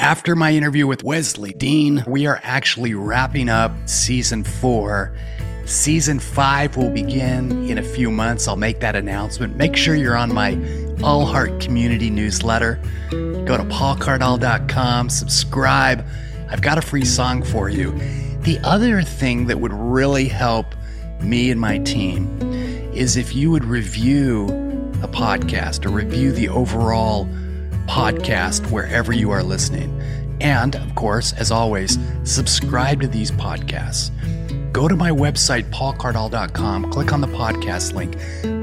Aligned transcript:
After 0.00 0.34
my 0.34 0.54
interview 0.54 0.86
with 0.86 1.04
Wesley 1.04 1.52
Dean, 1.52 2.02
we 2.06 2.26
are 2.26 2.40
actually 2.42 2.94
wrapping 2.94 3.50
up 3.50 3.70
season 3.84 4.44
four. 4.44 5.14
Season 5.66 6.18
five 6.18 6.74
will 6.78 6.88
begin 6.88 7.68
in 7.68 7.76
a 7.76 7.82
few 7.82 8.10
months. 8.10 8.48
I'll 8.48 8.56
make 8.56 8.80
that 8.80 8.96
announcement. 8.96 9.56
Make 9.56 9.76
sure 9.76 9.94
you're 9.94 10.16
on 10.16 10.32
my 10.32 10.58
All 11.02 11.26
Heart 11.26 11.60
Community 11.60 12.08
newsletter. 12.08 12.80
Go 13.10 13.58
to 13.58 13.64
paulcardall.com, 13.64 15.10
subscribe. 15.10 16.06
I've 16.48 16.62
got 16.62 16.78
a 16.78 16.82
free 16.82 17.04
song 17.04 17.42
for 17.42 17.68
you. 17.68 17.92
The 18.40 18.58
other 18.64 19.02
thing 19.02 19.48
that 19.48 19.60
would 19.60 19.74
really 19.74 20.28
help 20.28 20.74
me 21.20 21.50
and 21.50 21.60
my 21.60 21.76
team 21.76 22.40
is 22.94 23.18
if 23.18 23.34
you 23.34 23.50
would 23.50 23.66
review 23.66 24.46
a 25.02 25.08
podcast 25.08 25.84
or 25.84 25.90
review 25.90 26.32
the 26.32 26.48
overall 26.48 27.28
podcast 27.86 28.70
wherever 28.70 29.12
you 29.12 29.30
are 29.30 29.42
listening. 29.42 30.00
And 30.40 30.76
of 30.76 30.94
course, 30.94 31.32
as 31.34 31.50
always, 31.50 31.98
subscribe 32.24 33.00
to 33.00 33.08
these 33.08 33.30
podcasts. 33.30 34.10
Go 34.72 34.88
to 34.88 34.96
my 34.96 35.10
website, 35.10 35.64
paulcardall.com, 35.70 36.90
click 36.90 37.12
on 37.12 37.20
the 37.20 37.26
podcast 37.26 37.92
link, 37.92 38.16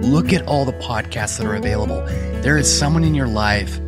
look 0.06 0.32
at 0.34 0.46
all 0.48 0.66
the 0.66 0.74
podcasts 0.74 1.38
that 1.38 1.46
are 1.46 1.56
available. 1.56 2.02
There 2.42 2.58
is 2.58 2.68
someone 2.80 3.04
in 3.04 3.14
your 3.14 3.28
life 3.28 3.80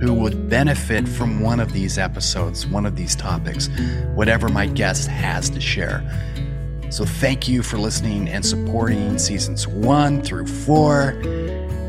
who 0.00 0.14
would 0.14 0.48
benefit 0.48 1.08
from 1.08 1.40
one 1.40 1.60
of 1.60 1.72
these 1.72 1.98
episodes, 1.98 2.66
one 2.66 2.86
of 2.86 2.96
these 2.96 3.14
topics, 3.14 3.68
whatever 4.14 4.48
my 4.48 4.66
guest 4.66 5.08
has 5.08 5.50
to 5.50 5.60
share. 5.60 6.02
So 6.90 7.04
thank 7.04 7.48
you 7.48 7.62
for 7.62 7.78
listening 7.78 8.28
and 8.28 8.44
supporting 8.44 9.18
seasons 9.18 9.66
one 9.66 10.22
through 10.22 10.46
four. 10.46 11.20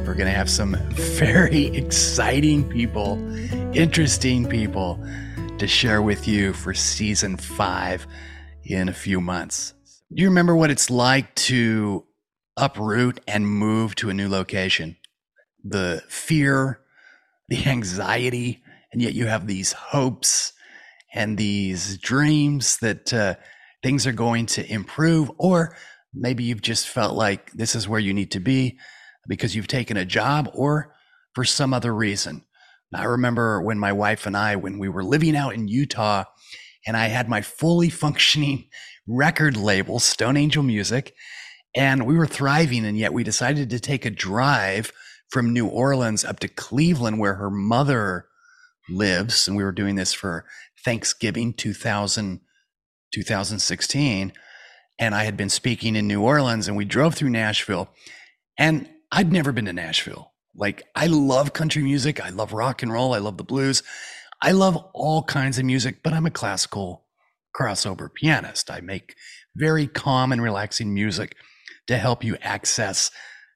We're 0.09 0.15
going 0.15 0.25
to 0.25 0.35
have 0.35 0.49
some 0.49 0.75
very 0.89 1.65
exciting 1.77 2.67
people, 2.67 3.19
interesting 3.75 4.49
people 4.49 4.99
to 5.59 5.67
share 5.67 6.01
with 6.01 6.27
you 6.27 6.51
for 6.51 6.73
season 6.73 7.37
five 7.37 8.07
in 8.63 8.89
a 8.89 8.93
few 8.93 9.21
months. 9.21 9.75
Do 10.11 10.23
you 10.23 10.29
remember 10.29 10.55
what 10.55 10.71
it's 10.71 10.89
like 10.89 11.35
to 11.35 12.07
uproot 12.57 13.19
and 13.27 13.47
move 13.47 13.93
to 13.97 14.09
a 14.09 14.13
new 14.15 14.27
location? 14.27 14.97
The 15.63 16.01
fear, 16.09 16.79
the 17.47 17.63
anxiety, 17.67 18.63
and 18.91 19.03
yet 19.03 19.13
you 19.13 19.27
have 19.27 19.45
these 19.45 19.73
hopes 19.73 20.53
and 21.13 21.37
these 21.37 21.99
dreams 21.99 22.77
that 22.77 23.13
uh, 23.13 23.35
things 23.83 24.07
are 24.07 24.11
going 24.11 24.47
to 24.47 24.73
improve, 24.73 25.29
or 25.37 25.75
maybe 26.15 26.45
you've 26.45 26.63
just 26.63 26.89
felt 26.89 27.13
like 27.13 27.51
this 27.51 27.75
is 27.75 27.87
where 27.87 27.99
you 27.99 28.15
need 28.15 28.31
to 28.31 28.39
be 28.39 28.79
because 29.29 29.55
you've 29.55 29.67
taken 29.67 29.95
a 29.95 30.03
job 30.03 30.49
or 30.53 30.93
for 31.33 31.45
some 31.45 31.73
other 31.73 31.95
reason. 31.95 32.43
I 32.93 33.03
remember 33.03 33.61
when 33.61 33.77
my 33.77 33.93
wife 33.93 34.25
and 34.25 34.35
I, 34.35 34.55
when 34.55 34.79
we 34.79 34.89
were 34.89 35.03
living 35.03 35.37
out 35.37 35.53
in 35.53 35.67
Utah, 35.67 36.25
and 36.85 36.97
I 36.97 37.07
had 37.07 37.29
my 37.29 37.41
fully 37.41 37.89
functioning 38.03 38.67
record 39.07 39.55
label, 39.55 39.99
Stone 39.99 40.35
Angel 40.37 40.63
Music, 40.63 41.13
and 41.75 42.05
we 42.05 42.15
were 42.15 42.27
thriving. 42.27 42.85
And 42.85 42.97
yet 42.97 43.13
we 43.13 43.23
decided 43.23 43.69
to 43.69 43.79
take 43.79 44.05
a 44.05 44.09
drive 44.09 44.91
from 45.29 45.53
New 45.53 45.67
Orleans 45.67 46.25
up 46.25 46.39
to 46.39 46.47
Cleveland, 46.47 47.19
where 47.19 47.35
her 47.35 47.51
mother 47.51 48.25
lives. 48.89 49.47
And 49.47 49.55
we 49.55 49.63
were 49.63 49.71
doing 49.71 49.95
this 49.95 50.13
for 50.13 50.45
Thanksgiving 50.83 51.53
2000, 51.53 52.41
2016. 53.13 54.33
And 54.97 55.15
I 55.15 55.23
had 55.23 55.37
been 55.37 55.49
speaking 55.49 55.95
in 55.95 56.07
New 56.07 56.21
Orleans, 56.21 56.67
and 56.67 56.75
we 56.75 56.85
drove 56.85 57.13
through 57.13 57.29
Nashville. 57.29 57.89
And 58.57 58.89
I'd 59.11 59.31
never 59.31 59.51
been 59.51 59.65
to 59.65 59.73
Nashville. 59.73 60.33
Like, 60.55 60.83
I 60.95 61.07
love 61.07 61.53
country 61.53 61.81
music. 61.81 62.23
I 62.23 62.29
love 62.29 62.53
rock 62.53 62.83
and 62.83 62.91
roll. 62.91 63.13
I 63.13 63.19
love 63.19 63.37
the 63.37 63.43
blues. 63.43 63.83
I 64.41 64.51
love 64.51 64.77
all 64.93 65.23
kinds 65.23 65.57
of 65.57 65.65
music, 65.65 66.01
but 66.03 66.13
I'm 66.13 66.25
a 66.25 66.31
classical 66.31 67.05
crossover 67.55 68.13
pianist. 68.13 68.69
I 68.69 68.81
make 68.81 69.15
very 69.55 69.87
calm 69.87 70.31
and 70.31 70.41
relaxing 70.41 70.93
music 70.93 71.35
to 71.87 71.97
help 71.97 72.23
you 72.23 72.37
access, 72.41 73.11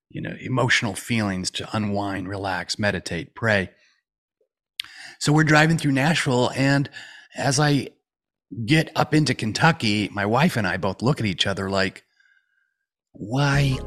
you 0.10 0.22
know, 0.22 0.34
emotional 0.42 0.96
feelings 0.96 1.52
to 1.52 1.70
unwind, 1.76 2.28
relax, 2.28 2.80
meditate, 2.80 3.36
pray. 3.36 3.70
So 5.20 5.32
we're 5.32 5.44
driving 5.44 5.78
through 5.78 5.94
Nashville 5.94 6.52
and 6.56 6.90
as 7.36 7.60
I 7.60 7.90
get 8.66 8.92
up 8.96 9.14
into 9.14 9.34
Kentucky, 9.34 10.10
my 10.12 10.26
wife 10.26 10.58
and 10.58 10.68
I 10.68 10.78
both 10.78 11.02
look 11.02 11.20
at 11.20 11.26
each 11.26 11.48
other 11.48 11.70
like, 11.70 12.04
why 13.14 13.78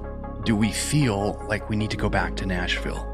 do 0.47 0.55
we 0.55 0.71
feel 0.71 1.45
like 1.49 1.69
we 1.69 1.75
need 1.75 1.91
to 1.91 1.97
go 1.97 2.09
back 2.09 2.37
to 2.37 2.47
Nashville? 2.47 3.05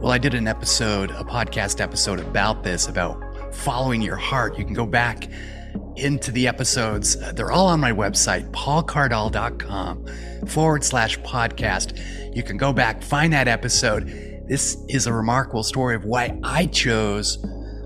Well, 0.00 0.12
I 0.12 0.18
did 0.18 0.34
an 0.34 0.46
episode, 0.46 1.10
a 1.10 1.24
podcast 1.24 1.80
episode 1.80 2.20
about 2.20 2.62
this, 2.62 2.88
about 2.88 3.54
following 3.54 4.02
your 4.02 4.16
heart. 4.16 4.58
You 4.58 4.66
can 4.66 4.74
go 4.74 4.84
back 4.84 5.28
into 5.96 6.30
the 6.30 6.46
episodes. 6.46 7.16
They're 7.32 7.50
all 7.50 7.68
on 7.68 7.80
my 7.80 7.92
website, 7.92 8.50
paulcardall.com 8.50 10.46
forward 10.46 10.84
slash 10.84 11.18
podcast. 11.20 12.36
You 12.36 12.42
can 12.42 12.58
go 12.58 12.74
back, 12.74 13.02
find 13.02 13.32
that 13.32 13.48
episode. 13.48 14.06
This 14.46 14.76
is 14.90 15.06
a 15.06 15.12
remarkable 15.12 15.62
story 15.62 15.96
of 15.96 16.04
why 16.04 16.38
I 16.44 16.66
chose, 16.66 17.38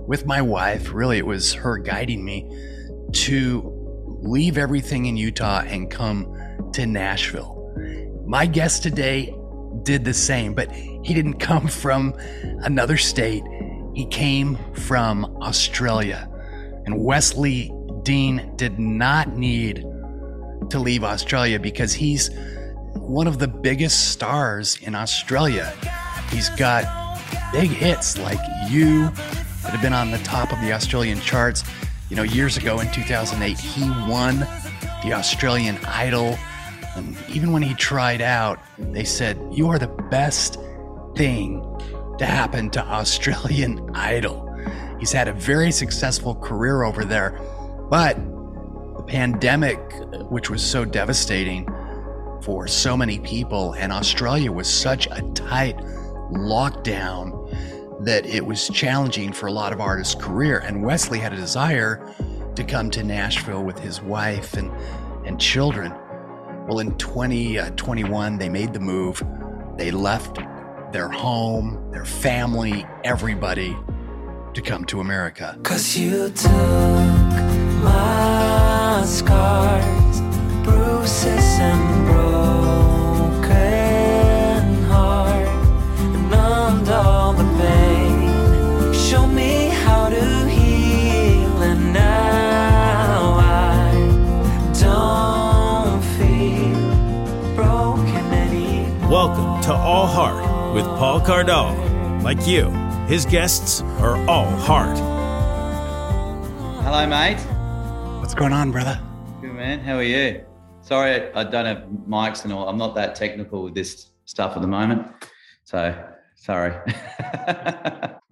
with 0.09 0.27
my 0.27 0.43
wife, 0.43 0.93
really, 0.93 1.19
it 1.19 1.27
was 1.27 1.55
her 1.55 1.79
guiding 1.79 2.25
me 2.25 2.50
to 3.12 3.73
leave 4.23 4.59
everything 4.59 5.06
in 5.06 5.17
Utah 5.17 5.61
and 5.61 5.89
come 5.89 6.35
to 6.73 6.85
Nashville. 6.85 7.58
My 8.28 8.44
guest 8.44 8.83
today 8.83 9.34
did 9.84 10.05
the 10.05 10.12
same, 10.12 10.53
but 10.53 10.71
he 10.71 11.15
didn't 11.15 11.39
come 11.39 11.66
from 11.66 12.12
another 12.61 12.99
state. 12.99 13.43
He 13.94 14.05
came 14.05 14.59
from 14.75 15.25
Australia. 15.41 16.28
And 16.84 17.03
Wesley 17.03 17.72
Dean 18.03 18.55
did 18.56 18.78
not 18.78 19.34
need 19.34 19.78
to 20.69 20.78
leave 20.78 21.05
Australia 21.05 21.59
because 21.59 21.94
he's 21.94 22.28
one 22.97 23.27
of 23.27 23.38
the 23.38 23.49
biggest 23.49 24.11
stars 24.11 24.78
in 24.83 24.94
Australia. 24.94 25.75
He's 26.31 26.50
got 26.50 26.84
big 27.50 27.71
hits 27.71 28.19
like 28.19 28.41
You 28.69 29.05
that 29.62 29.72
have 29.72 29.81
been 29.81 29.94
on 29.94 30.11
the 30.11 30.19
top 30.19 30.53
of 30.53 30.61
the 30.61 30.75
Australian 30.75 31.19
charts. 31.22 31.65
You 32.11 32.17
know, 32.17 32.25
years 32.25 32.59
ago 32.59 32.81
in 32.81 32.91
2008, 32.93 33.59
he 33.59 33.88
won 34.06 34.41
the 35.03 35.15
Australian 35.15 35.78
Idol 35.87 36.38
and 36.97 37.16
even 37.28 37.53
when 37.53 37.62
he 37.62 37.75
tried 37.75 38.21
out, 38.21 38.59
they 38.78 39.04
said, 39.04 39.38
You 39.53 39.69
are 39.69 39.78
the 39.78 39.88
best 40.10 40.59
thing 41.16 41.62
to 42.19 42.26
happen 42.26 42.71
to 42.71 42.84
Australian 42.84 43.91
Idol. 43.94 44.44
He's 44.99 45.12
had 45.12 45.28
a 45.28 45.32
very 45.32 45.71
successful 45.71 46.34
career 46.34 46.82
over 46.82 47.04
there, 47.04 47.38
but 47.88 48.16
the 48.97 49.04
pandemic, 49.06 49.78
which 50.28 50.50
was 50.50 50.62
so 50.62 50.84
devastating 50.84 51.69
for 52.43 52.66
so 52.66 52.97
many 52.97 53.19
people, 53.20 53.75
and 53.75 53.93
Australia 53.93 54.50
was 54.50 54.69
such 54.69 55.06
a 55.06 55.22
tight 55.34 55.76
lockdown 56.32 57.34
that 58.05 58.26
it 58.26 58.44
was 58.44 58.69
challenging 58.69 59.32
for 59.32 59.47
a 59.47 59.53
lot 59.53 59.72
of 59.72 59.81
artists' 59.81 60.15
career. 60.15 60.59
And 60.59 60.82
Wesley 60.82 61.19
had 61.19 61.32
a 61.32 61.37
desire 61.37 62.15
to 62.55 62.65
come 62.65 62.91
to 62.91 63.03
Nashville 63.03 63.62
with 63.62 63.78
his 63.78 64.03
wife 64.03 64.55
and, 64.55 64.70
and 65.25 65.41
children. 65.41 65.93
Well, 66.69 66.81
in 66.81 66.99
2021, 66.99 68.34
uh, 68.34 68.37
they 68.37 68.51
made 68.51 68.75
the 68.75 68.79
move. 68.79 69.23
They 69.79 69.91
left 69.91 70.39
their 70.93 71.09
home, 71.09 71.91
their 71.91 72.05
family, 72.05 72.84
everybody 73.05 73.75
to 74.53 74.61
come 74.61 74.84
to 74.84 75.01
America. 75.01 75.59
Cause 75.62 75.97
you 75.97 76.29
took 76.29 76.53
my 77.83 79.03
scars, 79.06 80.21
bruises, 80.62 81.59
and 81.59 82.06
broken 82.06 82.38
to 99.69 99.75
All 99.75 100.06
Heart 100.06 100.75
with 100.75 100.87
Paul 100.87 101.20
Cardall. 101.20 102.23
Like 102.23 102.47
you, 102.47 102.70
his 103.06 103.26
guests 103.26 103.82
are 104.00 104.17
all 104.26 104.47
heart. 104.47 104.97
Hello, 106.82 107.06
mate. 107.06 107.38
What's 108.19 108.32
going 108.32 108.55
on, 108.55 108.73
brother? 108.73 108.99
Good 109.43 109.53
man. 109.53 109.81
How 109.81 109.97
are 109.97 110.03
you? 110.03 110.43
Sorry, 110.81 111.31
I 111.35 111.44
don't 111.44 111.67
have 111.67 111.85
mics 112.09 112.44
and 112.44 112.53
all. 112.55 112.67
I'm 112.67 112.79
not 112.79 112.94
that 112.94 113.15
technical 113.15 113.62
with 113.62 113.75
this 113.75 114.09
stuff 114.25 114.56
at 114.56 114.62
the 114.62 114.69
moment. 114.69 115.06
So 115.65 115.94
sorry. 116.35 116.73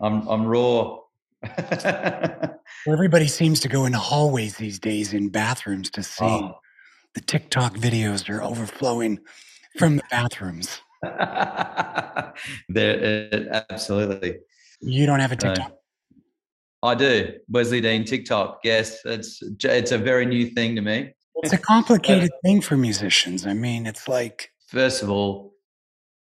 I'm 0.00 0.26
I'm 0.26 0.46
raw. 0.46 1.00
Everybody 2.88 3.26
seems 3.26 3.60
to 3.60 3.68
go 3.68 3.84
into 3.84 3.98
hallways 3.98 4.56
these 4.56 4.78
days 4.78 5.12
in 5.12 5.28
bathrooms 5.28 5.90
to 5.90 6.02
sing. 6.02 6.26
Oh. 6.26 6.60
The 7.14 7.20
TikTok 7.20 7.74
videos 7.74 8.26
are 8.30 8.42
overflowing 8.42 9.18
from 9.76 9.96
the 9.96 10.02
bathrooms. 10.10 10.80
there, 12.68 13.28
uh, 13.32 13.62
absolutely. 13.70 14.38
You 14.80 15.06
don't 15.06 15.20
have 15.20 15.32
a. 15.32 15.36
TikTok. 15.36 15.72
I 16.82 16.94
do. 16.94 17.34
Wesley 17.48 17.80
Dean 17.80 18.04
TikTok. 18.04 18.60
Yes, 18.62 19.00
it's 19.04 19.42
it's 19.64 19.92
a 19.92 19.98
very 19.98 20.26
new 20.26 20.50
thing 20.50 20.76
to 20.76 20.82
me. 20.82 21.12
It's 21.36 21.52
a 21.52 21.58
complicated 21.58 22.30
thing 22.44 22.60
for 22.60 22.76
musicians. 22.76 23.46
I 23.46 23.52
mean, 23.52 23.86
it's 23.86 24.08
like 24.08 24.50
First 24.66 25.02
of 25.02 25.10
all, 25.10 25.54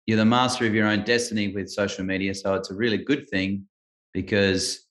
you're 0.07 0.17
the 0.17 0.25
master 0.25 0.67
of 0.67 0.75
your 0.75 0.87
own 0.87 1.05
destiny 1.05 1.49
with 1.53 1.69
social 1.69 2.05
media, 2.05 2.35
so 2.35 2.55
it's 2.55 2.71
a 2.71 2.75
really 2.75 2.99
good 2.99 3.29
thing 3.29 3.67
because 4.13 4.87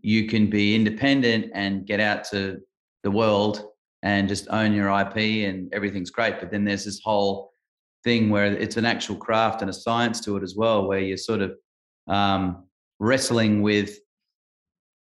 you 0.00 0.26
can 0.28 0.48
be 0.48 0.74
independent 0.74 1.50
and 1.54 1.86
get 1.86 2.00
out 2.00 2.24
to 2.24 2.60
the 3.02 3.10
world 3.10 3.64
and 4.02 4.28
just 4.28 4.48
own 4.50 4.72
your 4.72 4.88
IP 5.00 5.48
and 5.48 5.72
everything's 5.72 6.10
great. 6.10 6.40
But 6.40 6.50
then 6.50 6.64
there's 6.64 6.84
this 6.84 7.00
whole 7.02 7.51
thing 8.04 8.30
where 8.30 8.46
it's 8.46 8.76
an 8.76 8.84
actual 8.84 9.16
craft 9.16 9.60
and 9.60 9.70
a 9.70 9.72
science 9.72 10.20
to 10.20 10.36
it 10.36 10.42
as 10.42 10.54
well, 10.56 10.86
where 10.88 11.00
you're 11.00 11.16
sort 11.16 11.40
of 11.40 11.52
um, 12.08 12.64
wrestling 12.98 13.62
with 13.62 13.98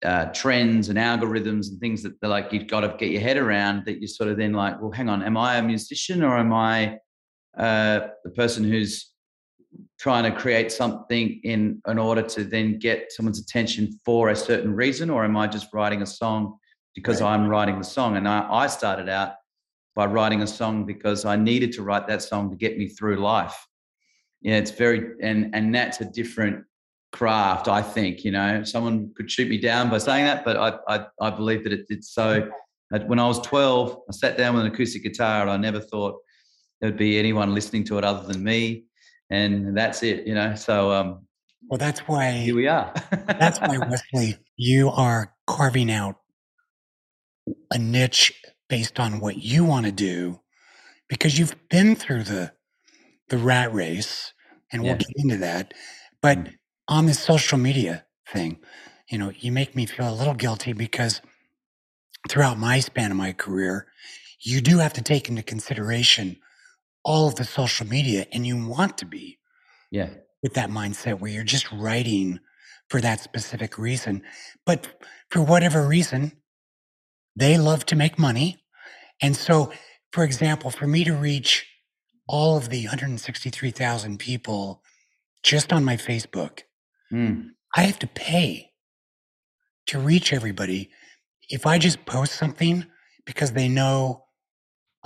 uh, 0.03 0.25
trends 0.25 0.89
and 0.89 0.99
algorithms 0.99 1.69
and 1.69 1.79
things 1.79 2.03
that 2.03 2.19
they're 2.21 2.29
like 2.29 2.51
you've 2.53 2.67
got 2.67 2.81
to 2.81 2.95
get 2.97 3.09
your 3.11 3.21
head 3.21 3.37
around. 3.37 3.85
That 3.85 3.99
you're 3.99 4.07
sort 4.07 4.29
of 4.29 4.37
then 4.37 4.53
like, 4.53 4.81
well, 4.81 4.91
hang 4.91 5.09
on, 5.09 5.23
am 5.23 5.37
I 5.37 5.57
a 5.57 5.63
musician 5.63 6.23
or 6.23 6.37
am 6.37 6.53
I 6.53 6.97
uh, 7.57 8.07
the 8.23 8.31
person 8.31 8.63
who's 8.63 9.11
trying 9.97 10.23
to 10.29 10.37
create 10.37 10.71
something 10.71 11.39
in 11.43 11.81
in 11.87 11.97
order 11.97 12.21
to 12.21 12.43
then 12.43 12.79
get 12.79 13.11
someone's 13.11 13.39
attention 13.39 13.99
for 14.05 14.29
a 14.29 14.35
certain 14.35 14.73
reason, 14.75 15.09
or 15.09 15.23
am 15.23 15.35
I 15.37 15.47
just 15.47 15.73
writing 15.73 16.01
a 16.01 16.05
song 16.05 16.57
because 16.93 17.21
Right. 17.21 17.33
I'm 17.33 17.47
writing 17.47 17.77
the 17.77 17.83
song? 17.83 18.17
And 18.17 18.27
I, 18.27 18.47
I 18.49 18.67
started 18.67 19.09
out 19.09 19.33
by 19.95 20.05
writing 20.05 20.41
a 20.41 20.47
song 20.47 20.85
because 20.85 21.25
I 21.25 21.35
needed 21.35 21.71
to 21.73 21.83
write 21.83 22.07
that 22.07 22.21
song 22.21 22.49
to 22.51 22.55
get 22.55 22.77
me 22.77 22.87
through 22.87 23.17
life. 23.17 23.55
Yeah, 24.41 24.57
it's 24.57 24.71
very 24.71 25.13
and 25.21 25.55
and 25.55 25.73
that's 25.73 26.01
a 26.01 26.05
different 26.05 26.65
craft. 27.11 27.67
I 27.67 27.81
think 27.81 28.23
you 28.23 28.31
know 28.31 28.63
someone 28.63 29.11
could 29.15 29.31
shoot 29.31 29.49
me 29.49 29.57
down 29.57 29.89
by 29.89 29.97
saying 29.97 30.25
that, 30.25 30.45
but 30.45 30.57
I 30.57 30.77
I, 30.87 31.05
I 31.21 31.29
believe 31.29 31.63
that 31.63 31.73
it, 31.73 31.85
it's 31.89 32.13
so. 32.13 32.49
When 33.07 33.17
I 33.17 33.27
was 33.27 33.41
12, 33.41 33.97
I 34.07 34.11
sat 34.11 34.37
down 34.37 34.53
with 34.53 34.63
an 34.63 34.71
acoustic 34.71 35.01
guitar, 35.01 35.41
and 35.41 35.49
I 35.49 35.57
never 35.57 35.79
thought 35.79 36.21
there'd 36.79 36.95
be 36.95 37.17
anyone 37.17 37.53
listening 37.53 37.83
to 37.85 37.97
it 37.97 38.03
other 38.03 38.31
than 38.31 38.43
me, 38.43 38.85
and 39.31 39.75
that's 39.75 40.03
it. 40.03 40.27
You 40.27 40.35
know, 40.35 40.53
so 40.53 40.91
um, 40.91 41.25
well, 41.67 41.79
that's 41.79 42.01
why 42.01 42.31
here 42.31 42.55
we 42.55 42.67
are. 42.67 42.93
that's 43.27 43.59
why 43.59 43.77
Wesley, 44.13 44.37
you 44.55 44.89
are 44.89 45.33
carving 45.47 45.91
out 45.91 46.17
a 47.71 47.79
niche 47.79 48.33
based 48.69 48.99
on 48.99 49.19
what 49.19 49.37
you 49.37 49.65
want 49.65 49.85
to 49.85 49.91
do 49.91 50.41
because 51.09 51.39
you've 51.39 51.55
been 51.69 51.95
through 51.95 52.23
the 52.23 52.53
the 53.29 53.37
rat 53.37 53.73
race 53.73 54.33
and 54.71 54.85
we'll 54.85 54.95
Yeah. 54.95 54.97
get 54.97 55.09
into 55.15 55.37
that. 55.37 55.73
But 56.21 56.47
Mm. 56.47 56.55
on 56.87 57.05
this 57.07 57.19
social 57.19 57.57
media 57.57 58.05
thing, 58.29 58.59
you 59.09 59.17
know, 59.17 59.31
you 59.37 59.51
make 59.51 59.75
me 59.75 59.85
feel 59.85 60.09
a 60.09 60.15
little 60.15 60.33
guilty 60.35 60.73
because 60.73 61.21
throughout 62.29 62.59
my 62.59 62.79
span 62.79 63.11
of 63.11 63.17
my 63.17 63.33
career, 63.33 63.87
you 64.41 64.61
do 64.61 64.79
have 64.79 64.93
to 64.93 65.01
take 65.01 65.29
into 65.29 65.43
consideration 65.43 66.37
all 67.05 67.27
of 67.27 67.35
the 67.35 67.45
social 67.45 67.87
media 67.87 68.27
and 68.31 68.47
you 68.47 68.67
want 68.67 68.97
to 68.99 69.05
be 69.05 69.39
yeah, 69.91 70.09
with 70.43 70.53
that 70.55 70.69
mindset 70.69 71.19
where 71.19 71.31
you're 71.31 71.43
just 71.43 71.71
writing 71.71 72.39
for 72.89 73.01
that 73.01 73.19
specific 73.21 73.77
reason. 73.77 74.23
But 74.65 74.87
for 75.31 75.41
whatever 75.41 75.87
reason, 75.87 76.33
they 77.35 77.57
love 77.57 77.85
to 77.87 77.95
make 77.95 78.17
money. 78.19 78.57
And 79.21 79.35
so, 79.35 79.71
for 80.11 80.23
example, 80.23 80.71
for 80.71 80.87
me 80.87 81.03
to 81.03 81.13
reach 81.13 81.65
all 82.27 82.57
of 82.57 82.69
the 82.69 82.83
163,000 82.85 84.17
people 84.19 84.81
just 85.43 85.71
on 85.73 85.83
my 85.83 85.97
Facebook, 85.97 86.61
Mm. 87.13 87.51
I 87.75 87.81
have 87.83 87.99
to 87.99 88.07
pay 88.07 88.71
to 89.87 89.99
reach 89.99 90.33
everybody. 90.33 90.89
If 91.49 91.67
I 91.67 91.77
just 91.77 92.05
post 92.05 92.33
something 92.33 92.85
because 93.25 93.51
they 93.51 93.67
know 93.69 94.25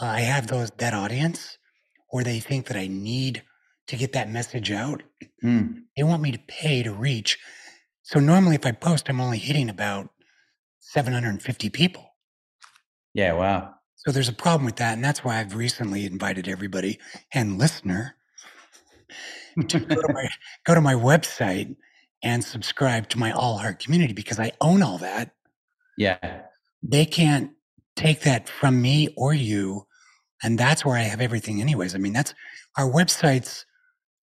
uh, 0.02 0.06
I 0.06 0.22
have 0.22 0.48
those 0.48 0.72
that 0.78 0.94
audience, 0.94 1.58
or 2.10 2.24
they 2.24 2.40
think 2.40 2.68
that 2.68 2.78
I 2.78 2.88
need 2.88 3.44
to 3.88 3.98
get 3.98 4.14
that 4.14 4.30
message 4.32 4.72
out, 4.72 5.04
Mm. 5.44 5.84
they 5.98 6.04
want 6.04 6.22
me 6.22 6.32
to 6.32 6.40
pay 6.48 6.84
to 6.84 6.94
reach. 6.94 7.38
So 8.04 8.20
normally, 8.20 8.56
if 8.56 8.66
I 8.66 8.72
post, 8.72 9.10
I'm 9.10 9.20
only 9.22 9.40
hitting 9.40 9.70
about 9.70 10.10
750 10.80 11.70
people. 11.70 12.09
Yeah. 13.20 13.34
Wow. 13.34 13.76
So 13.98 14.12
there's 14.14 14.30
a 14.30 14.34
problem 14.34 14.66
with 14.66 14.78
that, 14.78 14.94
and 14.94 15.04
that's 15.04 15.26
why 15.26 15.40
I've 15.40 15.56
recently 15.56 16.06
invited 16.06 16.48
everybody 16.48 17.00
and 17.34 17.58
listener 17.60 18.16
to 19.68 19.80
go 19.80 20.02
to 20.02 20.10
my 20.14 20.30
go 20.66 20.74
to 20.76 20.82
my 20.82 20.94
website 20.94 21.76
and 22.24 22.44
subscribe 22.44 23.10
to 23.10 23.20
my 23.20 23.32
All 23.34 23.58
Heart 23.58 23.80
community 23.84 24.14
because 24.14 24.40
I 24.40 24.54
own 24.62 24.82
all 24.84 24.98
that. 25.00 25.32
yeah, 25.98 26.44
They 26.82 27.06
can't 27.06 27.52
take 27.98 28.22
that 28.22 28.48
from 28.48 28.82
me 28.82 29.14
or 29.18 29.34
you, 29.34 29.86
and 30.42 30.58
that's 30.58 30.86
where 30.86 30.98
I 30.98 31.02
have 31.04 31.20
everything. 31.22 31.62
Anyways, 31.62 31.96
I 31.96 31.98
mean 31.98 32.14
that's 32.14 32.34
our 32.78 32.90
websites 32.90 33.66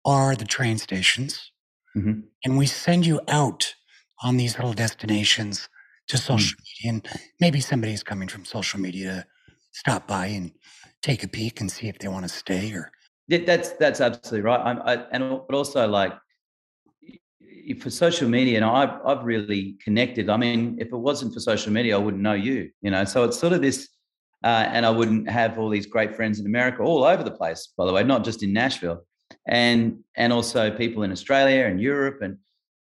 are 0.04 0.36
the 0.36 0.44
train 0.44 0.78
stations, 0.78 1.50
Mhm. 1.96 2.24
and 2.44 2.58
we 2.58 2.66
send 2.66 3.06
you 3.06 3.20
out 3.28 3.74
on 4.22 4.36
these 4.36 4.56
little 4.58 4.74
destinations 4.74 5.68
to 6.12 6.18
social 6.18 6.56
media, 6.60 6.92
and 6.92 7.08
maybe 7.40 7.60
somebody's 7.60 8.02
coming 8.02 8.28
from 8.28 8.44
social 8.44 8.78
media 8.78 9.26
to 9.72 9.78
stop 9.78 10.06
by 10.06 10.26
and 10.26 10.52
take 11.00 11.24
a 11.24 11.28
peek 11.28 11.60
and 11.60 11.70
see 11.70 11.88
if 11.88 11.98
they 11.98 12.08
want 12.08 12.24
to 12.24 12.28
stay 12.28 12.72
or 12.72 12.92
Yeah, 13.28 13.44
that's 13.46 13.70
that's 13.70 14.00
absolutely 14.00 14.42
right. 14.42 14.60
I'm, 14.60 14.82
I, 14.82 14.94
and 15.10 15.40
but 15.48 15.56
also 15.56 15.88
like 15.88 16.12
for 17.80 17.90
social 17.90 18.28
media, 18.28 18.56
and 18.56 18.64
I've 18.64 18.94
I've 19.06 19.24
really 19.24 19.76
connected. 19.82 20.28
I 20.28 20.36
mean, 20.36 20.76
if 20.78 20.88
it 20.88 20.96
wasn't 20.96 21.32
for 21.32 21.40
social 21.40 21.72
media, 21.72 21.96
I 21.96 21.98
wouldn't 21.98 22.22
know 22.22 22.34
you. 22.34 22.70
You 22.82 22.90
know, 22.90 23.04
so 23.04 23.24
it's 23.24 23.38
sort 23.38 23.54
of 23.54 23.62
this, 23.62 23.88
uh, 24.44 24.66
and 24.68 24.84
I 24.84 24.90
wouldn't 24.90 25.30
have 25.30 25.58
all 25.58 25.70
these 25.70 25.86
great 25.86 26.14
friends 26.14 26.40
in 26.40 26.46
America, 26.46 26.82
all 26.82 27.04
over 27.04 27.22
the 27.22 27.30
place, 27.30 27.72
by 27.76 27.86
the 27.86 27.92
way, 27.92 28.04
not 28.04 28.24
just 28.24 28.42
in 28.42 28.52
Nashville, 28.52 29.06
and 29.46 29.98
and 30.16 30.32
also 30.32 30.70
people 30.70 31.04
in 31.04 31.10
Australia 31.12 31.64
and 31.64 31.80
Europe, 31.80 32.20
and 32.20 32.36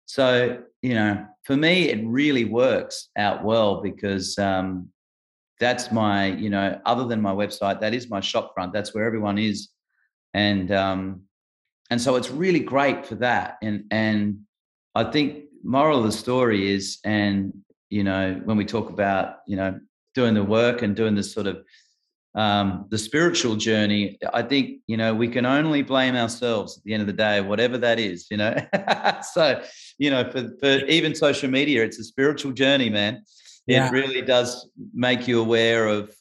so 0.06 0.64
you 0.82 0.94
know, 0.94 1.26
for 1.44 1.56
me, 1.56 1.90
it 1.90 2.06
really 2.06 2.46
works 2.46 3.10
out 3.18 3.44
well 3.44 3.82
because. 3.82 4.38
Um, 4.38 4.90
that's 5.62 5.92
my, 5.92 6.28
you 6.28 6.50
know, 6.50 6.80
other 6.86 7.06
than 7.06 7.22
my 7.22 7.34
website, 7.34 7.82
that 7.82 7.94
is 7.94 8.10
my 8.10 8.22
shop 8.22 8.54
front. 8.54 8.72
That's 8.72 8.94
where 8.94 9.04
everyone 9.04 9.38
is 9.38 9.68
and 10.34 10.72
um, 10.72 11.22
and 11.90 12.02
so 12.02 12.16
it's 12.16 12.30
really 12.30 12.60
great 12.60 13.06
for 13.06 13.16
that. 13.16 13.58
And 13.62 13.86
and 13.92 14.42
I 14.96 15.06
think 15.06 15.46
moral 15.64 16.00
of 16.00 16.06
the 16.06 16.12
story 16.12 16.72
is, 16.74 17.00
and 17.04 17.54
you 17.90 18.04
know, 18.04 18.40
when 18.44 18.58
we 18.58 18.66
talk 18.66 18.90
about 18.90 19.38
you 19.48 19.56
know 19.56 19.80
doing 20.16 20.34
the 20.34 20.44
work 20.44 20.82
and 20.82 20.96
doing 20.96 21.16
this 21.16 21.32
sort 21.32 21.48
of 21.48 21.64
um, 22.36 22.86
the 22.90 22.98
spiritual 22.98 23.56
journey, 23.56 24.18
I 24.34 24.44
think 24.44 24.82
you 24.88 24.98
know 24.98 25.14
we 25.14 25.28
can 25.28 25.46
only 25.46 25.82
blame 25.82 26.16
ourselves 26.16 26.78
at 26.78 26.84
the 26.84 26.94
end 26.94 27.02
of 27.02 27.08
the 27.08 27.14
day, 27.14 27.42
whatever 27.42 27.78
that 27.80 28.00
is. 28.00 28.28
You 28.30 28.38
know, 28.38 28.56
so 29.34 29.62
you 30.00 30.10
know, 30.10 30.24
for 30.32 30.50
for 30.60 30.86
even 30.88 31.14
social 31.14 31.50
media, 31.50 31.84
it's 31.84 32.00
a 32.00 32.04
spiritual 32.04 32.54
journey, 32.54 32.90
man. 32.90 33.24
Yeah. 33.68 33.88
It 33.88 33.92
really 33.92 34.24
does 34.24 34.68
make 34.94 35.28
you 35.28 35.40
aware 35.40 35.88
of 35.88 36.12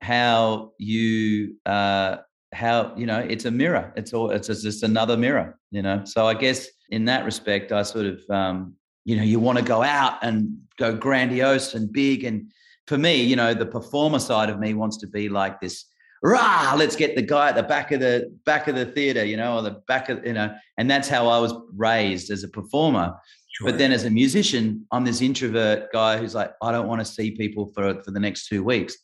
how 0.00 0.72
you 0.78 1.56
uh 1.66 2.18
how 2.52 2.94
you 2.96 3.04
know 3.04 3.18
it's 3.18 3.44
a 3.44 3.50
mirror 3.50 3.92
it's 3.96 4.14
all 4.14 4.30
it's 4.30 4.46
just 4.46 4.82
another 4.82 5.16
mirror 5.16 5.58
you 5.70 5.82
know 5.82 6.02
so 6.04 6.26
i 6.26 6.32
guess 6.32 6.68
in 6.90 7.04
that 7.04 7.24
respect 7.24 7.72
i 7.72 7.82
sort 7.82 8.06
of 8.06 8.20
um 8.30 8.74
you 9.04 9.16
know 9.16 9.22
you 9.22 9.38
want 9.38 9.58
to 9.58 9.64
go 9.64 9.82
out 9.82 10.14
and 10.22 10.56
go 10.78 10.94
grandiose 10.94 11.74
and 11.74 11.92
big 11.92 12.24
and 12.24 12.50
for 12.86 12.96
me 12.96 13.22
you 13.22 13.36
know 13.36 13.52
the 13.52 13.66
performer 13.66 14.20
side 14.20 14.48
of 14.48 14.58
me 14.58 14.72
wants 14.72 14.96
to 14.96 15.06
be 15.06 15.28
like 15.28 15.60
this 15.60 15.86
rah 16.22 16.74
let's 16.76 16.96
get 16.96 17.14
the 17.14 17.22
guy 17.22 17.48
at 17.48 17.54
the 17.54 17.62
back 17.62 17.92
of 17.92 18.00
the 18.00 18.34
back 18.44 18.68
of 18.68 18.74
the 18.74 18.86
theater 18.86 19.24
you 19.24 19.36
know 19.36 19.56
or 19.56 19.62
the 19.62 19.82
back 19.86 20.08
of 20.08 20.24
you 20.26 20.32
know 20.32 20.54
and 20.76 20.90
that's 20.90 21.08
how 21.08 21.28
i 21.28 21.38
was 21.38 21.54
raised 21.76 22.30
as 22.30 22.44
a 22.44 22.48
performer. 22.48 23.14
Sure. 23.52 23.70
but 23.70 23.78
then 23.78 23.92
as 23.92 24.04
a 24.04 24.10
musician 24.10 24.86
i'm 24.92 25.04
this 25.04 25.20
introvert 25.20 25.90
guy 25.92 26.16
who's 26.16 26.34
like 26.34 26.52
i 26.62 26.70
don't 26.72 26.86
want 26.86 27.00
to 27.00 27.04
see 27.04 27.32
people 27.32 27.72
for 27.74 28.02
for 28.02 28.10
the 28.10 28.20
next 28.20 28.48
two 28.48 28.62
weeks. 28.62 28.96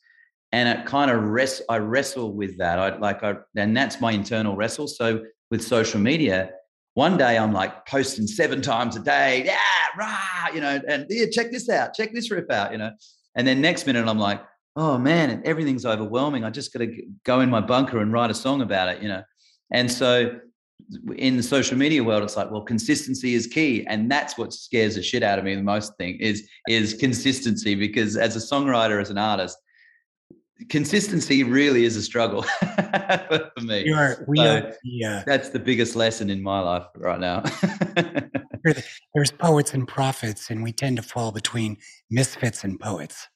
And 0.53 0.69
it 0.69 0.87
kind 0.87 1.11
of 1.11 1.21
rest 1.25 1.63
i 1.69 1.79
wrestle 1.79 2.33
with 2.33 2.59
that. 2.59 2.79
I 2.79 2.97
like 2.99 3.25
i 3.25 3.35
and 3.57 3.77
that's 3.77 4.01
my 4.01 4.13
internal 4.13 4.55
wrestle. 4.55 4.87
So 4.87 5.25
with 5.51 5.63
social 5.63 6.01
media 6.01 6.51
one 6.95 7.17
day 7.17 7.37
i'm 7.37 7.53
like 7.53 7.87
posting 7.87 8.27
seven 8.27 8.63
times 8.63 8.97
a 8.97 9.01
day 9.01 9.43
yeah 9.45 9.59
rah, 9.99 10.55
you 10.55 10.61
know 10.61 10.81
and 10.89 11.07
yeah 11.11 11.27
check 11.31 11.51
this 11.51 11.69
out 11.69 11.93
check 11.93 12.13
this 12.13 12.31
riff 12.31 12.51
out 12.51 12.73
you 12.73 12.79
know. 12.79 12.91
And 13.37 13.47
then 13.47 13.61
next 13.61 13.87
minute 13.87 14.07
i'm 14.07 14.19
like 14.19 14.41
oh 14.77 14.99
man 14.99 15.43
everything's 15.45 15.87
overwhelming. 15.87 16.45
I 16.45 16.51
just 16.51 16.73
got 16.73 16.81
to 16.81 17.03
go 17.25 17.41
in 17.41 17.51
my 17.51 17.61
bunker 17.61 17.99
and 18.01 18.13
write 18.13 18.31
a 18.31 18.35
song 18.35 18.61
about 18.61 18.89
it 18.89 19.03
you 19.03 19.09
know? 19.09 19.23
And 19.71 19.91
so 19.91 20.39
in 21.17 21.37
the 21.37 21.43
social 21.43 21.79
media 21.79 22.03
world 22.05 22.23
it's 22.23 22.37
like 22.37 22.51
well 22.51 22.61
consistency 22.63 23.35
is 23.35 23.47
key 23.47 23.87
and 23.87 24.11
that's 24.11 24.37
what 24.37 24.53
scares 24.53 24.97
the 24.97 25.03
shit 25.03 25.23
out 25.23 25.39
of 25.39 25.45
me 25.45 25.55
the 25.55 25.63
most 25.63 25.97
thing 25.97 26.17
is 26.21 26.49
is 26.69 26.95
consistency 26.95 27.75
because 27.75 28.17
as 28.17 28.37
a 28.37 28.39
songwriter 28.39 29.01
as 29.01 29.09
an 29.09 29.17
artist 29.17 29.57
consistency 30.69 31.43
really 31.43 31.85
is 31.85 31.97
a 31.97 32.03
struggle 32.03 32.43
for, 33.29 33.51
me. 33.63 33.85
We 33.85 33.93
are 33.93 34.25
we 34.27 34.37
So- 34.39 34.57
are 34.57 34.73
the, 34.83 35.05
uh, 35.05 35.23
that's 35.27 35.51
the 35.51 35.59
biggest 35.59 35.97
lesson 35.97 36.31
in 36.31 36.43
my 36.43 36.61
life 36.61 36.87
right 36.97 37.21
now. 37.21 37.43
There's 39.15 39.31
poets 39.33 39.75
and 39.75 39.87
prophets, 39.87 40.51
and 40.51 40.63
we 40.63 40.73
tend 40.73 40.97
to 40.97 41.03
fall 41.03 41.33
between 41.33 41.77
misfits 42.11 42.65
and 42.65 42.81
poets. 42.81 43.29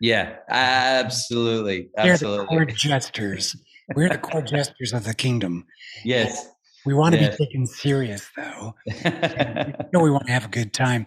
Yeah, 0.00 0.36
absolutely, 0.48 1.88
They're 1.96 2.04
the 2.06 2.10
absolutely. 2.12 2.46
court 2.46 2.74
jesters. 2.74 3.56
We're 3.94 4.08
the 4.10 4.18
court 4.18 4.46
jesters 4.46 4.92
of 4.92 5.04
the 5.04 5.14
kingdom. 5.14 5.64
Yes. 6.04 6.48
We 6.84 6.94
want 6.94 7.14
to 7.14 7.20
Yes. 7.20 7.36
be 7.36 7.46
taken 7.46 7.66
serious, 7.66 8.28
though. 8.36 8.74
No, 9.92 10.00
we 10.00 10.10
want 10.10 10.26
to 10.26 10.32
have 10.32 10.44
a 10.44 10.48
good 10.48 10.72
time. 10.72 11.06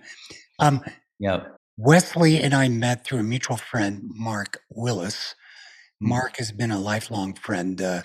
Um, 0.59 0.81
yeah. 1.19 1.43
Wesley 1.77 2.41
and 2.41 2.53
I 2.53 2.67
met 2.67 3.05
through 3.05 3.19
a 3.19 3.23
mutual 3.23 3.57
friend, 3.57 4.01
Mark 4.13 4.59
Willis. 4.71 5.35
Hmm. 6.01 6.09
Mark 6.09 6.37
has 6.37 6.51
been 6.51 6.71
a 6.71 6.79
lifelong 6.79 7.33
friend. 7.35 7.81
Uh, 7.81 8.01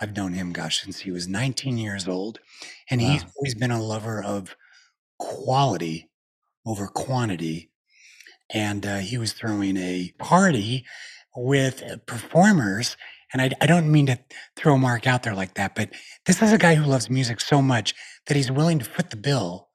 I've 0.00 0.16
known 0.16 0.32
him, 0.34 0.52
gosh, 0.52 0.82
since 0.82 0.98
he 1.00 1.10
was 1.12 1.28
19 1.28 1.78
years 1.78 2.08
old. 2.08 2.40
And 2.90 3.00
he's 3.00 3.24
always 3.36 3.54
been 3.54 3.70
a 3.70 3.80
lover 3.82 4.22
of 4.22 4.54
quality 5.18 6.10
over 6.66 6.86
quantity. 6.88 7.70
And 8.54 8.86
uh, 8.86 8.98
he 8.98 9.18
was 9.18 9.32
throwing 9.32 9.76
a 9.76 10.12
party 10.18 10.86
with 11.36 11.82
performers. 12.06 12.96
And 13.32 13.42
I, 13.42 13.50
I 13.60 13.66
don't 13.66 13.90
mean 13.90 14.06
to 14.06 14.18
throw 14.56 14.78
Mark 14.78 15.06
out 15.06 15.24
there 15.24 15.34
like 15.34 15.54
that, 15.54 15.74
but 15.74 15.90
this 16.24 16.40
is 16.40 16.52
a 16.52 16.58
guy 16.58 16.76
who 16.76 16.84
loves 16.84 17.10
music 17.10 17.40
so 17.40 17.60
much 17.60 17.94
that 18.26 18.36
he's 18.36 18.50
willing 18.50 18.78
to 18.78 18.84
foot 18.84 19.10
the 19.10 19.16
bill 19.16 19.68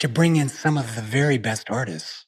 to 0.00 0.08
bring 0.08 0.36
in 0.36 0.48
some 0.48 0.76
of 0.76 0.96
the 0.96 1.02
very 1.02 1.38
best 1.38 1.70
artists 1.70 2.26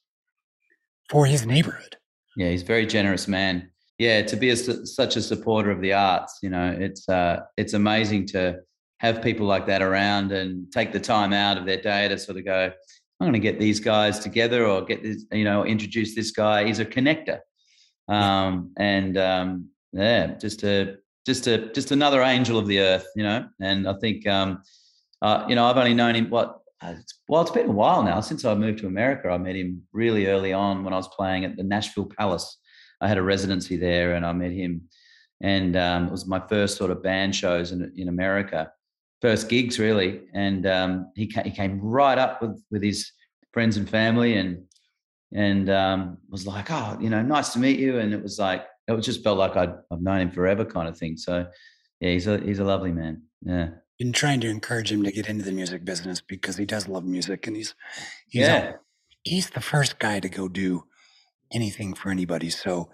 for 1.10 1.26
his 1.26 1.44
neighborhood. 1.44 1.96
Yeah, 2.36 2.50
he's 2.50 2.62
a 2.62 2.66
very 2.66 2.86
generous 2.86 3.26
man. 3.26 3.70
Yeah, 3.98 4.22
to 4.22 4.36
be 4.36 4.50
a, 4.50 4.56
such 4.56 5.16
a 5.16 5.22
supporter 5.22 5.70
of 5.70 5.80
the 5.80 5.92
arts, 5.92 6.38
you 6.42 6.50
know, 6.50 6.74
it's 6.78 7.08
uh, 7.08 7.40
it's 7.56 7.74
amazing 7.74 8.26
to 8.28 8.60
have 8.98 9.20
people 9.20 9.46
like 9.46 9.66
that 9.66 9.82
around 9.82 10.32
and 10.32 10.70
take 10.72 10.92
the 10.92 11.00
time 11.00 11.32
out 11.32 11.58
of 11.58 11.66
their 11.66 11.80
day 11.80 12.08
to 12.08 12.16
sort 12.16 12.38
of 12.38 12.44
go, 12.44 12.72
I'm 13.22 13.30
going 13.30 13.40
to 13.42 13.50
get 13.50 13.60
these 13.60 13.78
guys 13.78 14.18
together 14.18 14.66
or 14.66 14.84
get 14.84 15.04
this, 15.04 15.24
you 15.30 15.44
know, 15.44 15.64
introduce 15.64 16.16
this 16.16 16.32
guy. 16.32 16.66
He's 16.66 16.80
a 16.80 16.84
connector, 16.84 17.38
um, 18.08 18.72
and 18.76 19.16
um, 19.16 19.68
yeah, 19.92 20.34
just 20.38 20.64
a 20.64 20.96
just 21.24 21.46
a 21.46 21.72
just 21.72 21.92
another 21.92 22.20
angel 22.22 22.58
of 22.58 22.66
the 22.66 22.80
earth, 22.80 23.06
you 23.14 23.22
know. 23.22 23.46
And 23.60 23.86
I 23.86 23.94
think, 24.00 24.26
um, 24.26 24.62
uh, 25.20 25.46
you 25.48 25.54
know, 25.54 25.66
I've 25.66 25.76
only 25.76 25.94
known 25.94 26.16
him 26.16 26.30
what. 26.30 26.58
uh, 26.80 26.94
well, 27.28 27.42
it's 27.42 27.52
been 27.52 27.68
a 27.68 27.72
while 27.72 28.02
now 28.02 28.20
since 28.20 28.44
I 28.44 28.54
moved 28.54 28.80
to 28.80 28.88
America. 28.88 29.28
I 29.30 29.38
met 29.38 29.54
him 29.54 29.82
really 29.92 30.26
early 30.26 30.52
on 30.52 30.82
when 30.82 30.92
I 30.92 30.96
was 30.96 31.08
playing 31.08 31.44
at 31.44 31.56
the 31.56 31.62
Nashville 31.62 32.10
Palace. 32.18 32.58
I 33.00 33.06
had 33.06 33.18
a 33.18 33.22
residency 33.22 33.76
there, 33.76 34.14
and 34.16 34.26
I 34.26 34.32
met 34.32 34.50
him, 34.50 34.88
and 35.40 35.76
um, 35.76 36.06
it 36.08 36.10
was 36.10 36.26
my 36.26 36.40
first 36.48 36.76
sort 36.76 36.90
of 36.90 37.04
band 37.04 37.36
shows 37.36 37.70
in 37.70 37.92
in 37.96 38.08
America, 38.08 38.72
first 39.22 39.48
gigs 39.48 39.78
really. 39.78 40.20
And 40.34 40.66
um, 40.66 41.10
he 41.16 41.26
ca- 41.28 41.44
he 41.44 41.50
came 41.50 41.80
right 41.80 42.18
up 42.18 42.42
with 42.42 42.62
with 42.70 42.82
his 42.82 43.10
friends 43.52 43.76
and 43.78 43.88
family, 43.88 44.34
and 44.36 44.64
and 45.34 45.70
um, 45.70 46.18
was 46.28 46.46
like, 46.46 46.70
oh, 46.70 46.98
you 47.00 47.08
know, 47.08 47.22
nice 47.22 47.50
to 47.54 47.58
meet 47.58 47.78
you. 47.80 47.98
And 47.98 48.12
it 48.12 48.22
was 48.22 48.38
like 48.38 48.66
it 48.88 48.92
was 48.92 49.06
just 49.06 49.22
felt 49.24 49.38
like 49.38 49.56
I'd 49.56 49.72
I've 49.90 50.02
known 50.02 50.20
him 50.20 50.30
forever, 50.30 50.64
kind 50.64 50.88
of 50.88 50.98
thing. 50.98 51.16
So 51.16 51.46
yeah, 52.00 52.10
he's 52.10 52.26
a 52.26 52.38
he's 52.38 52.58
a 52.58 52.64
lovely 52.64 52.92
man. 52.92 53.22
Yeah, 53.44 53.68
Been 53.98 54.12
trying 54.12 54.40
to 54.42 54.48
encourage 54.48 54.92
him 54.92 55.02
to 55.04 55.10
get 55.12 55.28
into 55.28 55.44
the 55.44 55.52
music 55.52 55.84
business 55.84 56.20
because 56.20 56.56
he 56.56 56.64
does 56.66 56.86
love 56.88 57.04
music 57.04 57.46
and 57.46 57.56
he's 57.56 57.74
he's 58.28 58.42
yeah. 58.46 58.72
he's 59.22 59.50
the 59.50 59.60
first 59.60 59.98
guy 59.98 60.20
to 60.20 60.28
go 60.28 60.48
do 60.48 60.84
anything 61.52 61.94
for 61.94 62.10
anybody. 62.10 62.50
So 62.50 62.90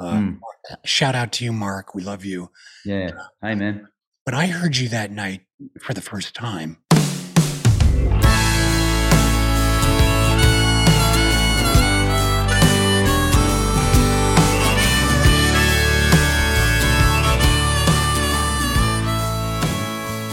uh, 0.00 0.12
Mm. 0.14 0.38
shout 0.84 1.14
out 1.14 1.30
to 1.32 1.44
you, 1.44 1.52
Mark. 1.52 1.94
We 1.94 2.02
love 2.02 2.24
you. 2.24 2.50
Yeah. 2.84 3.10
Hey, 3.40 3.54
man. 3.54 3.86
But 4.24 4.32
I 4.32 4.46
heard 4.46 4.78
you 4.78 4.88
that 4.88 5.10
night 5.10 5.42
for 5.78 5.92
the 5.92 6.00
first 6.00 6.34
time. 6.34 6.78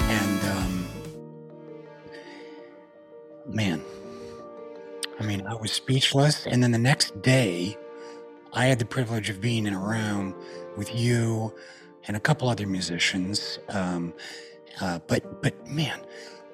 And 0.08 0.46
um, 0.46 0.88
man, 3.46 3.82
I 5.20 5.24
mean, 5.24 5.46
I 5.46 5.56
was 5.56 5.74
speechless. 5.74 6.48
And 6.48 6.64
then 6.64 6.72
the 6.72 6.78
next 6.78 7.22
day, 7.22 7.78
I 8.54 8.68
had 8.68 8.80
the 8.80 8.86
privilege 8.86 9.30
of 9.30 9.42
being 9.42 9.66
in 9.66 9.74
a 9.74 9.80
room 9.80 10.34
with 10.78 10.96
you 10.96 11.54
and 12.08 12.18
a 12.18 12.20
couple 12.20 12.50
other 12.50 12.68
musicians. 12.68 13.60
Um, 13.70 14.14
uh, 14.80 15.00
but 15.08 15.42
but 15.42 15.68
man, 15.68 16.00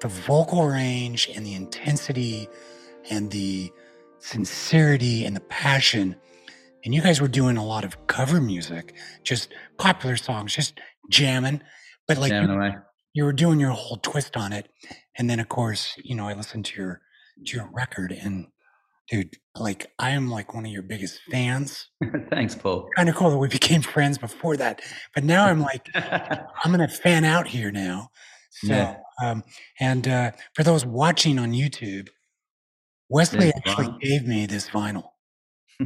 the 0.00 0.08
vocal 0.08 0.66
range 0.66 1.28
and 1.34 1.44
the 1.44 1.54
intensity 1.54 2.48
and 3.10 3.30
the 3.30 3.72
sincerity 4.18 5.24
and 5.24 5.34
the 5.34 5.40
passion. 5.40 6.16
And 6.84 6.94
you 6.94 7.02
guys 7.02 7.20
were 7.20 7.28
doing 7.28 7.56
a 7.56 7.64
lot 7.64 7.84
of 7.84 8.06
cover 8.06 8.40
music, 8.40 8.94
just 9.22 9.52
popular 9.78 10.16
songs, 10.16 10.54
just 10.54 10.80
jamming. 11.10 11.60
But 12.06 12.18
like 12.18 12.30
Jamming 12.30 12.62
you, 12.62 12.80
you 13.12 13.24
were 13.24 13.32
doing 13.32 13.60
your 13.60 13.70
whole 13.70 13.98
twist 13.98 14.36
on 14.36 14.52
it. 14.52 14.68
And 15.16 15.28
then 15.28 15.40
of 15.40 15.48
course, 15.48 15.94
you 16.02 16.14
know, 16.14 16.28
I 16.28 16.34
listened 16.34 16.64
to 16.66 16.80
your 16.80 17.00
to 17.46 17.56
your 17.56 17.68
record 17.72 18.12
and 18.12 18.46
dude, 19.10 19.36
like 19.56 19.90
I 19.98 20.10
am 20.10 20.30
like 20.30 20.54
one 20.54 20.64
of 20.66 20.72
your 20.72 20.82
biggest 20.82 21.20
fans. 21.30 21.88
Thanks, 22.30 22.54
Paul. 22.54 22.88
Kind 22.96 23.08
of 23.08 23.14
cool 23.16 23.30
that 23.30 23.38
we 23.38 23.48
became 23.48 23.82
friends 23.82 24.18
before 24.18 24.56
that. 24.56 24.80
But 25.14 25.24
now 25.24 25.46
I'm 25.46 25.60
like, 25.60 25.86
I'm 25.94 26.70
gonna 26.70 26.88
fan 26.88 27.24
out 27.24 27.46
here 27.48 27.70
now. 27.70 28.10
So, 28.50 28.74
Yeah. 28.74 28.96
um, 29.22 29.44
and 29.80 30.06
uh, 30.08 30.32
for 30.54 30.62
those 30.62 30.84
watching 30.84 31.38
on 31.38 31.52
YouTube, 31.52 32.08
Wesley 33.08 33.52
actually 33.56 33.96
gave 34.00 34.26
me 34.26 34.46
this 34.46 34.68
vinyl. 34.70 35.10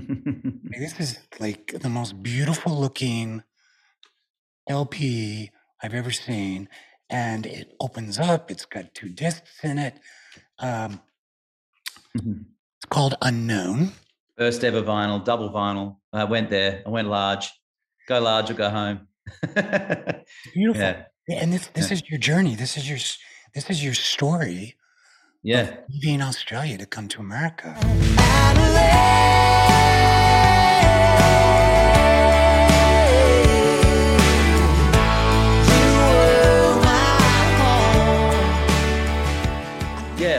This 0.78 0.98
is 0.98 1.18
like 1.38 1.74
the 1.80 1.88
most 1.90 2.22
beautiful 2.22 2.80
looking 2.80 3.42
LP 4.68 5.50
I've 5.82 5.92
ever 5.94 6.10
seen, 6.10 6.68
and 7.10 7.44
it 7.44 7.74
opens 7.78 8.18
up. 8.18 8.50
It's 8.50 8.64
got 8.64 8.94
two 8.94 9.10
discs 9.10 9.62
in 9.62 9.78
it. 9.78 10.00
Um, 10.58 11.00
it's 12.82 12.88
called 12.88 13.14
Unknown. 13.22 13.92
First 14.36 14.64
ever 14.64 14.82
vinyl, 14.82 15.24
double 15.24 15.50
vinyl. 15.50 15.98
I 16.12 16.24
went 16.24 16.50
there. 16.50 16.82
I 16.84 16.88
went 16.90 17.06
large. 17.08 17.48
Go 18.08 18.20
large 18.20 18.50
or 18.50 18.54
go 18.54 18.70
home. 18.70 19.06
Beautiful. 20.54 20.80
yeah. 20.82 21.04
And 21.30 21.52
this 21.52 21.68
this 21.74 21.90
Yeah. 21.90 21.94
is 21.94 22.02
your 22.10 22.18
journey. 22.18 22.56
This 22.56 22.76
is 22.76 22.88
your 22.88 22.98
this 23.54 23.70
is 23.70 23.84
your 23.84 23.94
story. 23.94 24.74
Yeah. 25.44 25.76
Leaving 25.88 26.22
Australia 26.22 26.76
to 26.78 26.86
come 26.86 27.06
to 27.08 27.20
America. 27.20 27.76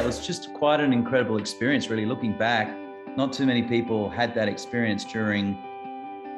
It 0.03 0.07
was 0.07 0.19
just 0.19 0.53
quite 0.53 0.81
an 0.81 0.91
incredible 0.91 1.37
experience, 1.37 1.89
really. 1.89 2.05
Looking 2.05 2.37
back, 2.37 2.75
not 3.15 3.31
too 3.31 3.45
many 3.45 3.63
people 3.63 4.09
had 4.09 4.35
that 4.35 4.49
experience 4.49 5.05
during 5.05 5.57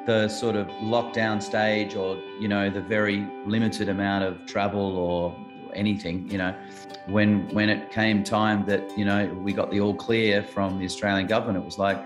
the 0.05 0.27
sort 0.27 0.55
of 0.55 0.67
lockdown 0.83 1.41
stage 1.41 1.95
or, 1.95 2.15
you 2.39 2.47
know, 2.47 2.69
the 2.69 2.81
very 2.81 3.27
limited 3.47 3.89
amount 3.89 4.23
of 4.23 4.45
travel 4.45 4.99
or 4.99 5.35
anything, 5.73 6.29
you 6.29 6.37
know. 6.37 6.55
When 7.07 7.47
when 7.55 7.69
it 7.69 7.89
came 7.89 8.23
time 8.23 8.67
that, 8.67 8.95
you 8.95 9.03
know, 9.03 9.33
we 9.43 9.51
got 9.51 9.71
the 9.71 9.81
all 9.81 9.95
clear 9.95 10.43
from 10.43 10.77
the 10.77 10.85
Australian 10.85 11.25
government, 11.25 11.57
it 11.57 11.65
was 11.65 11.79
like, 11.79 11.99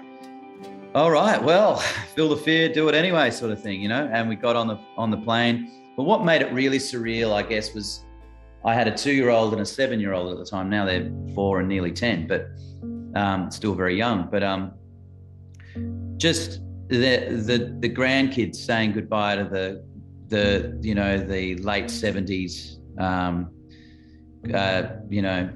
all 0.96 1.12
right, 1.12 1.44
well, 1.44 1.76
feel 2.16 2.30
the 2.30 2.38
fear, 2.38 2.72
do 2.72 2.88
it 2.88 2.96
anyway, 2.96 3.32
sort 3.32 3.52
of 3.52 3.62
thing, 3.62 3.82
you 3.82 3.90
know. 3.90 4.10
And 4.14 4.30
we 4.30 4.38
got 4.38 4.56
on 4.56 4.68
the 4.68 4.80
on 4.96 5.12
the 5.12 5.18
plane. 5.18 5.70
But 5.98 6.04
what 6.04 6.24
made 6.24 6.42
it 6.42 6.54
really 6.54 6.78
surreal, 6.80 7.34
I 7.34 7.44
guess, 7.44 7.74
was 7.74 8.06
I 8.66 8.74
had 8.74 8.88
a 8.88 8.96
two-year-old 8.96 9.54
and 9.54 9.62
a 9.62 9.66
seven-year-old 9.66 10.32
at 10.32 10.38
the 10.38 10.46
time. 10.46 10.70
Now 10.70 10.86
they're 10.86 11.10
four 11.34 11.60
and 11.60 11.70
nearly 11.70 11.92
ten, 11.92 12.28
but 12.28 12.50
um, 13.16 13.50
still 13.52 13.74
very 13.74 13.96
young. 13.98 14.28
But 14.30 14.44
um, 14.44 14.74
just 16.18 16.62
the 16.88 17.42
the 17.48 17.76
the 17.80 17.90
grandkids 17.90 18.58
saying 18.58 18.94
goodbye 18.94 19.38
to 19.38 19.46
the 19.46 19.84
the 20.28 20.78
you 20.82 20.94
know 20.94 21.18
the 21.18 21.56
late 21.58 21.90
seventies, 21.90 22.80
um, 22.98 23.52
uh, 24.54 24.84
you 25.10 25.22
know, 25.22 25.50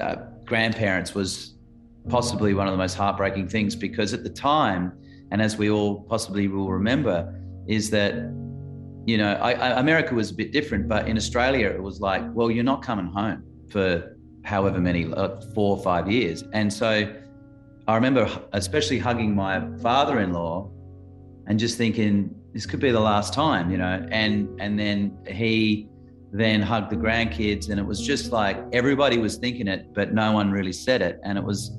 uh, 0.00 0.16
grandparents 0.44 1.14
was 1.14 1.54
possibly 2.08 2.54
one 2.54 2.66
of 2.66 2.72
the 2.72 2.78
most 2.78 2.94
heartbreaking 2.94 3.48
things 3.48 3.74
because 3.74 4.12
at 4.12 4.22
the 4.22 4.30
time, 4.30 4.92
and 5.30 5.42
as 5.42 5.56
we 5.56 5.70
all 5.70 6.02
possibly 6.02 6.48
will 6.48 6.70
remember, 6.70 7.34
is 7.66 7.90
that 7.90 8.14
you 9.06 9.18
know, 9.18 9.34
I, 9.34 9.52
I, 9.52 9.80
America 9.80 10.14
was 10.14 10.30
a 10.30 10.34
bit 10.34 10.52
different, 10.52 10.88
but 10.88 11.08
in 11.08 11.16
Australia, 11.16 11.68
it 11.68 11.82
was 11.82 12.00
like, 12.00 12.22
well, 12.32 12.50
you're 12.50 12.64
not 12.64 12.82
coming 12.82 13.06
home 13.06 13.44
for 13.70 14.16
however 14.44 14.80
many, 14.80 15.12
uh, 15.12 15.40
four 15.54 15.76
or 15.76 15.82
five 15.82 16.10
years. 16.10 16.44
And 16.52 16.72
so 16.72 17.14
I 17.86 17.94
remember 17.94 18.30
especially 18.52 18.98
hugging 18.98 19.34
my 19.34 19.62
father 19.78 20.20
in 20.20 20.32
law 20.32 20.70
and 21.46 21.58
just 21.58 21.76
thinking, 21.76 22.34
this 22.54 22.66
could 22.66 22.80
be 22.80 22.90
the 22.90 23.00
last 23.00 23.34
time, 23.34 23.70
you 23.70 23.76
know. 23.76 24.06
And 24.10 24.48
and 24.60 24.78
then 24.78 25.18
he 25.26 25.88
then 26.32 26.62
hugged 26.62 26.90
the 26.90 26.96
grandkids, 26.96 27.68
and 27.68 27.78
it 27.78 27.82
was 27.82 28.00
just 28.00 28.32
like 28.32 28.56
everybody 28.72 29.18
was 29.18 29.36
thinking 29.36 29.68
it, 29.68 29.92
but 29.92 30.14
no 30.14 30.32
one 30.32 30.50
really 30.50 30.72
said 30.72 31.02
it, 31.02 31.20
and 31.24 31.36
it 31.36 31.44
was, 31.44 31.76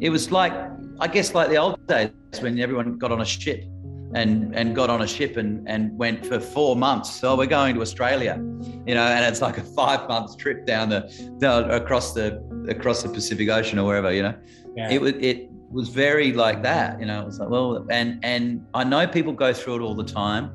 it 0.00 0.10
was 0.10 0.30
like 0.30 0.52
I 1.00 1.08
guess 1.08 1.34
like 1.34 1.48
the 1.48 1.56
old 1.56 1.84
days 1.86 2.10
when 2.40 2.60
everyone 2.60 2.98
got 2.98 3.12
on 3.12 3.22
a 3.22 3.24
ship 3.24 3.64
and 4.14 4.54
and 4.54 4.74
got 4.74 4.88
on 4.90 5.02
a 5.02 5.06
ship 5.06 5.36
and 5.36 5.68
and 5.68 5.96
went 5.98 6.24
for 6.24 6.40
four 6.40 6.76
months. 6.76 7.10
So 7.10 7.36
we're 7.36 7.46
going 7.46 7.74
to 7.74 7.82
Australia, 7.82 8.36
you 8.86 8.94
know, 8.94 9.02
and 9.02 9.24
it's 9.24 9.42
like 9.42 9.58
a 9.58 9.62
five 9.62 10.08
month 10.08 10.38
trip 10.38 10.66
down 10.66 10.88
the 10.88 11.00
down 11.38 11.70
across 11.70 12.14
the 12.14 12.42
across 12.68 13.02
the 13.02 13.08
Pacific 13.08 13.48
Ocean 13.48 13.78
or 13.78 13.86
wherever, 13.86 14.12
you 14.12 14.22
know. 14.22 14.34
Yeah. 14.76 14.90
It 14.90 15.00
was 15.00 15.12
it 15.20 15.50
was 15.70 15.88
very 15.88 16.32
like 16.32 16.62
that, 16.62 16.98
you 17.00 17.06
know. 17.06 17.22
It 17.22 17.26
was 17.26 17.38
like 17.38 17.50
well, 17.50 17.86
and 17.90 18.18
and 18.24 18.66
I 18.74 18.84
know 18.84 19.06
people 19.06 19.32
go 19.32 19.52
through 19.52 19.76
it 19.76 19.80
all 19.80 19.94
the 19.94 20.04
time 20.04 20.52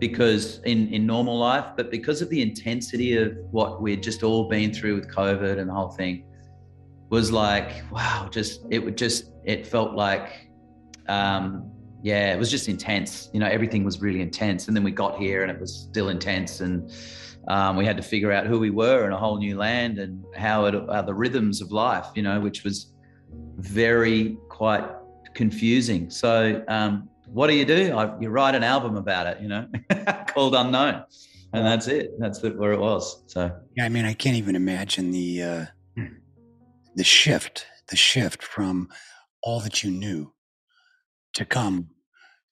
because 0.00 0.58
in 0.64 0.92
in 0.92 1.06
normal 1.06 1.38
life, 1.38 1.66
but 1.76 1.90
because 1.90 2.22
of 2.22 2.28
the 2.28 2.42
intensity 2.42 3.16
of 3.16 3.36
what 3.52 3.80
we'd 3.80 4.02
just 4.02 4.22
all 4.24 4.48
been 4.48 4.72
through 4.72 4.96
with 4.96 5.08
COVID 5.08 5.58
and 5.58 5.68
the 5.68 5.74
whole 5.74 5.90
thing, 5.90 6.24
was 7.10 7.30
like 7.30 7.70
wow, 7.92 8.28
just 8.32 8.62
it 8.70 8.80
would 8.80 8.98
just 8.98 9.30
it 9.44 9.66
felt 9.66 9.92
like. 9.92 10.48
Um, 11.06 11.70
yeah, 12.04 12.34
it 12.34 12.38
was 12.38 12.50
just 12.50 12.68
intense. 12.68 13.30
You 13.32 13.40
know, 13.40 13.46
everything 13.46 13.82
was 13.82 14.02
really 14.02 14.20
intense. 14.20 14.68
And 14.68 14.76
then 14.76 14.84
we 14.84 14.90
got 14.90 15.16
here 15.18 15.40
and 15.40 15.50
it 15.50 15.58
was 15.58 15.74
still 15.74 16.10
intense. 16.10 16.60
And 16.60 16.92
um, 17.48 17.76
we 17.78 17.86
had 17.86 17.96
to 17.96 18.02
figure 18.02 18.30
out 18.30 18.46
who 18.46 18.58
we 18.60 18.68
were 18.68 19.06
in 19.06 19.12
a 19.12 19.16
whole 19.16 19.38
new 19.38 19.56
land 19.56 19.98
and 19.98 20.22
how 20.36 20.66
it, 20.66 20.74
uh, 20.74 21.00
the 21.00 21.14
rhythms 21.14 21.62
of 21.62 21.72
life, 21.72 22.06
you 22.14 22.22
know, 22.22 22.38
which 22.40 22.62
was 22.62 22.92
very 23.56 24.36
quite 24.50 24.84
confusing. 25.32 26.10
So, 26.10 26.62
um, 26.68 27.08
what 27.26 27.46
do 27.46 27.54
you 27.54 27.64
do? 27.64 27.96
I, 27.96 28.20
you 28.20 28.28
write 28.28 28.54
an 28.54 28.64
album 28.64 28.98
about 28.98 29.26
it, 29.26 29.40
you 29.40 29.48
know, 29.48 29.66
called 30.28 30.54
Unknown. 30.54 31.04
And 31.54 31.64
that's 31.64 31.88
it. 31.88 32.10
That's 32.18 32.44
it, 32.44 32.58
where 32.58 32.72
it 32.72 32.80
was. 32.80 33.24
So, 33.28 33.50
Yeah, 33.78 33.86
I 33.86 33.88
mean, 33.88 34.04
I 34.04 34.12
can't 34.12 34.36
even 34.36 34.56
imagine 34.56 35.10
the 35.10 35.42
uh, 35.42 35.66
the 36.96 37.04
shift, 37.04 37.66
the 37.88 37.96
shift 37.96 38.42
from 38.42 38.90
all 39.42 39.60
that 39.60 39.82
you 39.82 39.90
knew 39.90 40.34
to 41.32 41.44
come 41.44 41.88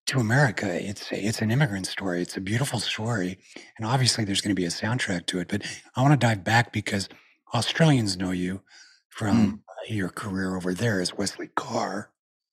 to 0.07 0.19
America. 0.19 0.69
It's 0.69 1.09
it's 1.13 1.41
an 1.43 1.51
immigrant 1.51 1.87
story. 1.87 2.23
It's 2.23 2.37
a 2.37 2.41
beautiful 2.41 2.79
story, 2.81 3.39
and 3.77 3.87
obviously 3.87 4.25
there's 4.25 4.41
going 4.41 4.55
to 4.55 4.61
be 4.61 4.65
a 4.67 4.69
soundtrack 4.71 5.27
to 5.27 5.39
it. 5.41 5.49
But 5.49 5.63
I 5.97 6.03
want 6.03 6.13
to 6.19 6.27
dive 6.27 6.45
back 6.45 6.73
because 6.73 7.09
Australians 7.55 8.17
know 8.17 8.31
you 8.31 8.63
from 9.09 9.63
your 9.89 10.09
career 10.09 10.57
over 10.57 10.73
there 10.75 11.01
as 11.01 11.15
Wesley 11.17 11.49
Carr. 11.55 12.11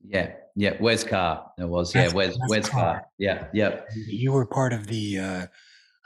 yeah, 0.08 0.32
yeah. 0.56 0.74
Wes 0.82 1.04
Carr, 1.04 1.52
it 1.58 1.68
was. 1.70 1.94
Yeah, 1.96 2.06
Wes- 2.06 2.14
Wes, 2.14 2.38
Wes 2.40 2.50
Wes 2.50 2.70
Carr. 2.70 2.82
Carr. 2.82 3.06
Yeah, 3.18 3.48
yeah. 3.54 3.82
You 4.08 4.32
were 4.34 4.46
part 4.46 4.74
of 4.74 4.88
the 4.88 5.20
uh, 5.20 5.48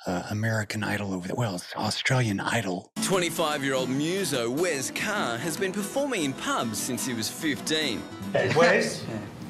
uh, 0.05 0.23
American 0.29 0.83
Idol 0.83 1.13
over 1.13 1.27
there. 1.27 1.35
Well, 1.35 1.55
it's 1.55 1.75
Australian 1.75 2.39
Idol. 2.39 2.91
25 3.03 3.63
year 3.63 3.73
old 3.73 3.89
muso 3.89 4.49
Wes 4.49 4.91
Carr 4.91 5.37
has 5.37 5.57
been 5.57 5.71
performing 5.71 6.23
in 6.23 6.33
pubs 6.33 6.77
since 6.77 7.05
he 7.05 7.13
was 7.13 7.29
15. 7.29 8.01
Wes, 8.55 9.03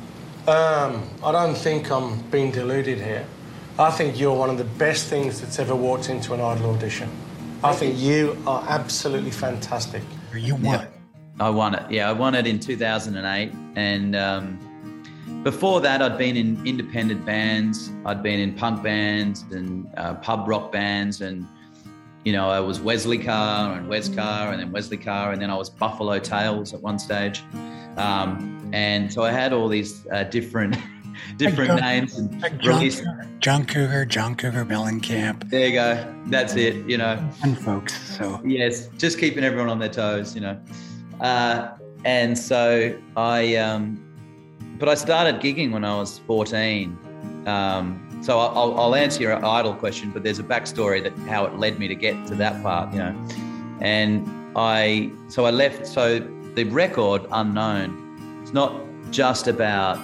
um, 0.47 1.07
I 1.23 1.31
don't 1.31 1.55
think 1.55 1.91
I'm 1.91 2.21
being 2.29 2.51
deluded 2.51 2.99
here. 2.99 3.25
I 3.79 3.89
think 3.91 4.19
you're 4.19 4.35
one 4.35 4.49
of 4.49 4.57
the 4.57 4.65
best 4.65 5.07
things 5.07 5.41
that's 5.41 5.57
ever 5.57 5.75
walked 5.75 6.09
into 6.09 6.33
an 6.33 6.41
idol 6.41 6.71
audition. 6.75 7.09
I 7.63 7.73
think 7.73 7.97
you 7.97 8.37
are 8.45 8.63
absolutely 8.67 9.31
fantastic. 9.31 10.03
Or 10.31 10.37
you 10.37 10.55
won. 10.55 10.87
I 11.39 11.49
won 11.49 11.75
it. 11.75 11.89
Yeah, 11.89 12.09
I 12.09 12.13
won 12.13 12.35
it 12.35 12.45
in 12.45 12.59
2008. 12.59 13.51
And 13.75 14.15
um, 14.15 15.41
before 15.43 15.81
that, 15.81 16.01
I'd 16.01 16.17
been 16.17 16.37
in 16.37 16.65
independent 16.67 17.25
bands. 17.25 17.89
I'd 18.05 18.21
been 18.21 18.39
in 18.39 18.53
punk 18.53 18.83
bands 18.83 19.43
and 19.51 19.89
uh, 19.97 20.15
pub 20.15 20.47
rock 20.47 20.71
bands. 20.71 21.21
And, 21.21 21.47
you 22.23 22.31
know, 22.33 22.49
I 22.49 22.59
was 22.59 22.79
Wesley 22.79 23.17
Carr 23.17 23.75
and 23.77 23.87
Wes 23.89 24.07
Carr 24.09 24.51
and 24.51 24.59
then 24.61 24.71
Wesley 24.71 24.97
Carr. 24.97 25.31
And 25.33 25.41
then 25.41 25.49
I 25.49 25.55
was 25.55 25.69
Buffalo 25.69 26.19
Tails 26.19 26.73
at 26.73 26.81
one 26.81 26.97
stage. 26.99 27.43
Um, 27.97 28.69
and 28.73 29.11
so 29.11 29.23
I 29.23 29.31
had 29.31 29.53
all 29.53 29.67
these 29.67 30.07
uh, 30.11 30.23
different 30.23 30.75
different 31.37 31.69
John- 31.71 31.79
names 31.81 32.17
and 32.17 32.41
Like 32.41 32.57
John, 32.59 32.75
released. 32.77 33.03
John 33.39 33.65
Cougar, 33.65 34.05
John 34.05 34.35
Cougar 34.35 34.65
Mellencamp, 34.65 35.49
There 35.49 35.67
you 35.67 35.73
go. 35.73 36.15
That's 36.27 36.55
it, 36.55 36.75
you 36.89 36.97
know. 36.97 37.19
and 37.43 37.59
folks. 37.59 37.93
So 38.17 38.41
Yes, 38.45 38.87
just 38.97 39.19
keeping 39.19 39.43
everyone 39.43 39.69
on 39.69 39.79
their 39.79 39.89
toes, 39.89 40.33
you 40.33 40.41
know. 40.41 40.59
Uh, 41.19 41.71
and 42.05 42.37
so 42.37 42.97
I, 43.15 43.55
um, 43.57 43.99
but 44.79 44.89
I 44.89 44.95
started 44.95 45.35
gigging 45.41 45.71
when 45.71 45.85
I 45.85 45.95
was 45.97 46.19
14. 46.19 46.97
Um, 47.45 48.02
so 48.23 48.39
I'll, 48.39 48.79
I'll- 48.79 48.95
answer 48.95 49.21
your 49.21 49.43
idol 49.45 49.73
question, 49.73 50.11
but 50.11 50.23
there's 50.23 50.39
a 50.39 50.43
backstory 50.43 51.03
that 51.03 51.17
how 51.27 51.45
it 51.45 51.57
led 51.57 51.77
me 51.77 51.87
to 51.87 51.95
get 51.95 52.25
to 52.27 52.35
that 52.35 52.61
part, 52.63 52.93
you 52.93 52.99
know. 52.99 53.27
And 53.81 54.25
I, 54.55 55.11
so 55.27 55.45
I 55.45 55.51
left. 55.51 55.87
So 55.87 56.19
the 56.55 56.63
record 56.65 57.25
unknown, 57.31 58.39
it's 58.41 58.53
not 58.53 58.73
just 59.11 59.47
about 59.47 59.99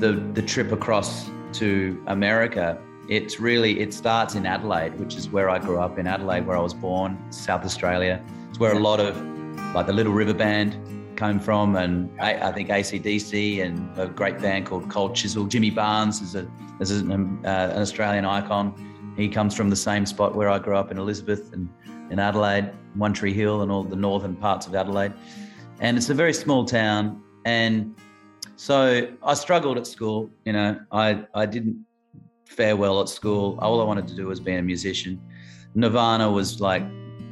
the 0.00 0.12
the 0.32 0.42
trip 0.42 0.72
across 0.72 1.28
to 1.54 2.02
America. 2.06 2.78
It's 3.08 3.38
really 3.38 3.80
it 3.80 3.92
starts 3.92 4.34
in 4.34 4.46
Adelaide, 4.46 4.98
which 4.98 5.16
is 5.16 5.28
where 5.28 5.50
I 5.50 5.58
grew 5.58 5.78
up 5.78 5.98
in 5.98 6.06
Adelaide, 6.06 6.46
where 6.46 6.56
I 6.56 6.60
was 6.60 6.74
born, 6.74 7.18
South 7.30 7.64
Australia. 7.64 8.22
It's 8.48 8.58
where 8.58 8.72
a 8.72 8.78
lot 8.78 9.00
of 9.00 9.14
like 9.74 9.86
the 9.86 9.92
Little 9.92 10.12
River 10.12 10.34
Band 10.34 10.74
came 11.16 11.40
from, 11.40 11.76
and 11.76 12.10
I, 12.20 12.48
I 12.48 12.52
think 12.52 12.68
ACDC 12.68 13.64
and 13.64 13.98
a 13.98 14.06
great 14.06 14.38
band 14.38 14.66
called 14.66 14.88
Cold 14.90 15.14
Chisel. 15.14 15.46
Jimmy 15.46 15.70
Barnes 15.70 16.20
is 16.20 16.34
a 16.34 16.46
is 16.80 16.90
an, 16.90 17.10
um, 17.10 17.42
uh, 17.44 17.48
an 17.48 17.82
Australian 17.82 18.24
icon. 18.24 19.14
He 19.16 19.28
comes 19.28 19.54
from 19.54 19.70
the 19.70 19.76
same 19.76 20.04
spot 20.04 20.34
where 20.34 20.50
I 20.50 20.58
grew 20.58 20.76
up 20.76 20.90
in 20.90 20.98
Elizabeth 20.98 21.52
and 21.52 21.68
in 22.10 22.18
Adelaide, 22.18 22.70
One 22.94 23.12
Tree 23.12 23.32
Hill, 23.32 23.62
and 23.62 23.72
all 23.72 23.82
the 23.82 23.96
northern 23.96 24.36
parts 24.36 24.66
of 24.66 24.74
Adelaide. 24.74 25.12
And 25.80 25.96
it's 25.96 26.10
a 26.10 26.14
very 26.14 26.34
small 26.34 26.64
town, 26.64 27.22
and 27.44 27.94
so 28.56 29.08
I 29.22 29.34
struggled 29.34 29.78
at 29.78 29.86
school. 29.86 30.30
You 30.44 30.52
know, 30.52 30.80
I 30.92 31.24
I 31.34 31.46
didn't 31.46 31.84
fare 32.46 32.76
well 32.76 33.00
at 33.00 33.08
school. 33.08 33.58
All 33.60 33.80
I 33.80 33.84
wanted 33.84 34.06
to 34.08 34.14
do 34.14 34.26
was 34.26 34.40
be 34.40 34.54
a 34.54 34.62
musician. 34.62 35.20
Nirvana 35.74 36.30
was 36.30 36.60
like 36.60 36.82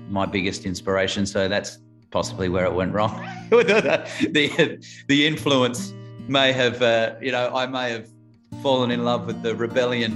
my 0.09 0.27
biggest 0.27 0.67
inspiration, 0.67 1.25
so 1.27 1.49
that's 1.49 1.79
possibly 2.15 2.49
where 2.49 2.65
it 2.65 2.73
went 2.73 2.93
wrong. 2.93 3.13
the, 3.51 4.79
the 5.09 5.27
influence 5.27 5.93
may 6.29 6.53
have, 6.53 6.81
uh, 6.81 7.17
you 7.21 7.33
know, 7.33 7.51
I 7.53 7.67
may 7.67 7.91
have 7.91 8.09
fallen 8.63 8.93
in 8.93 9.05
love 9.05 9.27
with 9.27 9.43
the 9.43 9.57
rebellion 9.57 10.13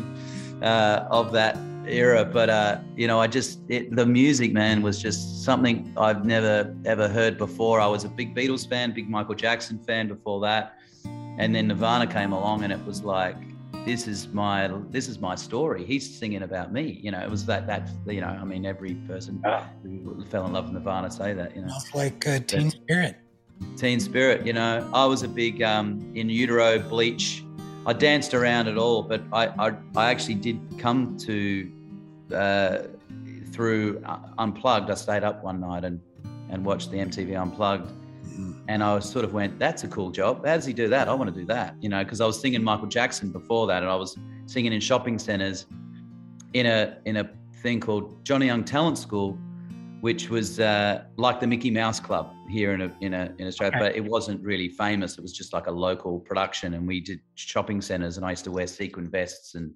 uh, 0.62 1.08
of 1.10 1.32
that 1.32 1.58
era, 1.88 2.24
but 2.24 2.48
uh, 2.50 2.78
you 2.94 3.08
know, 3.08 3.20
I 3.20 3.26
just 3.26 3.58
it, 3.68 3.96
the 3.96 4.06
music, 4.06 4.52
man, 4.52 4.80
was 4.80 5.02
just 5.02 5.44
something 5.44 5.92
I've 5.96 6.24
never 6.24 6.72
ever 6.84 7.08
heard 7.08 7.36
before. 7.36 7.80
I 7.80 7.88
was 7.88 8.04
a 8.04 8.08
big 8.08 8.32
Beatles 8.32 8.68
fan, 8.68 8.92
big 8.92 9.10
Michael 9.10 9.34
Jackson 9.34 9.78
fan 9.80 10.06
before 10.06 10.40
that, 10.42 10.78
and 11.04 11.52
then 11.52 11.66
Nirvana 11.66 12.06
came 12.06 12.32
along, 12.32 12.62
and 12.62 12.72
it 12.72 12.84
was 12.86 13.02
like, 13.02 13.36
this 13.84 14.06
is 14.06 14.28
my 14.28 14.70
this 14.90 15.08
is 15.08 15.18
my 15.18 15.34
story. 15.34 15.84
He's 15.84 16.08
singing 16.08 16.42
about 16.42 16.72
me. 16.72 16.98
You 17.02 17.10
know, 17.10 17.20
it 17.20 17.30
was 17.30 17.46
that 17.46 17.66
that 17.66 17.88
you 18.06 18.20
know, 18.20 18.28
I 18.28 18.44
mean, 18.44 18.66
every 18.66 18.94
person 19.06 19.42
who 19.82 20.24
fell 20.26 20.46
in 20.46 20.52
love 20.52 20.64
with 20.64 20.74
Nirvana 20.74 21.10
say 21.10 21.32
that. 21.34 21.54
You 21.54 21.62
know, 21.62 21.68
Smells 21.68 21.94
like 21.94 22.26
uh, 22.26 22.40
Teen 22.40 22.70
Spirit. 22.70 23.16
Teen 23.76 24.00
Spirit. 24.00 24.46
You 24.46 24.52
know, 24.52 24.88
I 24.92 25.04
was 25.06 25.22
a 25.22 25.28
big 25.28 25.62
um, 25.62 26.12
in 26.14 26.28
utero 26.28 26.78
bleach. 26.78 27.44
I 27.86 27.92
danced 27.92 28.34
around 28.34 28.68
it 28.68 28.76
all, 28.76 29.02
but 29.02 29.22
I 29.32 29.46
I, 29.46 29.74
I 29.96 30.10
actually 30.10 30.34
did 30.34 30.60
come 30.78 31.16
to 31.18 31.72
uh, 32.34 32.78
through 33.52 34.02
uh, 34.04 34.18
Unplugged. 34.38 34.90
I 34.90 34.94
stayed 34.94 35.24
up 35.24 35.42
one 35.42 35.60
night 35.60 35.84
and 35.84 36.00
and 36.50 36.64
watched 36.64 36.90
the 36.90 36.98
MTV 36.98 37.40
Unplugged. 37.40 37.90
And 38.68 38.82
I 38.84 38.94
was 38.94 39.08
sort 39.10 39.24
of 39.24 39.32
went, 39.32 39.58
that's 39.58 39.82
a 39.84 39.88
cool 39.88 40.10
job. 40.10 40.46
How 40.46 40.54
does 40.54 40.64
he 40.66 40.72
do 40.72 40.88
that? 40.88 41.08
I 41.08 41.14
want 41.14 41.32
to 41.34 41.40
do 41.40 41.46
that, 41.46 41.74
you 41.80 41.88
know, 41.88 42.04
because 42.04 42.20
I 42.20 42.26
was 42.26 42.40
singing 42.40 42.62
Michael 42.62 42.86
Jackson 42.86 43.32
before 43.32 43.66
that, 43.66 43.82
and 43.82 43.90
I 43.90 43.96
was 43.96 44.16
singing 44.46 44.72
in 44.72 44.80
shopping 44.80 45.18
centers 45.18 45.66
in 46.52 46.66
a 46.66 46.98
in 47.04 47.16
a 47.16 47.30
thing 47.62 47.80
called 47.80 48.24
Johnny 48.24 48.46
Young 48.46 48.64
Talent 48.64 48.98
School, 48.98 49.36
which 50.00 50.30
was 50.30 50.60
uh, 50.60 51.02
like 51.16 51.40
the 51.40 51.46
Mickey 51.46 51.70
Mouse 51.70 51.98
Club 51.98 52.32
here 52.48 52.72
in 52.72 52.82
a, 52.82 52.96
in 53.00 53.12
a, 53.14 53.34
in 53.38 53.46
Australia, 53.48 53.76
Okay. 53.76 53.86
but 53.88 53.96
it 53.96 54.04
wasn't 54.04 54.40
really 54.42 54.68
famous. 54.68 55.18
It 55.18 55.22
was 55.22 55.32
just 55.32 55.52
like 55.52 55.66
a 55.66 55.72
local 55.72 56.20
production, 56.20 56.74
and 56.74 56.86
we 56.86 57.00
did 57.00 57.20
shopping 57.34 57.80
centers, 57.80 58.16
and 58.16 58.24
I 58.24 58.30
used 58.30 58.44
to 58.44 58.52
wear 58.52 58.66
sequin 58.66 59.10
vests 59.10 59.54
and, 59.56 59.72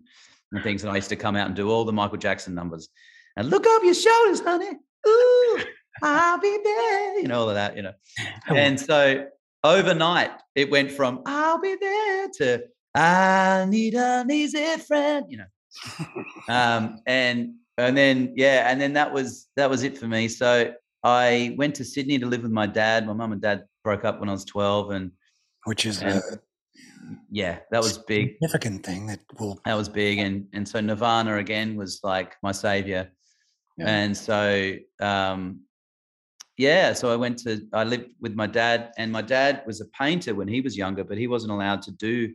and 0.52 0.62
things, 0.62 0.84
and 0.84 0.92
I 0.92 0.96
used 0.96 1.08
to 1.08 1.16
come 1.16 1.34
out 1.34 1.48
and 1.48 1.56
do 1.56 1.70
all 1.70 1.84
the 1.84 1.92
Michael 1.92 2.18
Jackson 2.18 2.54
numbers, 2.54 2.88
and 3.36 3.50
look 3.50 3.66
over 3.66 3.84
your 3.84 3.94
shoulders, 3.94 4.40
honey. 4.40 4.70
Ooh, 5.06 5.58
I'll 6.02 6.38
be 6.38 6.58
there. 6.62 7.20
You 7.20 7.28
know 7.28 7.40
all 7.40 7.48
of 7.48 7.54
that, 7.54 7.76
you 7.76 7.82
know. 7.82 7.92
And 8.48 8.78
so 8.78 9.26
overnight, 9.64 10.30
it 10.54 10.70
went 10.70 10.90
from 10.90 11.22
"I'll 11.26 11.60
be 11.60 11.76
there" 11.80 12.28
to 12.38 12.64
"I 12.94 13.66
need 13.68 13.94
an 13.94 14.30
easy 14.30 14.76
friend," 14.78 15.26
you 15.28 15.38
know. 15.38 15.44
um, 16.48 16.98
and 17.06 17.54
and 17.78 17.96
then 17.96 18.32
yeah, 18.36 18.70
and 18.70 18.80
then 18.80 18.92
that 18.94 19.12
was 19.12 19.48
that 19.56 19.70
was 19.70 19.82
it 19.82 19.96
for 19.96 20.06
me. 20.06 20.28
So 20.28 20.72
I 21.04 21.54
went 21.56 21.74
to 21.76 21.84
Sydney 21.84 22.18
to 22.18 22.26
live 22.26 22.42
with 22.42 22.52
my 22.52 22.66
dad. 22.66 23.06
My 23.06 23.12
mum 23.12 23.32
and 23.32 23.40
dad 23.40 23.64
broke 23.84 24.04
up 24.04 24.20
when 24.20 24.28
I 24.28 24.32
was 24.32 24.44
twelve, 24.44 24.90
and 24.90 25.10
which 25.64 25.86
is 25.86 26.02
And- 26.02 26.18
a 26.18 26.38
yeah, 27.30 27.58
that 27.70 27.82
was 27.82 27.98
big. 27.98 28.34
significant 28.34 28.84
thing 28.86 29.06
that 29.06 29.20
will 29.38 29.60
That 29.64 29.74
was 29.74 29.88
big, 29.88 30.18
and 30.18 30.46
and 30.52 30.68
so 30.68 30.80
Nirvana 30.80 31.36
again 31.38 31.76
was 31.76 32.00
like 32.02 32.34
my 32.42 32.52
savior. 32.52 33.10
Yeah. 33.78 33.88
And 33.88 34.14
so, 34.16 34.74
um, 35.00 35.60
yeah, 36.56 36.92
so 36.92 37.12
I 37.12 37.16
went 37.16 37.38
to, 37.40 37.66
I 37.72 37.84
lived 37.84 38.12
with 38.20 38.34
my 38.34 38.46
dad, 38.46 38.92
and 38.98 39.10
my 39.10 39.22
dad 39.22 39.62
was 39.66 39.80
a 39.80 39.86
painter 39.86 40.34
when 40.34 40.48
he 40.48 40.60
was 40.60 40.76
younger, 40.76 41.04
but 41.04 41.18
he 41.18 41.26
wasn't 41.26 41.52
allowed 41.52 41.82
to 41.82 41.92
do, 41.92 42.32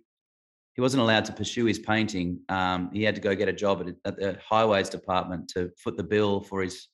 he 0.73 0.82
wasn't 0.82 1.01
allowed 1.01 1.25
to 1.25 1.34
pursue 1.34 1.65
his 1.65 1.80
painting. 1.80 2.39
Um, 2.49 2.91
he 2.93 3.03
had 3.03 3.15
to 3.15 3.21
go 3.21 3.36
get 3.36 3.49
a 3.49 3.53
job 3.53 3.82
at, 3.82 3.95
at 4.06 4.19
the 4.19 4.39
highways 4.47 4.89
department 4.89 5.49
to 5.49 5.71
foot 5.77 5.97
the 5.97 6.03
bill 6.03 6.41
for 6.41 6.62
his 6.62 6.88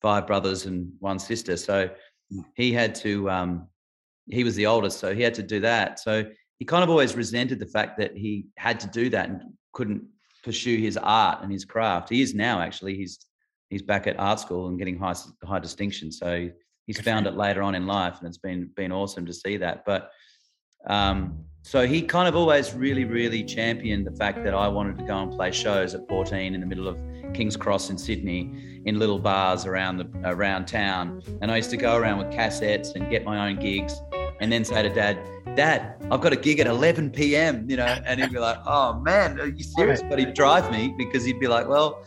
five 0.00 0.26
brothers 0.26 0.66
and 0.66 0.92
one 1.00 1.18
sister. 1.18 1.56
So 1.56 1.90
Mm. 2.32 2.44
he 2.54 2.72
had 2.72 2.94
to, 2.96 3.30
um, 3.30 3.68
he 4.26 4.44
was 4.44 4.54
the 4.54 4.66
oldest, 4.66 4.98
so 4.98 5.14
he 5.14 5.22
had 5.22 5.34
to 5.34 5.42
do 5.42 5.60
that. 5.60 5.98
So 5.98 6.24
he 6.58 6.64
kind 6.64 6.84
of 6.84 6.90
always 6.90 7.16
resented 7.16 7.58
the 7.58 7.66
fact 7.66 7.98
that 7.98 8.16
he 8.16 8.46
had 8.56 8.80
to 8.80 8.88
do 8.88 9.08
that 9.10 9.28
and 9.28 9.42
couldn't 9.72 10.02
pursue 10.44 10.78
his 10.78 10.96
art 10.96 11.42
and 11.42 11.52
his 11.52 11.64
craft. 11.64 12.10
He 12.10 12.20
is 12.20 12.34
now 12.34 12.60
actually. 12.60 12.96
He's 12.96 13.18
he's 13.68 13.82
back 13.82 14.06
at 14.06 14.18
art 14.18 14.40
school 14.40 14.68
and 14.68 14.78
getting 14.78 14.98
high 14.98 15.14
high 15.44 15.58
distinction. 15.58 16.10
So 16.10 16.50
he's 16.86 17.00
found 17.00 17.26
it 17.26 17.34
later 17.34 17.62
on 17.62 17.74
in 17.74 17.86
life, 17.86 18.18
and 18.18 18.28
it's 18.28 18.38
been 18.38 18.70
been 18.76 18.92
awesome 18.92 19.26
to 19.26 19.32
see 19.32 19.56
that. 19.58 19.84
But 19.84 20.10
um, 20.88 21.44
so 21.62 21.86
he 21.86 22.02
kind 22.02 22.28
of 22.28 22.36
always 22.36 22.74
really 22.74 23.04
really 23.04 23.44
championed 23.44 24.06
the 24.06 24.12
fact 24.12 24.44
that 24.44 24.54
I 24.54 24.68
wanted 24.68 24.98
to 24.98 25.04
go 25.04 25.18
and 25.18 25.30
play 25.30 25.52
shows 25.52 25.94
at 25.94 26.08
14 26.08 26.54
in 26.54 26.60
the 26.60 26.66
middle 26.66 26.88
of 26.88 26.98
King's 27.34 27.56
Cross 27.56 27.90
in 27.90 27.98
Sydney 27.98 28.82
in 28.86 28.98
little 28.98 29.18
bars 29.18 29.66
around 29.66 29.98
the 29.98 30.10
around 30.24 30.66
town, 30.66 31.22
and 31.42 31.50
I 31.50 31.56
used 31.56 31.70
to 31.70 31.76
go 31.76 31.96
around 31.96 32.18
with 32.18 32.28
cassettes 32.28 32.94
and 32.94 33.10
get 33.10 33.24
my 33.24 33.48
own 33.48 33.58
gigs, 33.60 34.00
and 34.40 34.50
then 34.50 34.64
say 34.64 34.82
to 34.82 34.88
Dad, 34.88 35.18
Dad, 35.56 35.96
I've 36.10 36.20
got 36.20 36.32
a 36.32 36.36
gig 36.36 36.60
at 36.60 36.66
11 36.66 37.10
p.m. 37.10 37.68
You 37.68 37.76
know, 37.76 37.98
and 38.06 38.20
he'd 38.20 38.32
be 38.32 38.38
like, 38.38 38.58
Oh 38.64 39.00
man, 39.00 39.40
are 39.40 39.48
you 39.48 39.64
serious? 39.64 40.02
But 40.08 40.18
he'd 40.20 40.34
drive 40.34 40.70
me 40.70 40.94
because 40.96 41.24
he'd 41.24 41.40
be 41.40 41.48
like, 41.48 41.68
Well, 41.68 42.04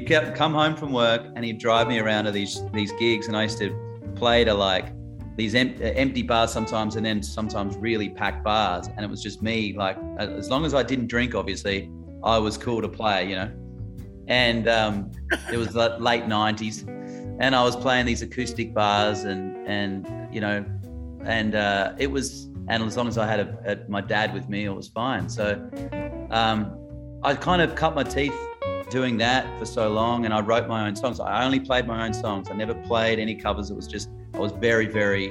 he'd 0.00 0.34
come 0.34 0.54
home 0.54 0.76
from 0.76 0.92
work 0.92 1.26
and 1.34 1.44
he'd 1.44 1.58
drive 1.58 1.88
me 1.88 1.98
around 1.98 2.24
to 2.24 2.32
these 2.32 2.62
these 2.72 2.92
gigs, 2.92 3.28
and 3.28 3.36
I 3.36 3.44
used 3.44 3.58
to 3.58 3.74
play 4.14 4.44
to 4.44 4.54
like 4.54 4.92
these 5.36 5.54
em- 5.54 5.76
uh, 5.80 5.84
empty 5.84 6.22
bars 6.22 6.52
sometimes, 6.52 6.96
and 6.96 7.04
then 7.04 7.22
sometimes 7.22 7.76
really 7.76 8.08
packed 8.08 8.44
bars, 8.44 8.88
and 8.88 9.04
it 9.04 9.10
was 9.10 9.22
just 9.22 9.42
me. 9.42 9.74
Like 9.76 9.96
as 10.18 10.50
long 10.50 10.64
as 10.64 10.74
I 10.74 10.82
didn't 10.82 11.08
drink, 11.08 11.34
obviously, 11.34 11.90
I 12.24 12.38
was 12.38 12.56
cool 12.56 12.82
to 12.82 12.88
play. 12.88 13.28
You 13.28 13.36
know, 13.36 13.52
and 14.28 14.68
um, 14.68 15.10
it 15.52 15.56
was 15.56 15.68
the 15.68 15.96
late 15.98 16.24
90s 16.24 16.86
and 17.38 17.54
i 17.54 17.62
was 17.62 17.76
playing 17.76 18.06
these 18.06 18.22
acoustic 18.22 18.74
bars 18.74 19.24
and 19.24 19.56
and 19.66 20.08
you 20.34 20.40
know 20.40 20.64
and 21.24 21.54
uh, 21.54 21.92
it 21.98 22.10
was 22.10 22.48
and 22.68 22.82
as 22.82 22.96
long 22.96 23.08
as 23.08 23.18
i 23.18 23.26
had 23.26 23.40
a, 23.40 23.72
a, 23.72 23.90
my 23.90 24.00
dad 24.00 24.32
with 24.32 24.48
me 24.48 24.64
it 24.64 24.70
was 24.70 24.88
fine 24.88 25.28
so 25.28 25.68
um, 26.30 26.76
i 27.22 27.34
kind 27.34 27.62
of 27.62 27.74
cut 27.74 27.94
my 27.94 28.02
teeth 28.02 28.36
doing 28.90 29.16
that 29.16 29.58
for 29.58 29.66
so 29.66 29.88
long 29.88 30.24
and 30.24 30.32
i 30.32 30.40
wrote 30.40 30.68
my 30.68 30.86
own 30.86 30.94
songs 30.94 31.18
i 31.20 31.44
only 31.44 31.60
played 31.60 31.86
my 31.86 32.06
own 32.06 32.14
songs 32.14 32.48
i 32.50 32.54
never 32.54 32.74
played 32.74 33.18
any 33.18 33.34
covers 33.34 33.70
it 33.70 33.74
was 33.74 33.86
just 33.86 34.10
i 34.34 34.38
was 34.38 34.52
very 34.52 34.86
very 34.86 35.28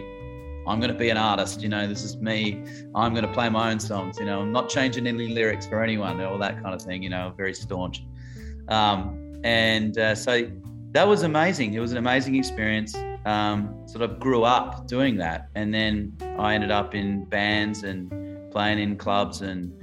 i'm 0.68 0.80
going 0.80 0.91
to 0.91 0.98
be 0.98 1.10
an 1.10 1.18
artist 1.18 1.62
you 1.62 1.70
know 1.70 1.88
this 1.88 2.04
is 2.04 2.18
me 2.18 2.63
i'm 2.96 3.13
going 3.13 3.26
to 3.26 3.32
play 3.32 3.48
my 3.50 3.72
own 3.72 3.80
songs 3.80 4.20
you 4.20 4.26
know 4.26 4.41
i'm 4.41 4.52
not 4.52 4.68
changing 4.68 5.08
any 5.08 5.30
lyrics 5.30 5.65
for 5.65 5.82
anyone 5.82 6.20
all 6.22 6.38
that 6.38 6.62
kind 6.62 6.76
of 6.76 6.82
thing 6.82 7.02
you 7.02 7.10
know 7.10 7.34
very 7.38 7.54
staunch 7.54 8.04
um, 8.68 9.22
and 9.44 9.98
uh, 9.98 10.15
so 10.15 10.50
that 10.96 11.08
was 11.08 11.24
amazing. 11.24 11.74
It 11.74 11.80
was 11.80 11.91
an 11.91 11.98
amazing 11.98 12.36
experience. 12.36 12.96
Um, 13.26 13.86
sort 13.86 14.02
of 14.02 14.18
grew 14.18 14.44
up 14.44 14.88
doing 14.88 15.18
that, 15.18 15.50
and 15.54 15.74
then 15.74 16.15
I 16.39 16.56
ended 16.56 16.72
up 16.72 16.96
in 16.96 17.26
bands 17.26 17.84
and 17.84 18.10
playing 18.50 18.80
in 18.80 18.96
clubs. 18.96 19.41
And 19.41 19.74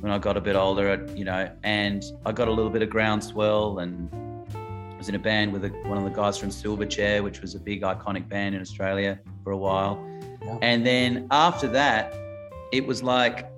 when 0.00 0.10
I 0.12 0.18
got 0.18 0.36
a 0.36 0.40
bit 0.40 0.56
older, 0.56 1.06
you 1.14 1.24
know, 1.24 1.50
and 1.62 2.04
I 2.24 2.32
got 2.32 2.48
a 2.48 2.50
little 2.50 2.70
bit 2.70 2.82
of 2.82 2.90
groundswell, 2.90 3.78
and 3.78 4.08
I 4.54 4.96
was 4.96 5.08
in 5.08 5.14
a 5.14 5.18
band 5.18 5.52
with 5.52 5.64
a, 5.64 5.68
one 5.88 5.98
of 5.98 6.04
the 6.04 6.10
guys 6.10 6.38
from 6.38 6.48
Silverchair, 6.48 7.22
which 7.22 7.40
was 7.40 7.54
a 7.54 7.60
big 7.60 7.82
iconic 7.82 8.28
band 8.28 8.54
in 8.54 8.60
Australia 8.60 9.20
for 9.44 9.52
a 9.52 9.56
while. 9.56 10.04
Yeah. 10.42 10.58
And 10.62 10.84
then 10.84 11.26
after 11.30 11.68
that, 11.68 12.14
it 12.72 12.86
was 12.86 13.02
like 13.02 13.50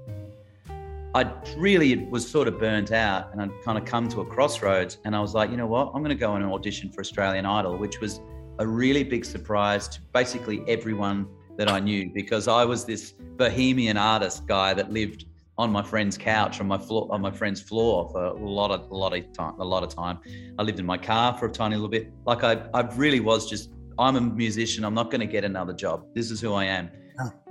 I 1.14 1.30
really 1.58 2.06
was 2.06 2.28
sort 2.28 2.48
of 2.48 2.58
burnt 2.58 2.90
out 2.90 3.32
and 3.32 3.42
I'd 3.42 3.62
kind 3.62 3.76
of 3.76 3.84
come 3.84 4.08
to 4.08 4.22
a 4.22 4.24
crossroads 4.24 4.96
and 5.04 5.14
I 5.14 5.20
was 5.20 5.34
like, 5.34 5.50
you 5.50 5.58
know 5.58 5.66
what? 5.66 5.88
I'm 5.94 6.02
going 6.02 6.08
to 6.08 6.14
go 6.14 6.36
and 6.36 6.44
audition 6.44 6.90
for 6.90 7.02
Australian 7.02 7.44
Idol, 7.44 7.76
which 7.76 8.00
was 8.00 8.20
a 8.58 8.66
really 8.66 9.04
big 9.04 9.26
surprise 9.26 9.88
to 9.88 10.00
basically 10.14 10.64
everyone 10.68 11.28
that 11.58 11.68
I 11.68 11.80
knew 11.80 12.10
because 12.14 12.48
I 12.48 12.64
was 12.64 12.86
this 12.86 13.12
bohemian 13.12 13.98
artist 13.98 14.46
guy 14.46 14.72
that 14.72 14.90
lived 14.90 15.26
on 15.62 15.70
my 15.70 15.82
friend's 15.82 16.16
couch 16.18 16.60
on 16.60 16.66
my 16.66 16.78
floor 16.86 17.08
on 17.14 17.20
my 17.20 17.30
friend's 17.30 17.60
floor 17.60 18.08
for 18.12 18.24
a 18.24 18.48
lot 18.60 18.70
of 18.70 18.90
a 18.90 18.96
lot 19.02 19.16
of 19.16 19.32
time 19.32 19.54
a 19.60 19.64
lot 19.74 19.82
of 19.86 19.90
time. 19.94 20.18
I 20.58 20.62
lived 20.62 20.80
in 20.80 20.86
my 20.86 20.98
car 20.98 21.28
for 21.38 21.46
a 21.46 21.52
tiny 21.60 21.76
little 21.76 21.94
bit. 21.98 22.04
Like 22.26 22.42
I 22.50 22.52
I 22.74 22.80
really 23.04 23.20
was 23.20 23.48
just 23.48 23.72
I'm 23.98 24.16
a 24.16 24.20
musician. 24.20 24.84
I'm 24.84 24.94
not 24.94 25.10
going 25.12 25.20
to 25.20 25.32
get 25.36 25.44
another 25.44 25.74
job. 25.84 26.06
This 26.14 26.30
is 26.30 26.40
who 26.40 26.52
I 26.54 26.64
am. 26.64 26.90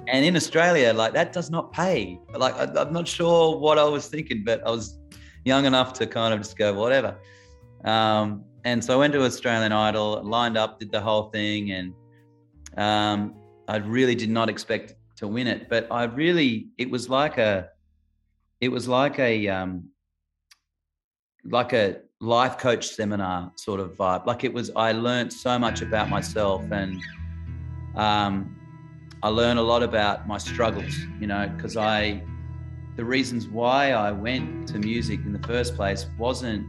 And 0.07 0.25
in 0.25 0.35
Australia, 0.35 0.91
like 0.93 1.13
that 1.13 1.31
does 1.31 1.49
not 1.49 1.71
pay. 1.71 2.19
Like 2.33 2.55
I, 2.55 2.81
I'm 2.81 2.91
not 2.91 3.07
sure 3.07 3.57
what 3.57 3.77
I 3.77 3.83
was 3.83 4.07
thinking, 4.07 4.43
but 4.43 4.65
I 4.67 4.71
was 4.71 4.99
young 5.45 5.65
enough 5.65 5.93
to 5.99 6.07
kind 6.07 6.33
of 6.33 6.39
just 6.41 6.57
go 6.57 6.73
whatever. 6.73 7.15
Um, 7.85 8.43
and 8.63 8.83
so 8.83 8.93
I 8.95 8.97
went 8.97 9.13
to 9.13 9.23
Australian 9.23 9.71
Idol, 9.71 10.21
lined 10.23 10.57
up, 10.57 10.79
did 10.79 10.91
the 10.91 11.01
whole 11.01 11.29
thing, 11.29 11.71
and 11.71 11.93
um, 12.77 13.35
I 13.67 13.77
really 13.77 14.15
did 14.15 14.29
not 14.29 14.49
expect 14.49 14.95
to 15.17 15.27
win 15.27 15.47
it. 15.47 15.69
But 15.69 15.87
I 15.91 16.03
really, 16.03 16.67
it 16.77 16.89
was 16.89 17.09
like 17.09 17.37
a, 17.37 17.69
it 18.61 18.69
was 18.69 18.87
like 18.87 19.19
a, 19.19 19.47
um, 19.49 19.89
like 21.43 21.73
a 21.73 21.97
life 22.21 22.57
coach 22.57 22.87
seminar 22.87 23.51
sort 23.55 23.79
of 23.79 23.97
vibe. 23.97 24.25
Like 24.25 24.43
it 24.43 24.53
was, 24.53 24.71
I 24.75 24.93
learned 24.93 25.33
so 25.33 25.59
much 25.59 25.81
about 25.81 26.09
myself 26.09 26.63
and. 26.71 27.01
Um, 27.95 28.57
I 29.23 29.27
learned 29.27 29.59
a 29.59 29.61
lot 29.61 29.83
about 29.83 30.27
my 30.27 30.39
struggles, 30.39 30.97
you 31.19 31.27
know, 31.27 31.47
because 31.55 31.77
I, 31.77 32.23
the 32.95 33.05
reasons 33.05 33.47
why 33.47 33.91
I 33.91 34.11
went 34.11 34.67
to 34.69 34.79
music 34.79 35.19
in 35.19 35.31
the 35.31 35.47
first 35.47 35.75
place 35.75 36.07
wasn't 36.17 36.65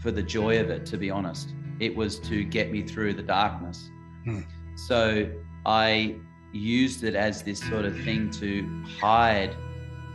for 0.00 0.12
the 0.12 0.22
joy 0.22 0.60
of 0.60 0.70
it, 0.70 0.86
to 0.86 0.96
be 0.96 1.10
honest. 1.10 1.54
It 1.80 1.96
was 1.96 2.20
to 2.20 2.44
get 2.44 2.70
me 2.70 2.82
through 2.82 3.14
the 3.14 3.22
darkness. 3.22 3.90
Hmm. 4.24 4.42
So 4.76 5.28
I 5.66 6.16
used 6.52 7.02
it 7.02 7.16
as 7.16 7.42
this 7.42 7.58
sort 7.58 7.84
of 7.84 7.96
thing 8.02 8.30
to 8.32 8.84
hide 9.00 9.56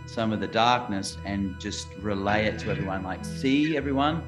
some 0.05 0.31
of 0.33 0.39
the 0.39 0.47
darkness 0.47 1.17
and 1.25 1.59
just 1.59 1.87
relay 2.01 2.45
it 2.45 2.59
to 2.59 2.69
everyone, 2.71 3.03
like, 3.03 3.23
see 3.25 3.77
everyone. 3.77 4.23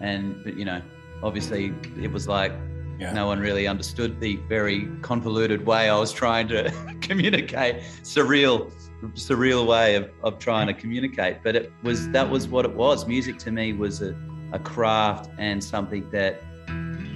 And, 0.00 0.42
but, 0.44 0.56
you 0.56 0.64
know, 0.64 0.82
obviously 1.22 1.72
it 2.00 2.10
was 2.10 2.26
like, 2.28 2.52
Yeah. 2.98 3.12
no 3.12 3.26
one 3.26 3.40
really 3.40 3.66
understood 3.66 4.20
the 4.20 4.36
very 4.48 4.88
convoluted 5.00 5.64
way 5.66 5.88
I 5.88 5.98
was 5.98 6.12
trying 6.12 6.48
to 6.48 6.70
communicate, 7.00 7.76
surreal, 8.02 8.70
surreal 9.14 9.66
way 9.66 9.96
of, 9.96 10.10
of 10.22 10.38
trying 10.38 10.66
to 10.66 10.74
communicate. 10.74 11.38
But 11.42 11.56
it 11.56 11.72
was 11.82 12.08
that 12.10 12.28
was 12.28 12.48
what 12.48 12.64
it 12.64 12.72
was. 12.74 13.06
Music 13.06 13.38
to 13.38 13.50
me 13.50 13.72
was 13.72 14.02
a, 14.02 14.14
a 14.52 14.58
craft 14.58 15.30
and 15.38 15.62
something 15.62 16.08
that 16.10 16.42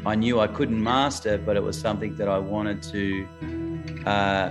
I 0.04 0.14
knew 0.14 0.40
I 0.40 0.46
couldn't 0.48 0.82
master, 0.82 1.38
but 1.38 1.56
it 1.56 1.62
was 1.62 1.78
something 1.78 2.14
that 2.16 2.28
I 2.28 2.38
wanted 2.38 2.82
to 2.94 3.28
uh, 4.06 4.50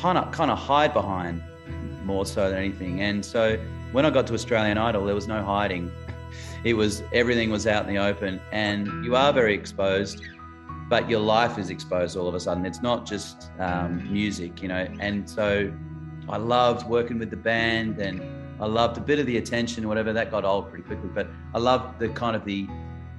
kind 0.00 0.18
of 0.18 0.32
kind 0.32 0.50
of 0.50 0.58
hide 0.58 0.92
behind 0.94 1.42
more 2.04 2.26
so 2.26 2.48
than 2.48 2.58
anything. 2.58 3.02
And 3.02 3.24
so 3.24 3.58
when 3.92 4.04
I 4.06 4.10
got 4.10 4.26
to 4.28 4.34
Australian 4.34 4.78
Idol, 4.78 5.04
there 5.04 5.14
was 5.14 5.28
no 5.28 5.42
hiding. 5.42 5.90
It 6.64 6.74
was 6.74 7.02
everything 7.12 7.50
was 7.50 7.66
out 7.66 7.86
in 7.86 7.94
the 7.94 8.00
open, 8.00 8.40
and 8.52 9.04
you 9.04 9.16
are 9.16 9.32
very 9.32 9.54
exposed 9.54 10.22
but 10.92 11.08
your 11.08 11.20
life 11.20 11.56
is 11.56 11.70
exposed 11.70 12.18
all 12.18 12.28
of 12.28 12.34
a 12.34 12.40
sudden. 12.40 12.66
It's 12.66 12.82
not 12.82 13.06
just 13.06 13.50
um, 13.58 14.12
music, 14.12 14.60
you 14.60 14.68
know. 14.68 14.86
And 15.00 15.28
so 15.28 15.72
I 16.28 16.36
loved 16.36 16.86
working 16.86 17.18
with 17.18 17.30
the 17.30 17.36
band 17.38 17.98
and 17.98 18.20
I 18.60 18.66
loved 18.66 18.98
a 18.98 19.00
bit 19.00 19.18
of 19.18 19.24
the 19.24 19.38
attention, 19.38 19.88
whatever 19.88 20.12
that 20.12 20.30
got 20.30 20.44
old 20.44 20.68
pretty 20.68 20.84
quickly. 20.84 21.08
But 21.08 21.28
I 21.54 21.58
loved 21.60 21.98
the 21.98 22.10
kind 22.10 22.36
of 22.36 22.44
the 22.44 22.68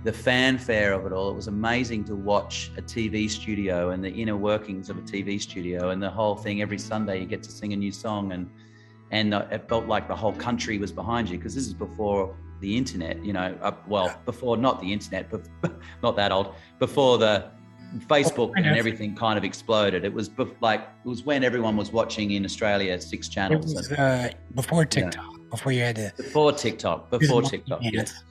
the 0.04 0.14
fanfare 0.14 0.94
of 0.94 1.08
it 1.08 1.14
all. 1.14 1.32
It 1.32 1.36
was 1.36 1.48
amazing 1.48 2.04
to 2.06 2.16
watch 2.16 2.70
a 2.78 2.82
TV 2.84 3.28
studio 3.28 3.90
and 3.90 4.04
the 4.04 4.12
inner 4.12 4.38
workings 4.38 4.92
of 4.92 5.00
a 5.00 5.02
TV 5.02 5.42
studio 5.42 5.90
and 5.90 6.04
the 6.04 6.12
whole 6.12 6.36
thing. 6.36 6.62
Every 6.62 6.78
Sunday 6.78 7.22
you 7.22 7.26
get 7.26 7.42
to 7.42 7.52
sing 7.52 7.74
a 7.74 7.76
new 7.76 7.92
song 7.92 8.34
and 8.34 8.50
and 9.14 9.34
uh, 9.34 9.46
it 9.52 9.70
felt 9.70 9.86
like 9.86 10.08
the 10.08 10.16
whole 10.16 10.34
country 10.34 10.80
was 10.80 10.92
behind 10.92 11.30
you 11.30 11.38
because 11.38 11.54
this 11.54 11.68
is 11.68 11.74
before 11.74 12.36
the 12.62 12.76
internet, 12.76 13.24
you 13.24 13.32
know. 13.32 13.56
Uh, 13.62 13.72
well, 13.88 14.20
before 14.26 14.58
not 14.58 14.82
the 14.82 14.92
internet, 14.92 15.30
but 15.30 15.48
not 16.04 16.16
that 16.16 16.32
old. 16.32 16.56
Before 16.80 17.20
the 17.20 17.52
Facebook 18.08 18.56
kind 18.56 18.66
and 18.66 18.76
everything 18.76 19.16
kind 19.16 19.38
of 19.38 19.44
exploded. 19.44 20.04
It 20.04 20.12
was 20.12 20.28
bef- 20.30 20.56
like 20.62 20.82
it 21.06 21.08
was 21.08 21.24
when 21.24 21.44
everyone 21.44 21.78
was 21.78 21.92
watching 21.92 22.32
in 22.32 22.44
Australia 22.44 23.00
six 23.00 23.30
channels. 23.30 23.72
It 23.72 23.76
was 23.76 23.92
uh, 23.92 24.32
before 24.56 24.84
TikTok, 24.84 25.32
before 25.52 25.72
you 25.72 25.82
had 25.82 25.96
to 25.98 26.12
before 26.18 26.52
TikTok, 26.52 27.12
before 27.12 27.44
TikTok, 27.44 27.82
yes. 27.84 28.24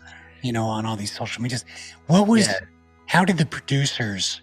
you 0.42 0.53
know, 0.53 0.64
on 0.64 0.85
all 0.85 0.97
these 0.97 1.16
social 1.16 1.42
medias. 1.42 1.64
What 2.09 2.27
was? 2.27 2.49
Yeah. 2.49 2.59
How 3.07 3.25
did 3.25 3.38
the 3.38 3.47
producers 3.47 4.40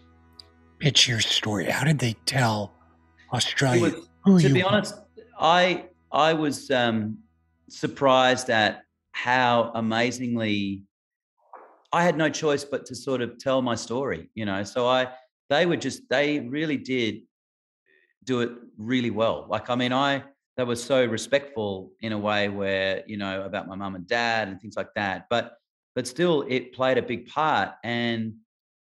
pitch 0.79 1.05
your 1.05 1.19
story? 1.19 1.65
How 1.65 1.83
did 1.83 1.99
they 1.99 2.13
tell 2.25 2.73
Australia 3.33 3.81
was- 3.81 4.07
who 4.23 4.39
to 4.39 4.47
you? 4.47 4.53
be 4.53 4.63
were? 4.63 4.69
honest, 4.69 4.95
I 5.37 5.88
I 6.11 6.33
was 6.33 6.71
um, 6.71 7.19
surprised 7.69 8.49
at 8.49 8.83
how 9.11 9.71
amazingly 9.75 10.83
I 11.91 12.03
had 12.03 12.17
no 12.17 12.29
choice 12.29 12.63
but 12.63 12.85
to 12.87 12.95
sort 12.95 13.21
of 13.21 13.37
tell 13.37 13.61
my 13.61 13.75
story, 13.75 14.29
you 14.35 14.45
know. 14.45 14.63
So 14.63 14.87
I, 14.87 15.09
they 15.49 15.65
were 15.65 15.77
just, 15.77 16.07
they 16.09 16.39
really 16.39 16.77
did 16.77 17.21
do 18.23 18.41
it 18.41 18.51
really 18.77 19.09
well. 19.09 19.47
Like, 19.49 19.69
I 19.69 19.75
mean, 19.75 19.93
I, 19.93 20.23
they 20.57 20.63
were 20.63 20.75
so 20.75 21.05
respectful 21.05 21.91
in 22.01 22.11
a 22.11 22.17
way 22.17 22.49
where, 22.49 23.03
you 23.07 23.17
know, 23.17 23.43
about 23.43 23.67
my 23.67 23.75
mum 23.75 23.95
and 23.95 24.05
dad 24.05 24.49
and 24.49 24.59
things 24.59 24.75
like 24.77 24.93
that. 24.95 25.25
But, 25.29 25.53
but 25.95 26.07
still, 26.07 26.45
it 26.47 26.73
played 26.73 26.97
a 26.97 27.01
big 27.01 27.27
part. 27.27 27.71
And 27.83 28.35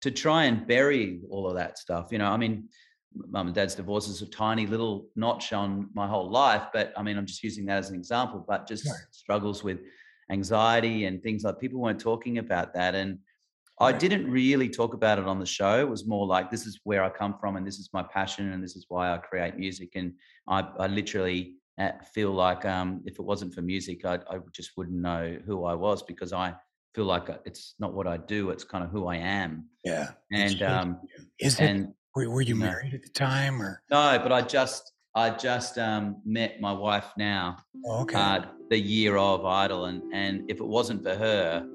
to 0.03 0.11
try 0.11 0.45
and 0.45 0.67
bury 0.67 1.21
all 1.31 1.49
of 1.49 1.55
that 1.57 1.79
stuff, 1.79 2.09
you 2.11 2.19
know, 2.19 2.27
I 2.27 2.37
mean, 2.37 2.69
mum 3.15 3.47
and 3.47 3.55
dad's 3.55 3.75
divorce 3.75 4.09
is 4.09 4.23
a 4.23 4.27
tiny 4.27 4.67
little 4.67 5.09
notch 5.17 5.53
on 5.53 5.89
my 5.95 6.07
whole 6.07 6.31
life. 6.31 6.65
But 6.73 6.93
I 6.97 7.03
mean, 7.03 7.17
I'm 7.17 7.27
just 7.27 7.43
using 7.43 7.67
that 7.67 7.79
as 7.79 7.91
an 7.91 7.97
example, 7.97 8.45
but 8.47 8.69
just 8.69 8.85
Sure. 8.85 8.95
struggles 9.11 9.63
with 9.65 9.81
anxiety 10.31 11.05
and 11.05 11.23
things 11.23 11.45
like 11.45 11.59
people 11.59 11.81
weren't 11.81 12.01
talking 12.01 12.39
about 12.39 12.75
that. 12.75 12.95
And 12.95 13.19
I 13.81 13.91
didn't 13.93 14.31
really 14.31 14.69
talk 14.69 14.95
about 14.95 15.19
it 15.19 15.27
on 15.27 15.41
the 15.41 15.47
show. 15.47 15.81
It 15.81 15.89
was 15.89 16.07
more 16.07 16.27
like 16.27 16.51
this 16.51 16.67
is 16.67 16.81
where 16.85 17.03
I 17.03 17.09
come 17.09 17.37
from 17.41 17.57
and 17.57 17.67
this 17.67 17.79
is 17.79 17.91
my 17.93 18.03
passion 18.03 18.53
and 18.53 18.63
this 18.63 18.77
is 18.77 18.87
why 18.89 19.13
I 19.13 19.19
create 19.19 19.57
music. 19.57 19.93
And 19.97 20.15
I, 20.47 20.61
I 20.79 20.87
literally 20.87 21.55
uh, 21.79 21.93
feel 22.15 22.33
like 22.33 22.65
um, 22.65 23.03
if 23.07 23.19
it 23.19 23.23
wasn't 23.23 23.55
for 23.55 23.63
music, 23.63 24.05
I, 24.05 24.21
I 24.31 24.39
just 24.53 24.73
wouldn't 24.77 24.99
know 24.99 25.37
who 25.47 25.65
I 25.65 25.75
was 25.75 26.03
because 26.03 26.33
I 26.33 26.55
feel 26.95 27.07
like 27.07 27.29
uh, 27.29 27.39
it's 27.45 27.75
not 27.81 27.93
what 27.95 28.07
I 28.07 28.19
do. 28.19 28.51
It's 28.51 28.65
kind 28.65 28.85
of 28.85 28.91
who 28.91 29.07
I 29.07 29.17
am. 29.17 29.67
Yeah. 29.85 30.11
And 30.31 30.63
um, 30.63 31.01
is 31.41 31.59
it? 31.59 31.65
and 31.65 31.95
Were, 32.15 32.29
were 32.31 32.43
you 32.43 32.55
no. 32.55 32.67
married 32.67 32.95
at 32.95 33.03
the 33.03 33.09
time, 33.11 33.61
or? 33.63 33.83
no, 33.91 34.19
but 34.23 34.33
I 34.33 34.43
just 34.43 34.93
I 35.15 35.31
just 35.31 35.79
um, 35.79 36.17
met 36.25 36.61
my 36.61 36.73
wife 36.73 37.07
now 37.17 37.59
Oh, 37.87 38.03
okay. 38.03 38.17
uh, 38.19 38.41
the 38.71 38.79
year 38.79 39.17
of 39.17 39.45
Idol, 39.45 39.87
and 39.87 40.03
and 40.13 40.51
if 40.51 40.59
it 40.61 40.67
wasn't 40.67 41.03
for 41.03 41.15
her, 41.15 41.67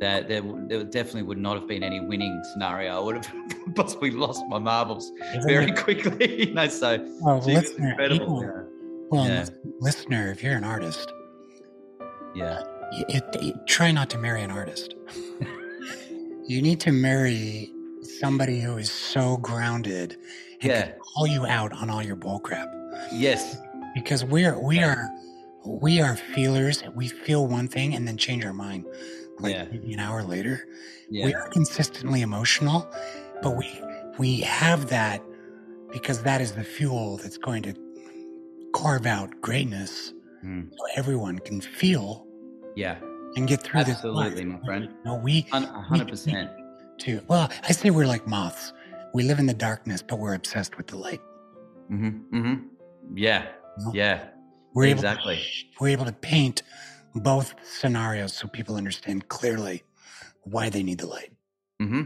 that 0.00 0.28
there, 0.28 0.42
there 0.68 0.84
definitely 0.84 1.22
would 1.22 1.38
not 1.38 1.56
have 1.58 1.66
been 1.68 1.82
any 1.82 2.00
winning 2.00 2.42
scenario. 2.52 2.96
I 2.96 3.00
would 3.00 3.24
have 3.24 3.34
possibly 3.74 4.10
lost 4.10 4.42
my 4.48 4.58
marbles 4.58 5.10
Isn't 5.34 5.48
very 5.48 5.70
it- 5.70 5.76
quickly. 5.76 6.46
you 6.48 6.54
know, 6.54 6.68
so 6.68 6.98
well, 7.20 7.40
she 7.42 7.54
was 7.54 7.64
listener, 7.64 7.90
incredible. 7.90 8.66
well, 9.10 9.26
Yeah. 9.26 9.46
listener, 9.80 10.30
if 10.32 10.42
you're 10.42 10.56
an 10.56 10.64
artist, 10.64 11.12
Yeah, 12.34 12.62
it, 13.08 13.24
it- 13.34 13.66
try 13.66 13.90
not 13.92 14.10
to 14.10 14.18
marry 14.18 14.42
an 14.42 14.50
artist. 14.50 14.94
you 16.46 16.60
need 16.62 16.80
to 16.80 16.92
marry 16.92 17.70
somebody 18.22 18.60
who 18.60 18.76
is 18.78 18.90
so 18.90 19.36
grounded 19.38 20.12
and 20.60 20.70
Yeah. 20.70 20.82
can 20.82 20.92
call 21.00 21.26
you 21.26 21.44
out 21.44 21.72
on 21.72 21.90
all 21.90 22.02
your 22.02 22.16
bullcrap. 22.16 22.68
yes, 23.12 23.58
Because 23.94 24.24
we're 24.24 24.58
we 24.58 24.76
Yeah. 24.76 24.92
are 24.92 25.10
we 25.66 26.00
are 26.00 26.16
feelers. 26.34 26.82
We 26.94 27.06
feel 27.08 27.46
one 27.46 27.68
thing 27.68 27.94
and 27.94 28.06
then 28.08 28.16
change 28.16 28.44
our 28.44 28.52
mind 28.54 28.84
like 29.38 29.54
Yeah. 29.54 29.64
maybe 29.70 29.92
an 29.92 30.00
hour 30.00 30.22
later. 30.22 30.56
yeah, 31.10 31.26
We 31.26 31.34
are 31.34 31.48
consistently 31.48 32.20
emotional, 32.22 32.78
but 33.42 33.56
we 33.56 33.68
we 34.18 34.40
have 34.62 34.88
that 34.90 35.20
because 35.92 36.22
that 36.22 36.40
is 36.40 36.52
the 36.52 36.64
fuel 36.64 37.16
that's 37.22 37.38
going 37.38 37.62
to 37.64 37.74
carve 38.72 39.06
out 39.06 39.28
greatness 39.40 40.12
Mm. 40.44 40.70
so 40.76 40.82
everyone 40.96 41.38
can 41.48 41.60
feel 41.60 42.26
yeah, 42.76 42.96
and 43.36 43.46
get 43.46 43.60
through 43.62 43.84
this 43.84 43.96
absolutely, 43.96 44.44
my 44.44 44.58
friend, 44.64 44.88
No, 45.04 45.14
we 45.16 45.42
hundred 45.52 46.08
percent. 46.08 46.50
Too. 47.02 47.20
Well, 47.26 47.50
I 47.68 47.72
say 47.72 47.90
we're 47.90 48.06
like 48.06 48.26
moths. 48.28 48.72
We 49.12 49.24
live 49.24 49.38
in 49.40 49.46
the 49.46 49.54
darkness, 49.54 50.02
but 50.02 50.18
we're 50.20 50.34
obsessed 50.34 50.76
with 50.76 50.86
the 50.86 50.96
light. 50.96 51.20
Mm-hmm, 51.90 52.36
mm-hmm. 52.36 53.16
Yeah, 53.16 53.48
No. 53.78 53.92
yeah, 53.92 54.28
We're 54.74 54.86
Exactly. 54.86 55.34
Able 55.34 55.42
to, 55.42 55.64
we're 55.80 55.88
able 55.88 56.04
to 56.06 56.12
paint 56.12 56.62
both 57.16 57.54
scenarios 57.64 58.32
so 58.32 58.46
people 58.46 58.76
understand 58.76 59.28
clearly 59.28 59.82
why 60.44 60.70
they 60.70 60.82
need 60.82 60.98
the 60.98 61.06
light. 61.06 61.32
mm-hmm. 61.82 62.02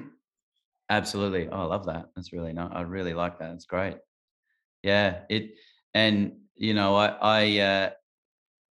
Absolutely. 0.88 1.48
Oh, 1.48 1.60
I 1.60 1.64
love 1.64 1.86
that. 1.86 2.06
That's 2.14 2.32
really 2.32 2.52
nice. 2.52 2.70
I 2.72 2.80
really 2.82 3.12
like 3.12 3.38
that. 3.40 3.52
It's 3.54 3.66
great. 3.66 3.96
Yeah. 4.82 5.20
It 5.28 5.54
and 5.94 6.32
you 6.54 6.74
know, 6.74 6.94
I 6.94 7.06
I 7.20 7.58
uh 7.58 7.90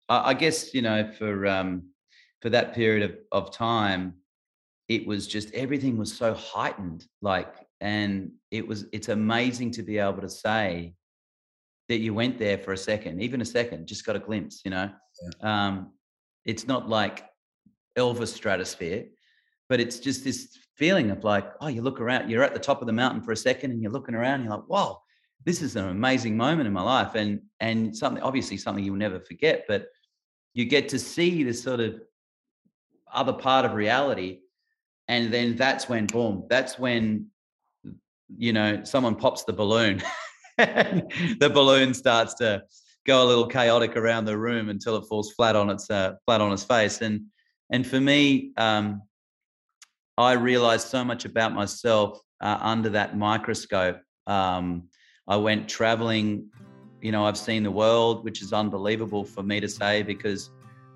I, 0.10 0.30
I 0.30 0.34
guess, 0.34 0.74
you 0.74 0.82
know, 0.82 1.12
for 1.18 1.46
um 1.48 1.90
for 2.42 2.50
that 2.50 2.74
period 2.74 3.04
of, 3.10 3.18
of 3.32 3.52
time, 3.54 4.16
it 4.90 5.08
was 5.08 5.28
just 5.28 5.54
everything 5.54 5.98
was 5.98 6.12
so 6.12 6.34
heightened. 6.34 7.06
Like, 7.22 7.54
and 7.80 8.32
it 8.52 8.68
was 8.68 8.88
it's 8.92 9.10
amazing 9.10 9.72
to 9.72 9.84
be 9.84 10.00
able 10.00 10.22
to 10.22 10.30
say 10.30 10.96
that 11.88 12.00
you 12.00 12.14
went 12.14 12.38
there 12.38 12.58
for 12.58 12.74
a 12.74 12.78
second, 12.78 13.22
even 13.22 13.42
a 13.42 13.46
second, 13.46 13.88
just 13.88 14.06
got 14.06 14.16
a 14.16 14.20
glimpse, 14.20 14.62
you 14.66 14.72
know. 14.72 14.92
Um, 15.42 15.94
it's 16.46 16.68
not 16.68 16.90
like 16.90 17.26
Elvis 17.98 18.34
stratosphere, 18.34 19.06
but 19.70 19.80
it's 19.80 20.00
just 20.00 20.24
this 20.24 20.58
feeling 20.76 21.10
of 21.10 21.24
like, 21.24 21.52
oh, 21.62 21.68
you 21.68 21.82
look 21.82 22.00
around, 22.00 22.30
you're 22.30 22.44
at 22.44 22.54
the 22.54 22.60
top 22.60 22.82
of 22.82 22.88
the 22.88 22.94
mountain 22.94 23.22
for 23.22 23.32
a 23.32 23.38
second 23.38 23.72
and 23.72 23.82
you're 23.82 23.92
looking 23.92 24.16
around, 24.16 24.44
you're 24.44 24.52
like, 24.52 24.68
whoa, 24.68 25.02
this 25.46 25.62
is 25.62 25.76
an 25.76 25.88
amazing 25.90 26.38
moment 26.38 26.68
in 26.68 26.74
my 26.74 26.82
life. 26.82 27.16
And 27.16 27.42
and 27.60 27.96
something 27.96 28.22
obviously 28.24 28.58
something 28.58 28.84
you'll 28.84 28.96
never 28.96 29.20
forget, 29.20 29.66
but 29.68 29.88
you 30.54 30.66
get 30.66 30.90
to 30.90 31.00
see 31.00 31.44
this 31.44 31.62
sort 31.62 31.80
of 31.80 32.02
other 33.12 33.34
part 33.34 33.66
of 33.66 33.74
reality. 33.74 34.42
And 35.10 35.34
then 35.34 35.56
that's 35.56 35.90
when 35.90 36.06
boom, 36.06 36.46
that's 36.50 36.78
when 36.78 37.26
you 38.38 38.54
know 38.54 38.84
someone 38.84 39.16
pops 39.16 39.44
the 39.44 39.54
balloon. 39.54 40.02
the 40.58 41.52
balloon 41.52 41.96
starts 41.96 42.36
to 42.36 42.62
go 43.08 43.24
a 43.24 43.26
little 43.26 43.48
chaotic 43.48 43.98
around 43.98 44.26
the 44.26 44.38
room 44.38 44.70
until 44.70 44.96
it 44.98 45.06
falls 45.10 45.32
flat 45.32 45.56
on 45.56 45.72
its 45.72 45.90
uh, 45.90 46.14
flat 46.26 46.42
on 46.42 46.54
its 46.54 46.64
face. 46.64 47.02
And 47.02 47.26
and 47.72 47.86
for 47.86 48.00
me, 48.00 48.52
um, 48.56 49.02
I 50.16 50.34
realized 50.34 50.88
so 50.88 51.04
much 51.04 51.26
about 51.26 51.54
myself 51.54 52.22
uh, 52.40 52.60
under 52.62 52.90
that 52.90 53.18
microscope. 53.18 54.00
Um, 54.28 54.90
I 55.28 55.38
went 55.38 55.68
traveling. 55.68 56.50
You 57.02 57.12
know, 57.12 57.26
I've 57.26 57.38
seen 57.38 57.64
the 57.64 57.72
world, 57.72 58.26
which 58.26 58.44
is 58.44 58.54
unbelievable 58.54 59.26
for 59.26 59.42
me 59.42 59.60
to 59.60 59.70
say 59.70 60.04
because 60.04 60.52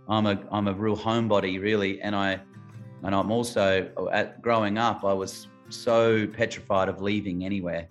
I'm 0.08 0.28
a 0.28 0.40
I'm 0.52 0.68
a 0.68 0.74
real 0.74 0.98
homebody, 0.98 1.60
really, 1.60 2.00
and 2.00 2.16
I 2.16 2.42
and 3.04 3.14
I'm 3.14 3.32
also 3.32 3.90
at 4.12 4.42
growing 4.42 4.78
up, 4.78 5.04
I 5.04 5.14
was 5.14 5.48
so 5.70 6.28
petrified 6.28 6.90
of 6.90 7.02
leaving 7.02 7.46
anywhere 7.46 7.88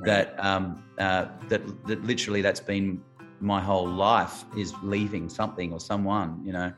that 0.00 0.38
um, 0.44 0.82
uh, 0.98 1.26
that 1.48 1.62
that 1.86 2.04
literally 2.04 2.42
that's 2.42 2.60
been 2.60 3.02
my 3.40 3.60
whole 3.60 3.86
life 3.86 4.44
is 4.56 4.74
leaving 4.82 5.28
something 5.28 5.72
or 5.72 5.80
someone, 5.80 6.40
you 6.44 6.52
know. 6.52 6.72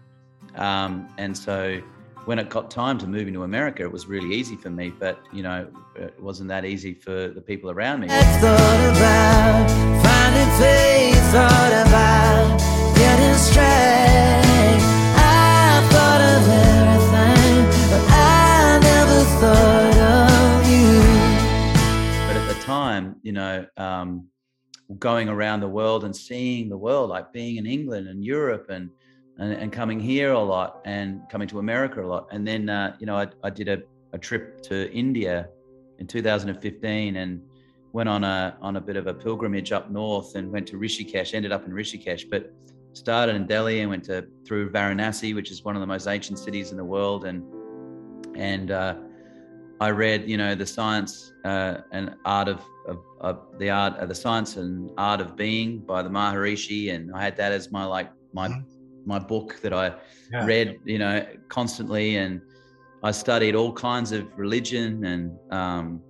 Um, 0.56 1.08
and 1.18 1.36
so 1.36 1.80
when 2.24 2.38
it 2.38 2.48
got 2.50 2.70
time 2.70 2.98
to 2.98 3.06
move 3.06 3.28
into 3.28 3.44
America, 3.44 3.82
it 3.82 3.92
was 3.92 4.06
really 4.06 4.34
easy 4.34 4.56
for 4.56 4.70
me, 4.70 4.90
but 4.90 5.18
you 5.32 5.42
know, 5.42 5.68
it 5.96 6.20
wasn't 6.20 6.48
that 6.48 6.64
easy 6.64 6.94
for 6.94 7.28
the 7.28 7.40
people 7.40 7.70
around 7.70 8.00
me. 8.00 8.08
thought 8.08 8.96
about 8.96 9.70
finding 10.02 10.50
faith, 10.58 11.32
thought 11.32 11.86
about 11.86 12.58
getting 12.96 13.34
straight. 13.36 14.80
I 15.16 15.88
thought 15.90 16.20
of 16.20 16.69
everything, 16.69 16.69
but 16.69 16.69
I 16.69 16.69
never 16.69 16.69
thought 19.40 19.96
of 19.96 20.70
you. 20.70 21.00
but 22.26 22.36
at 22.36 22.46
the 22.46 22.62
time, 22.62 23.16
you 23.22 23.32
know, 23.32 23.64
um, 23.78 24.28
going 24.98 25.30
around 25.30 25.60
the 25.60 25.68
world 25.68 26.04
and 26.04 26.14
seeing 26.14 26.68
the 26.68 26.76
world, 26.76 27.08
like 27.08 27.32
being 27.32 27.56
in 27.56 27.64
England 27.64 28.06
and 28.06 28.22
Europe 28.22 28.66
and 28.68 28.90
and, 29.38 29.54
and 29.54 29.72
coming 29.72 29.98
here 29.98 30.32
a 30.32 30.38
lot 30.38 30.82
and 30.84 31.22
coming 31.30 31.48
to 31.48 31.58
America 31.58 32.04
a 32.04 32.06
lot. 32.06 32.26
And 32.30 32.46
then, 32.46 32.68
uh, 32.68 32.94
you 32.98 33.06
know, 33.06 33.16
I, 33.16 33.28
I 33.42 33.48
did 33.48 33.68
a, 33.68 33.78
a 34.12 34.18
trip 34.18 34.60
to 34.64 34.92
India 34.92 35.48
in 36.00 36.06
2015 36.06 37.16
and 37.16 37.40
went 37.94 38.10
on 38.10 38.24
a 38.24 38.58
on 38.60 38.76
a 38.76 38.80
bit 38.80 38.96
of 38.96 39.06
a 39.06 39.14
pilgrimage 39.14 39.72
up 39.72 39.90
north 39.90 40.34
and 40.34 40.52
went 40.52 40.66
to 40.68 40.76
Rishikesh. 40.76 41.32
Ended 41.32 41.50
up 41.50 41.64
in 41.64 41.72
Rishikesh, 41.72 42.28
but 42.28 42.52
started 42.92 43.36
in 43.36 43.46
Delhi 43.46 43.80
and 43.80 43.88
went 43.88 44.04
to 44.04 44.26
through 44.44 44.70
Varanasi, 44.70 45.34
which 45.34 45.50
is 45.50 45.64
one 45.64 45.76
of 45.76 45.80
the 45.80 45.86
most 45.86 46.06
ancient 46.06 46.38
cities 46.38 46.72
in 46.72 46.76
the 46.76 46.84
world, 46.84 47.24
and 47.24 47.42
and 48.36 48.70
uh, 48.70 48.96
I 49.80 49.90
read, 49.90 50.28
you 50.28 50.36
know, 50.36 50.54
the 50.54 50.66
science 50.66 51.32
uh, 51.44 51.78
and 51.90 52.14
art 52.26 52.48
of, 52.48 52.60
of, 52.86 52.98
of 53.20 53.58
the 53.58 53.70
art, 53.70 53.94
uh, 53.98 54.06
the 54.06 54.14
science 54.14 54.56
and 54.56 54.90
art 54.98 55.20
of 55.20 55.36
being 55.36 55.78
by 55.78 56.02
the 56.02 56.10
Maharishi, 56.10 56.94
and 56.94 57.10
I 57.14 57.22
had 57.22 57.36
that 57.38 57.52
as 57.52 57.72
my 57.72 57.84
like 57.84 58.10
my 58.34 58.48
Mhm. 58.48 58.64
my 59.06 59.18
book 59.18 59.58
that 59.62 59.72
I 59.72 59.94
Yeah. 60.30 60.44
read, 60.44 60.78
you 60.84 60.98
know, 60.98 61.26
constantly, 61.48 62.16
and 62.16 62.42
I 63.02 63.10
studied 63.12 63.54
all 63.54 63.72
kinds 63.72 64.12
of 64.12 64.26
religion, 64.38 65.04
and 65.04 65.32
um, 65.50 66.02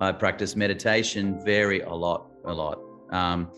I 0.00 0.12
practiced 0.12 0.56
meditation 0.56 1.44
very 1.44 1.80
a 1.80 1.92
lot, 1.92 2.30
a 2.44 2.54
lot, 2.54 2.78
um, 3.10 3.50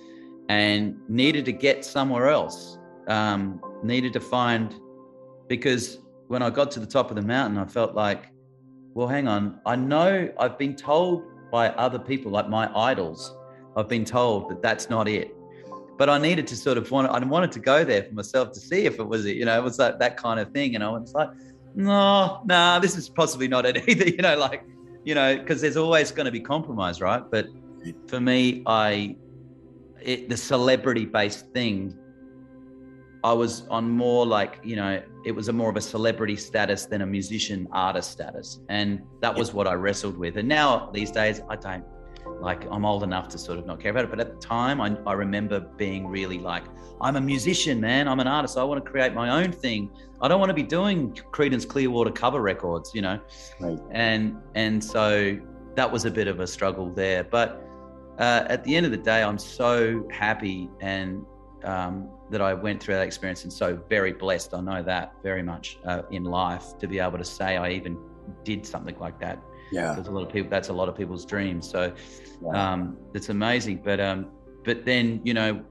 and 0.48 0.96
needed 1.08 1.44
to 1.44 1.52
get 1.52 1.84
somewhere 1.84 2.28
else. 2.28 2.78
Um, 3.08 3.60
needed 3.82 4.12
to 4.14 4.20
find 4.20 4.74
because 5.48 5.98
when 6.28 6.40
I 6.40 6.50
got 6.50 6.70
to 6.70 6.80
the 6.80 6.86
top 6.86 7.10
of 7.10 7.16
the 7.16 7.22
mountain, 7.22 7.58
I 7.58 7.66
felt 7.66 7.94
like 7.94 8.31
well, 8.94 9.08
hang 9.08 9.28
on. 9.28 9.60
I 9.64 9.76
know 9.76 10.30
I've 10.38 10.58
been 10.58 10.76
told 10.76 11.24
by 11.50 11.68
other 11.70 11.98
people, 11.98 12.30
like 12.30 12.48
my 12.48 12.70
idols, 12.76 13.36
I've 13.76 13.88
been 13.88 14.04
told 14.04 14.50
that 14.50 14.62
that's 14.62 14.90
not 14.90 15.08
it. 15.08 15.34
But 15.98 16.08
I 16.08 16.18
needed 16.18 16.46
to 16.48 16.56
sort 16.56 16.78
of 16.78 16.90
want, 16.90 17.08
I 17.08 17.18
wanted 17.24 17.52
to 17.52 17.60
go 17.60 17.84
there 17.84 18.02
for 18.02 18.14
myself 18.14 18.52
to 18.52 18.60
see 18.60 18.86
if 18.86 18.98
it 18.98 19.06
was 19.06 19.26
it, 19.26 19.36
you 19.36 19.44
know, 19.44 19.58
it 19.58 19.62
was 19.62 19.76
that, 19.76 19.98
that 19.98 20.16
kind 20.16 20.40
of 20.40 20.50
thing. 20.52 20.74
And 20.74 20.82
I 20.82 20.88
was 20.88 21.12
like, 21.14 21.30
no, 21.74 22.42
nah, 22.44 22.78
this 22.78 22.96
is 22.96 23.08
possibly 23.08 23.48
not 23.48 23.64
it 23.66 23.84
either. 23.88 24.08
You 24.08 24.18
know, 24.18 24.36
like, 24.36 24.64
you 25.04 25.14
know, 25.14 25.36
because 25.36 25.60
there's 25.60 25.76
always 25.76 26.10
going 26.10 26.26
to 26.26 26.32
be 26.32 26.40
compromise, 26.40 27.00
right? 27.00 27.22
But 27.30 27.46
for 28.06 28.20
me, 28.20 28.62
I, 28.66 29.16
it, 30.00 30.28
the 30.28 30.36
celebrity 30.36 31.04
based 31.04 31.52
thing, 31.52 31.96
I 33.24 33.32
was 33.32 33.66
on 33.68 33.88
more 33.88 34.26
like, 34.26 34.58
you 34.64 34.74
know, 34.74 35.00
it 35.24 35.32
was 35.32 35.48
a 35.48 35.52
more 35.52 35.70
of 35.70 35.76
a 35.76 35.80
celebrity 35.80 36.36
status 36.36 36.86
than 36.86 37.02
a 37.02 37.06
musician 37.06 37.68
artist 37.70 38.10
status. 38.10 38.60
And 38.68 39.02
that 39.20 39.34
was 39.34 39.54
what 39.54 39.68
I 39.68 39.74
wrestled 39.74 40.18
with. 40.18 40.36
And 40.38 40.48
now 40.48 40.90
these 40.92 41.10
days, 41.12 41.40
I 41.48 41.56
don't 41.56 41.84
like, 42.40 42.66
I'm 42.70 42.84
old 42.84 43.04
enough 43.04 43.28
to 43.28 43.38
sort 43.38 43.58
of 43.58 43.66
not 43.66 43.80
care 43.80 43.92
about 43.92 44.04
it. 44.04 44.10
But 44.10 44.18
at 44.18 44.40
the 44.40 44.46
time, 44.46 44.80
I, 44.80 44.96
I 45.06 45.12
remember 45.12 45.60
being 45.60 46.08
really 46.08 46.38
like, 46.38 46.64
I'm 47.00 47.14
a 47.14 47.20
musician, 47.20 47.80
man. 47.80 48.08
I'm 48.08 48.18
an 48.18 48.26
artist. 48.26 48.58
I 48.58 48.64
want 48.64 48.84
to 48.84 48.90
create 48.90 49.14
my 49.14 49.42
own 49.42 49.52
thing. 49.52 49.90
I 50.20 50.26
don't 50.26 50.40
want 50.40 50.50
to 50.50 50.54
be 50.54 50.62
doing 50.64 51.12
Creedence 51.32 51.66
Clearwater 51.66 52.10
cover 52.10 52.40
records, 52.40 52.90
you 52.92 53.02
know? 53.02 53.20
Right. 53.60 53.78
And, 53.92 54.36
and 54.56 54.82
so 54.82 55.38
that 55.76 55.90
was 55.90 56.04
a 56.04 56.10
bit 56.10 56.26
of 56.26 56.40
a 56.40 56.46
struggle 56.46 56.90
there. 56.92 57.22
But 57.22 57.64
uh, 58.18 58.44
at 58.48 58.64
the 58.64 58.74
end 58.74 58.86
of 58.86 58.92
the 58.92 58.98
day, 58.98 59.22
I'm 59.22 59.38
so 59.38 60.06
happy 60.10 60.68
and 60.80 61.24
um, 61.64 62.10
that 62.32 62.40
I 62.40 62.54
went 62.54 62.82
through 62.82 62.94
that 62.94 63.06
experience 63.06 63.44
and 63.44 63.52
so 63.52 63.78
very 63.88 64.12
blessed. 64.12 64.54
I 64.54 64.60
know 64.60 64.82
that 64.82 65.12
very 65.22 65.42
much 65.42 65.78
uh, 65.84 66.02
in 66.10 66.24
life 66.24 66.78
to 66.80 66.88
be 66.88 66.98
able 66.98 67.18
to 67.18 67.24
say 67.24 67.56
I 67.56 67.70
even 67.70 67.96
did 68.42 68.66
something 68.66 68.98
like 68.98 69.20
that. 69.20 69.38
Yeah. 69.70 69.94
There's 69.94 70.08
a 70.08 70.10
lot 70.10 70.26
of 70.26 70.32
people. 70.32 70.50
That's 70.50 70.70
a 70.70 70.72
lot 70.72 70.88
of 70.88 70.96
people's 70.96 71.24
dreams. 71.24 71.68
So 71.68 71.92
um, 72.52 72.96
it's 73.14 73.28
amazing. 73.28 73.82
But 73.84 74.00
um, 74.00 74.30
but 74.64 74.84
then 74.84 75.20
you 75.24 75.34
know, 75.34 75.62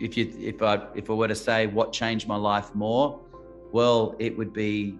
if 0.00 0.16
you 0.16 0.32
if 0.38 0.62
I 0.62 0.86
if 0.94 1.10
I 1.10 1.12
were 1.12 1.28
to 1.28 1.34
say 1.34 1.66
what 1.66 1.92
changed 1.92 2.26
my 2.26 2.36
life 2.36 2.74
more, 2.74 3.20
well, 3.72 4.16
it 4.18 4.36
would 4.36 4.52
be 4.52 4.98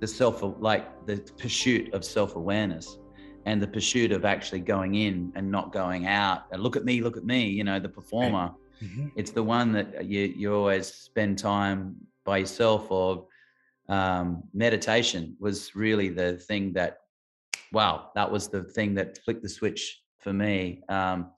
the 0.00 0.06
self 0.06 0.42
like 0.60 1.06
the 1.06 1.16
pursuit 1.38 1.92
of 1.92 2.04
self 2.04 2.36
awareness 2.36 2.98
and 3.46 3.62
the 3.62 3.66
pursuit 3.66 4.12
of 4.12 4.24
actually 4.24 4.60
going 4.60 4.94
in 4.94 5.32
and 5.34 5.50
not 5.50 5.72
going 5.72 6.06
out 6.06 6.44
and 6.52 6.62
look 6.62 6.76
at 6.76 6.84
me, 6.84 7.00
look 7.00 7.16
at 7.16 7.24
me. 7.24 7.48
You 7.48 7.64
know, 7.64 7.80
the 7.80 7.88
performer. 7.88 8.52
Mhm. 8.82 9.12
It's 9.16 9.30
the 9.32 9.42
one 9.42 9.72
that 9.72 10.04
you 10.04 10.32
you 10.36 10.54
always 10.54 10.86
spend 10.86 11.38
time 11.38 11.96
by 12.24 12.38
yourself 12.38 12.90
or 12.90 13.26
um, 13.88 14.42
meditation 14.52 15.36
was 15.40 15.74
really 15.74 16.08
the 16.10 16.36
thing 16.48 16.72
that 16.74 16.98
wow 17.72 18.10
that 18.14 18.30
was 18.30 18.48
the 18.48 18.64
thing 18.64 18.94
that 18.94 19.18
flicked 19.24 19.42
the 19.42 19.48
switch 19.48 20.02
for 20.18 20.32
me 20.32 20.82
um, 20.88 21.30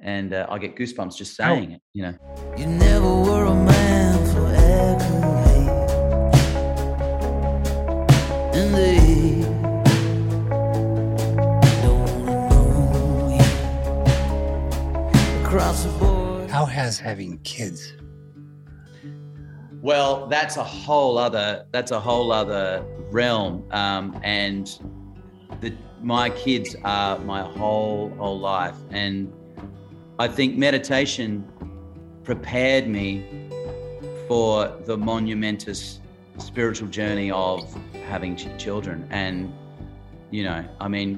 and 0.00 0.32
uh, 0.32 0.46
I 0.48 0.58
get 0.58 0.74
goosebumps 0.76 1.16
just 1.16 1.36
saying 1.36 1.72
it 1.72 1.82
you 1.92 2.02
know 2.02 2.14
You 2.56 2.66
having 17.12 17.36
kids? 17.40 17.92
Well, 19.82 20.28
that's 20.28 20.56
a 20.56 20.64
whole 20.64 21.18
other 21.18 21.66
that's 21.70 21.90
a 21.90 22.00
whole 22.00 22.32
other 22.32 22.82
realm, 23.10 23.66
um, 23.70 24.18
and 24.22 24.66
the 25.60 25.74
my 26.00 26.30
kids 26.30 26.74
are 26.84 27.18
my 27.18 27.42
whole 27.42 28.08
whole 28.16 28.40
life, 28.40 28.76
and 28.90 29.30
I 30.18 30.26
think 30.26 30.56
meditation 30.56 31.44
prepared 32.24 32.88
me 32.88 33.06
for 34.26 34.74
the 34.86 34.96
monumentous 34.96 36.00
spiritual 36.38 36.88
journey 36.88 37.30
of 37.30 37.60
having 38.06 38.36
ch- 38.36 38.48
children, 38.56 39.06
and 39.10 39.52
you 40.30 40.44
know, 40.44 40.64
I 40.80 40.88
mean, 40.88 41.12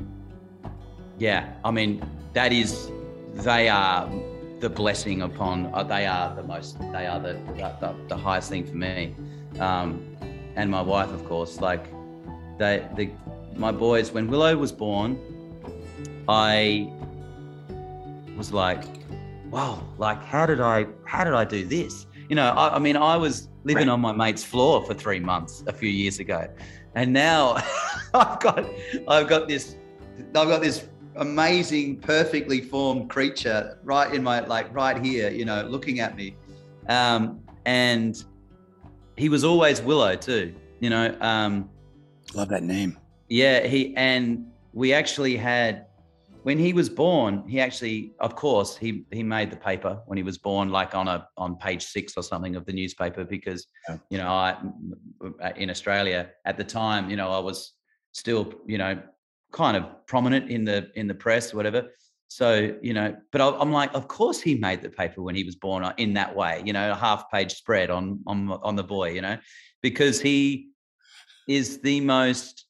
yeah, 1.19 1.53
I 1.65 1.71
mean 1.71 2.03
that 2.33 2.53
is 2.53 2.91
they 3.35 3.69
are 3.69 4.11
the 4.61 4.69
blessing 4.69 5.23
upon 5.23 5.71
uh, 5.75 5.83
they 5.83 6.07
are 6.07 6.35
the 6.35 6.43
most 6.43 6.79
they 6.93 7.07
are 7.07 7.21
the 7.21 7.35
the, 7.81 7.95
the, 8.09 8.17
highest 8.17 8.49
thing 8.49 8.65
for 8.65 8.77
me 8.77 9.15
um, 9.59 10.17
and 10.57 10.71
my 10.71 10.81
wife 10.81 11.11
of 11.11 11.25
course 11.27 11.61
like 11.61 11.85
they 12.59 12.87
the 12.97 13.11
my 13.57 13.73
boys 13.73 14.13
when 14.13 14.29
willow 14.29 14.57
was 14.57 14.73
born 14.73 15.19
i 16.29 16.91
was 18.37 18.53
like 18.53 18.85
wow 19.51 19.83
like 19.99 20.23
how 20.23 20.47
did 20.47 20.61
i 20.61 20.87
how 21.05 21.25
did 21.25 21.35
i 21.35 21.45
do 21.45 21.65
this 21.65 22.07
you 22.29 22.37
know 22.37 22.51
i, 22.51 22.77
I 22.77 22.79
mean 22.79 22.97
i 22.97 23.17
was 23.17 23.49
living 23.65 23.89
Right. 23.89 23.95
on 23.95 24.01
my 24.01 24.13
mate's 24.13 24.45
floor 24.45 24.85
for 24.85 24.95
three 24.95 25.21
months 25.21 25.63
a 25.67 25.73
few 25.73 25.89
years 25.89 26.19
ago 26.19 26.49
and 26.95 27.13
now 27.13 27.57
i've 28.15 28.41
got 28.41 28.65
i've 29.09 29.29
got 29.29 29.49
this 29.49 29.77
i've 30.35 30.49
got 30.49 30.61
this 30.63 30.87
amazing, 31.17 31.99
perfectly 32.01 32.61
formed 32.61 33.11
creature 33.11 33.79
right 33.83 34.13
in 34.15 34.23
my 34.23 34.41
like 34.41 34.73
right 34.75 35.05
here, 35.05 35.31
you 35.31 35.45
know, 35.45 35.63
looking 35.63 36.01
at 36.01 36.17
me. 36.17 36.37
Um, 36.89 37.41
and 37.65 38.23
he 39.17 39.29
was 39.29 39.45
always 39.45 39.81
Willow 39.81 40.17
too, 40.17 40.55
you 40.81 40.91
know. 40.91 41.17
Um, 41.21 41.71
Love 42.35 42.49
that 42.49 42.63
name. 42.63 42.99
yeah, 43.29 43.67
he 43.67 43.95
and 43.97 44.47
we 44.73 44.93
actually 44.93 45.37
had 45.37 45.87
when 46.43 46.59
he 46.59 46.73
was 46.73 46.89
born. 46.91 47.45
He 47.49 47.61
actually, 47.61 48.13
of 48.19 48.35
course, 48.35 48.77
he 48.77 49.07
he 49.13 49.23
made 49.23 49.51
the 49.51 49.57
paper 49.57 50.03
when 50.07 50.17
he 50.17 50.23
was 50.25 50.37
born, 50.39 50.69
like 50.71 50.95
on 50.95 51.09
a 51.09 51.27
on 51.37 51.57
page 51.57 51.85
six 51.85 52.15
or 52.17 52.23
something 52.23 52.57
of 52.57 52.67
the 52.67 52.73
newspaper, 52.73 53.25
because 53.25 53.67
Yeah. 53.89 53.99
you 54.11 54.19
know 54.19 54.29
I 54.29 54.57
in 55.57 55.71
Australia 55.71 56.31
at 56.45 56.57
the 56.59 56.65
time, 56.65 57.09
you 57.09 57.17
know, 57.17 57.31
I 57.31 57.39
was 57.39 57.73
still 58.13 58.53
you 58.67 58.79
know 58.79 59.01
kind 59.55 59.77
of 59.77 60.07
prominent 60.07 60.51
in 60.51 60.65
the 60.65 60.91
in 60.97 61.07
the 61.07 61.15
press 61.15 61.55
whatever. 61.55 61.89
So 62.29 62.77
you 62.83 62.93
know, 62.93 63.17
but 63.31 63.41
I, 63.41 63.49
I'm 63.59 63.73
like, 63.73 63.95
of 63.95 64.09
course 64.09 64.41
he 64.41 64.57
made 64.57 64.83
the 64.83 64.91
paper 64.91 65.23
when 65.23 65.37
he 65.37 65.45
was 65.45 65.55
born 65.55 65.85
uh, 65.85 65.95
in 65.97 66.15
that 66.15 66.35
way, 66.35 66.63
you 66.65 66.73
know, 66.73 66.91
a 66.91 66.95
half 66.95 67.31
page 67.31 67.55
spread 67.55 67.91
on 67.91 68.21
on 68.27 68.51
on 68.51 68.77
the 68.77 68.83
boy, 68.83 69.13
you 69.13 69.23
know, 69.23 69.39
because 69.81 70.21
he 70.21 70.71
is 71.49 71.81
the 71.81 72.01
most 72.01 72.67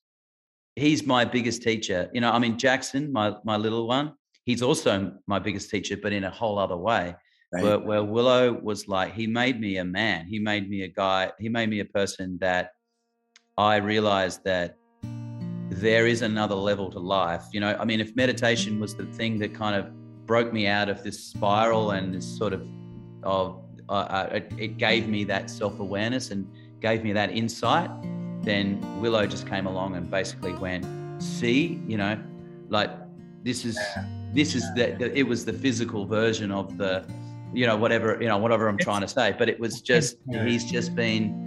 he's 0.76 1.06
my 1.06 1.24
biggest 1.24 1.62
teacher. 1.62 2.10
You 2.12 2.20
know, 2.20 2.30
I 2.30 2.38
mean 2.38 2.58
Jackson, 2.58 3.10
my 3.12 3.34
my 3.44 3.56
little 3.56 3.88
one, 3.88 4.12
he's 4.44 4.62
also 4.62 5.12
my 5.26 5.38
biggest 5.38 5.70
teacher, 5.70 5.96
but 5.96 6.12
in 6.12 6.24
a 6.24 6.30
whole 6.30 6.58
other 6.58 6.76
way. 6.76 7.16
Right? 7.52 7.62
Where, 7.62 7.78
where 7.78 8.04
Willow 8.04 8.52
was 8.52 8.88
like, 8.88 9.14
he 9.14 9.28
made 9.28 9.60
me 9.60 9.76
a 9.76 9.84
man. 9.84 10.26
He 10.26 10.40
made 10.40 10.68
me 10.68 10.82
a 10.82 10.88
guy. 10.88 11.30
He 11.38 11.48
made 11.48 11.70
me 11.70 11.78
a 11.78 11.84
person 11.84 12.36
that 12.40 12.72
I 13.56 13.76
realized 13.76 14.42
that 14.44 14.76
there 15.74 16.06
is 16.06 16.22
another 16.22 16.54
level 16.54 16.90
to 16.90 16.98
life. 16.98 17.44
You 17.52 17.60
know, 17.60 17.76
I 17.78 17.84
mean, 17.84 18.00
if 18.00 18.14
meditation 18.16 18.80
was 18.80 18.94
the 18.94 19.06
thing 19.06 19.38
that 19.38 19.54
kind 19.54 19.76
of 19.76 19.92
broke 20.26 20.52
me 20.52 20.66
out 20.66 20.88
of 20.88 21.02
this 21.02 21.18
spiral 21.18 21.92
and 21.92 22.14
this 22.14 22.26
sort 22.26 22.52
of, 22.52 22.66
of 23.22 23.62
uh, 23.88 23.92
uh, 23.92 24.28
it, 24.32 24.52
it 24.58 24.78
gave 24.78 25.08
me 25.08 25.24
that 25.24 25.50
self 25.50 25.78
awareness 25.80 26.30
and 26.30 26.50
gave 26.80 27.02
me 27.02 27.12
that 27.12 27.30
insight, 27.30 27.90
then 28.42 28.80
Willow 29.00 29.26
just 29.26 29.46
came 29.46 29.66
along 29.66 29.96
and 29.96 30.10
basically 30.10 30.52
went, 30.54 30.84
see, 31.22 31.82
you 31.86 31.96
know, 31.96 32.22
like 32.68 32.90
this 33.42 33.64
is 33.64 33.78
this 34.32 34.54
is 34.54 34.62
the, 34.74 34.96
the 34.98 35.16
it 35.16 35.24
was 35.24 35.44
the 35.44 35.52
physical 35.52 36.06
version 36.06 36.50
of 36.50 36.76
the, 36.78 37.04
you 37.52 37.66
know, 37.66 37.76
whatever 37.76 38.18
you 38.20 38.28
know, 38.28 38.38
whatever 38.38 38.68
I'm 38.68 38.78
trying 38.78 39.02
to 39.02 39.08
say. 39.08 39.34
But 39.38 39.48
it 39.48 39.58
was 39.58 39.80
just 39.80 40.16
he's 40.44 40.64
just 40.70 40.94
been, 40.94 41.46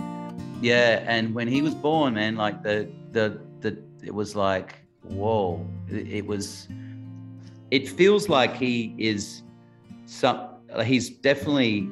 yeah. 0.61 1.03
And 1.07 1.33
when 1.33 1.47
he 1.47 1.61
was 1.61 1.73
born, 1.73 2.15
man, 2.15 2.35
like 2.35 2.61
the 2.61 2.91
the 3.11 3.39
the 3.61 3.86
it 4.03 4.13
was 4.13 4.35
like 4.35 4.87
whoa, 5.09 5.65
it, 5.89 6.07
it 6.07 6.25
was. 6.25 6.67
It 7.71 7.89
feels 7.89 8.29
like 8.29 8.55
he 8.55 8.95
is 8.97 9.43
some. 10.05 10.47
He's 10.85 11.09
definitely 11.09 11.89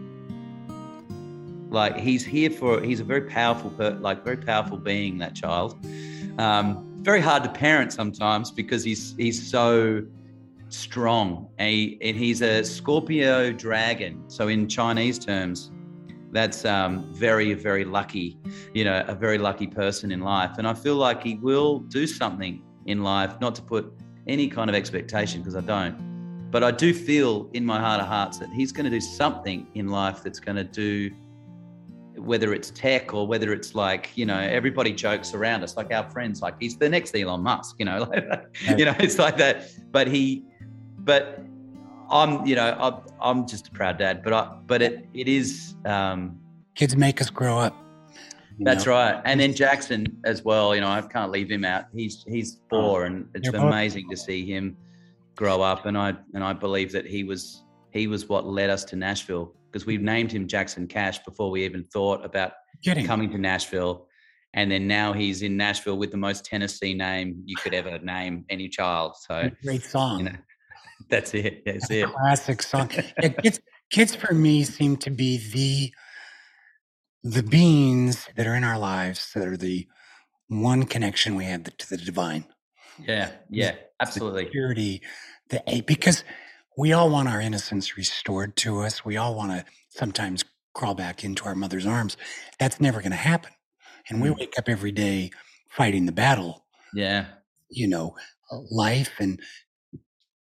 like 1.70 1.98
he's 1.98 2.24
here 2.24 2.50
for 2.50 2.82
he's 2.82 3.00
a 3.00 3.04
very 3.04 3.22
powerful 3.22 3.74
like 4.00 4.24
very 4.24 4.38
powerful 4.38 4.78
being 4.78 5.18
that 5.18 5.36
child 5.36 5.76
um 6.38 6.94
very 7.02 7.20
hard 7.20 7.44
to 7.44 7.50
parent 7.50 7.92
sometimes 7.92 8.52
because 8.52 8.84
he's 8.84 9.16
he's 9.18 9.50
so 9.50 10.02
strong 10.70 11.50
and, 11.58 11.70
he, 11.70 11.98
and 12.02 12.16
he's 12.16 12.42
a 12.42 12.64
scorpio 12.64 13.52
dragon 13.52 14.24
so 14.30 14.48
in 14.48 14.70
chinese 14.70 15.18
terms 15.18 15.72
that's 16.36 16.66
um 16.66 17.12
very 17.14 17.54
very 17.54 17.86
lucky 17.86 18.38
you 18.74 18.84
know 18.84 19.04
a 19.08 19.16
very 19.16 19.38
lucky 19.38 19.68
person 19.68 20.12
in 20.12 20.22
life. 20.22 20.58
And 20.58 20.68
i 20.68 20.74
feel 20.74 20.96
like 20.96 21.24
he 21.24 21.36
will 21.36 21.80
do 21.80 22.06
something 22.06 22.62
in 22.86 23.04
life 23.04 23.40
not 23.40 23.56
to 23.56 23.62
put 23.62 23.94
any 24.28 24.48
kind 24.48 24.70
of 24.70 24.76
expectation 24.76 25.42
because 25.42 25.56
i 25.56 25.62
don't 25.62 25.96
but 26.52 26.64
i 26.64 26.72
do 26.72 26.94
feel 26.94 27.50
in 27.54 27.66
my 27.66 27.80
heart 27.80 28.02
of 28.02 28.08
hearts 28.08 28.38
that 28.40 28.50
he's 28.50 28.72
going 28.72 28.86
to 28.86 28.90
do 28.90 29.02
something 29.02 29.68
in 29.76 29.88
life 29.88 30.24
that's 30.24 30.40
going 30.40 30.56
to 30.56 30.64
do 30.64 31.10
whether 32.18 32.54
it's 32.54 32.72
tech 32.72 33.14
or 33.14 33.28
whether 33.28 33.54
it's 33.54 33.76
like 33.76 34.10
you 34.16 34.26
know 34.26 34.40
everybody 34.40 34.92
jokes 34.94 35.34
around 35.34 35.64
us 35.64 35.78
like 35.78 35.94
our 35.94 36.10
friends 36.10 36.42
like 36.42 36.56
he's 36.60 36.78
the 36.78 36.90
next 36.90 37.16
elon 37.16 37.42
musk 37.42 37.76
you 37.80 37.86
know? 37.86 38.10
You 38.78 38.86
know 38.86 38.96
it's 39.00 39.20
like 39.20 39.38
that. 39.38 39.70
But 39.92 40.08
he 40.08 40.46
but 41.00 41.45
i'm 42.10 42.46
you 42.46 42.56
know 42.56 42.76
i'm, 42.80 42.96
I'm 43.22 43.48
just 43.48 43.68
a 43.68 43.72
proud 43.72 43.98
dad 43.98 44.24
but 44.24 44.34
i 44.34 44.56
but 44.68 44.82
it 44.82 45.08
it 45.14 45.28
is 45.28 45.76
um 45.86 46.40
Kids 46.76 46.98
make 46.98 47.22
us 47.22 47.30
grow 47.30 47.58
up. 47.58 47.74
That's 48.60 48.86
know? 48.86 48.92
right. 48.92 49.22
And 49.24 49.40
then 49.40 49.54
Jackson 49.54 50.06
as 50.26 50.44
well. 50.44 50.76
You 50.76 50.82
know, 50.82 50.90
I 50.90 51.02
can't 51.02 51.32
leave 51.32 51.50
him 51.50 51.64
out. 51.64 51.86
He's 51.96 52.26
he's 52.28 52.60
four, 52.70 53.06
and 53.06 53.30
it's 53.34 53.50
They're 53.50 53.62
both- 53.62 53.70
amazing 53.72 54.10
to 54.10 54.18
see 54.18 54.46
him 54.46 54.76
grow 55.38 55.62
up. 55.62 55.86
And 55.86 55.98
I 55.98 56.16
and 56.34 56.44
I 56.44 56.52
believe 56.52 56.92
that 56.92 57.06
he 57.08 57.24
was 57.24 57.64
he 57.92 58.08
was 58.08 58.28
what 58.28 58.46
led 58.46 58.70
us 58.70 58.84
to 58.86 58.98
Nashville 58.98 59.54
because 59.72 59.86
we 59.86 59.96
named 59.98 60.34
him 60.34 60.50
Jackson 60.50 60.86
Cash 60.86 61.20
before 61.20 61.50
we 61.50 61.64
even 61.64 61.82
thought 61.86 62.26
about 62.26 62.52
Kidding. 62.84 63.06
coming 63.06 63.30
to 63.32 63.38
Nashville. 63.38 64.08
And 64.54 64.70
then 64.70 64.86
now 64.86 65.14
he's 65.14 65.42
in 65.44 65.56
Nashville 65.56 65.98
with 65.98 66.12
the 66.12 66.18
most 66.18 66.44
Tennessee 66.44 66.94
name 66.94 67.42
you 67.46 67.56
could 67.56 67.74
ever 67.74 68.00
name 68.00 68.44
any 68.50 68.68
child. 68.68 69.16
So 69.18 69.50
Great 69.64 69.84
song. 69.84 70.20
you 70.20 70.26
know, 70.26 70.36
that's 71.10 71.34
it. 71.34 71.64
That's 71.66 71.90
a 71.92 71.96
it. 71.96 72.10
classic 72.14 72.62
song. 72.64 72.90
Yeah, 73.22 73.30
kids, 73.44 73.60
kids 73.92 74.16
for 74.16 74.34
me 74.34 74.64
seem 74.64 74.98
to 74.98 75.10
be 75.12 75.38
the 75.38 75.94
the 77.24 77.44
beings 77.44 78.28
that 78.38 78.48
are 78.48 78.56
in 78.56 78.64
our 78.64 78.78
lives 78.80 79.32
that 79.34 79.48
are 79.48 79.58
the 79.58 79.88
one 80.48 80.84
connection 80.84 81.36
we 81.36 81.46
have 81.46 81.64
to 81.64 81.90
the 81.90 81.98
divine. 81.98 82.46
Yeah, 83.00 83.32
yeah, 83.50 83.76
absolutely. 84.00 84.46
Purity, 84.52 85.02
the 85.50 85.84
because 85.88 86.24
we 86.78 86.94
all 86.94 87.10
want 87.10 87.30
our 87.30 87.42
innocence 87.42 87.98
restored 87.98 88.56
to 88.58 88.82
us. 88.82 89.06
We 89.06 89.18
all 89.18 89.36
want 89.36 89.52
to 89.52 89.66
sometimes 89.90 90.44
crawl 90.74 90.96
back 90.96 91.24
into 91.24 91.46
our 91.46 91.56
mother's 91.56 91.86
arms. 91.86 92.18
That's 92.60 92.80
never 92.82 93.00
going 93.00 93.12
to 93.12 93.18
happen. 93.18 93.52
And 94.10 94.22
we 94.22 94.30
Mm. 94.30 94.38
wake 94.40 94.54
up 94.58 94.70
every 94.70 94.92
day 94.92 95.32
fighting 95.70 96.06
the 96.06 96.12
battle 96.12 96.66
Yeah, 96.94 97.26
you 97.70 97.88
know, 97.88 98.16
uh, 98.52 98.60
life 98.72 99.14
and 99.20 99.42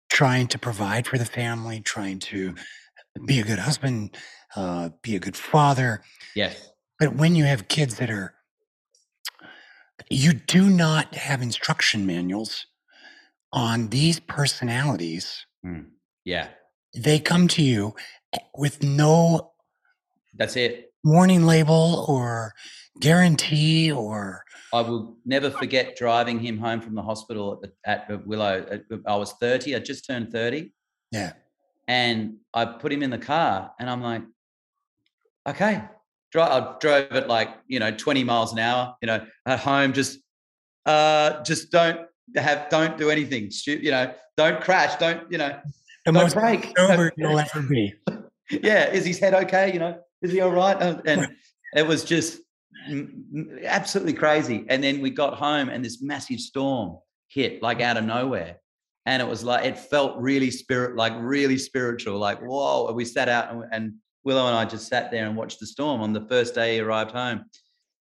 trying 0.10 0.48
to 0.48 0.60
provide 0.60 1.08
for 1.08 1.18
the 1.18 1.26
family, 1.26 1.82
trying 1.82 2.20
to 2.20 2.56
be 3.26 3.40
a 3.40 3.44
good 3.44 3.60
husband, 3.60 4.18
uh, 4.56 4.90
be 5.02 5.16
a 5.16 5.20
good 5.20 5.38
father. 5.38 6.02
yes, 6.36 6.72
But 6.98 7.16
when 7.16 7.36
you 7.36 7.46
have 7.46 7.68
kids 7.68 7.98
that 7.98 8.10
are, 8.10 8.34
you 10.10 10.34
do 10.34 10.70
not 10.70 11.16
have 11.16 11.42
instruction 11.42 12.06
manuals 12.06 12.66
on 13.52 13.90
these 13.90 14.20
personalities. 14.20 15.46
Mm. 15.66 15.88
yeah. 16.26 16.48
They 16.96 17.20
come 17.20 17.48
to 17.50 17.62
you 17.62 17.96
eh, 18.34 18.40
with 18.56 18.82
no 18.82 19.52
That's 20.36 20.56
it. 20.56 20.89
Warning 21.04 21.46
label 21.46 22.06
or 22.08 22.54
guarantee 23.00 23.92
or 23.92 24.44
I 24.74 24.82
will 24.82 25.18
never 25.26 25.50
forget 25.50 25.96
driving 25.96 26.40
him 26.40 26.58
home 26.58 26.82
from 26.82 26.94
the 26.96 27.02
hospital 27.02 27.60
at, 27.86 28.08
the, 28.08 28.14
at 28.14 28.28
Willow. 28.28 28.80
I 29.08 29.16
was 29.16 29.34
30. 29.34 29.76
I 29.76 29.80
just 29.80 30.06
turned 30.06 30.32
30. 30.32 30.72
yeah. 31.12 31.34
And 31.88 32.36
I 32.54 32.66
put 32.66 32.94
him 32.94 33.02
in 33.02 33.10
the 33.10 33.18
car 33.18 33.72
and 33.80 33.90
I'm 33.90 34.04
like, 34.04 34.22
okay. 35.48 35.82
I 36.36 36.76
drove 36.80 37.12
it 37.12 37.28
like, 37.28 37.50
you 37.68 37.80
know, 37.80 37.90
20 37.90 38.24
miles 38.24 38.54
an 38.54 38.60
hour, 38.60 38.96
you 39.02 39.08
know, 39.08 39.26
at 39.48 39.60
home, 39.60 39.94
just, 39.94 40.20
uh, 40.86 41.42
just 41.42 41.72
don't 41.72 42.02
have, 42.36 42.70
don't 42.70 42.96
do 42.96 43.10
anything. 43.10 43.50
You 43.66 43.90
know, 43.90 44.14
don't 44.38 44.62
crash. 44.62 44.96
Don't, 44.98 45.32
you 45.32 45.40
know, 45.40 45.60
The 46.06 46.12
Don't 46.12 46.14
most 46.14 46.36
break. 46.36 46.72
sober 46.78 47.12
you'll 47.18 47.40
ever 47.40 47.62
be. 47.64 47.96
yeah, 48.52 48.92
is 48.92 49.06
his 49.08 49.18
head 49.18 49.34
okay? 49.34 49.74
You 49.74 49.80
know, 49.80 50.00
is 50.22 50.32
he 50.32 50.42
all 50.42 50.52
right? 50.52 50.76
Uh, 50.82 51.02
And 51.06 51.36
it 51.76 51.86
was 51.88 52.04
just 52.04 52.42
absolutely 53.66 54.14
crazy. 54.14 54.66
And 54.70 54.84
then 54.84 55.02
we 55.02 55.10
got 55.10 55.36
home, 55.36 55.70
and 55.70 55.84
this 55.84 56.02
massive 56.02 56.40
storm 56.40 56.98
hit 57.28 57.62
like 57.62 57.82
out 57.82 57.98
of 57.98 58.06
nowhere, 58.06 58.58
and 59.06 59.22
it 59.22 59.28
was 59.28 59.44
like 59.44 59.66
it 59.66 59.78
felt 59.78 60.18
really 60.18 60.52
spirit, 60.52 60.96
like 60.96 61.14
really 61.18 61.58
spiritual. 61.58 62.18
Like 62.18 62.40
whoa! 62.42 62.88
And 62.88 62.96
we 62.96 63.06
sat 63.06 63.30
out, 63.30 63.52
and, 63.52 63.64
and 63.72 63.94
Willow 64.24 64.48
and 64.48 64.56
I 64.56 64.66
just 64.66 64.88
sat 64.88 65.12
there 65.12 65.26
and 65.28 65.36
watched 65.36 65.60
the 65.60 65.68
storm 65.68 66.02
on 66.02 66.14
the 66.14 66.26
first 66.28 66.56
day 66.56 66.76
he 66.76 66.80
arrived 66.80 67.12
home, 67.12 67.46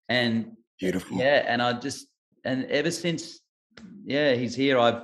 and 0.09 0.53
Beautiful. 0.81 1.19
yeah, 1.19 1.45
and 1.47 1.61
I 1.61 1.75
just 1.75 2.07
and 2.45 2.65
ever 2.67 2.91
since, 2.91 3.41
yeah, 4.05 4.35
he's 4.35 4.55
here. 4.55 4.79
I've, 4.79 5.03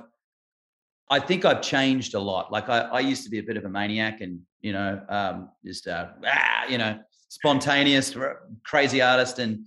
I 1.09 1.19
think 1.19 1.45
I've 1.45 1.61
changed 1.61 2.15
a 2.15 2.19
lot. 2.19 2.51
Like 2.51 2.69
I, 2.69 2.79
I 2.79 2.99
used 3.01 3.23
to 3.25 3.29
be 3.29 3.39
a 3.39 3.43
bit 3.43 3.57
of 3.57 3.65
a 3.65 3.69
maniac, 3.69 4.21
and 4.21 4.39
you 4.65 4.73
know, 4.73 4.99
um, 5.09 5.49
just 5.63 5.87
uh, 5.87 6.07
ah, 6.25 6.65
you 6.67 6.79
know, 6.79 6.97
spontaneous, 7.29 8.17
crazy 8.63 8.99
artist, 8.99 9.37
and 9.37 9.63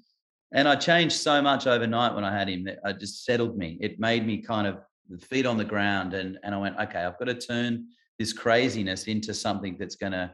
and 0.53 0.67
I 0.67 0.75
changed 0.75 1.15
so 1.15 1.41
much 1.41 1.69
overnight 1.69 2.17
when 2.17 2.25
I 2.25 2.37
had 2.37 2.49
him 2.49 2.65
that 2.65 2.81
it 2.85 2.99
just 2.99 3.25
settled 3.25 3.57
me. 3.57 3.79
It 3.81 4.01
made 4.01 4.27
me 4.27 4.43
kind 4.43 4.67
of 4.67 4.81
feet 5.23 5.47
on 5.47 5.57
the 5.57 5.65
ground, 5.65 6.15
and 6.15 6.37
and 6.43 6.53
I 6.53 6.59
went, 6.59 6.81
okay, 6.81 6.99
I've 6.99 7.17
got 7.17 7.27
to 7.27 7.35
turn 7.35 7.87
this 8.19 8.33
craziness 8.33 9.05
into 9.05 9.33
something 9.33 9.77
that's 9.79 9.95
going 9.95 10.15
to 10.15 10.33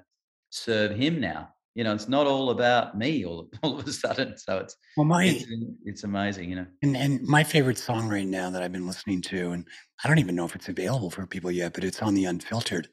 serve 0.48 0.92
him 0.92 1.20
now. 1.20 1.50
You 1.74 1.84
know, 1.84 1.92
it's 1.92 2.08
not 2.08 2.26
all 2.26 2.48
about 2.48 2.96
me 2.96 3.26
all, 3.26 3.50
all 3.62 3.78
of 3.78 3.86
a 3.86 3.92
sudden. 3.92 4.38
So 4.38 4.60
it's 4.60 4.76
Well, 4.96 5.04
my 5.04 5.24
it's, 5.26 5.44
it's 5.84 6.04
amazing, 6.04 6.48
you 6.48 6.56
know. 6.56 6.66
And 6.82 6.96
and 6.96 7.20
my 7.20 7.44
favorite 7.44 7.76
song 7.76 8.08
right 8.08 8.26
now 8.26 8.48
that 8.48 8.62
I've 8.62 8.72
been 8.72 8.86
listening 8.86 9.20
to, 9.22 9.50
and 9.50 9.68
I 10.02 10.08
don't 10.08 10.20
even 10.20 10.34
know 10.34 10.46
if 10.46 10.54
it's 10.54 10.70
available 10.70 11.10
for 11.10 11.26
people 11.26 11.50
yet, 11.50 11.74
but 11.74 11.84
it's 11.84 12.00
on 12.00 12.14
the 12.14 12.24
Unfiltered. 12.24 12.88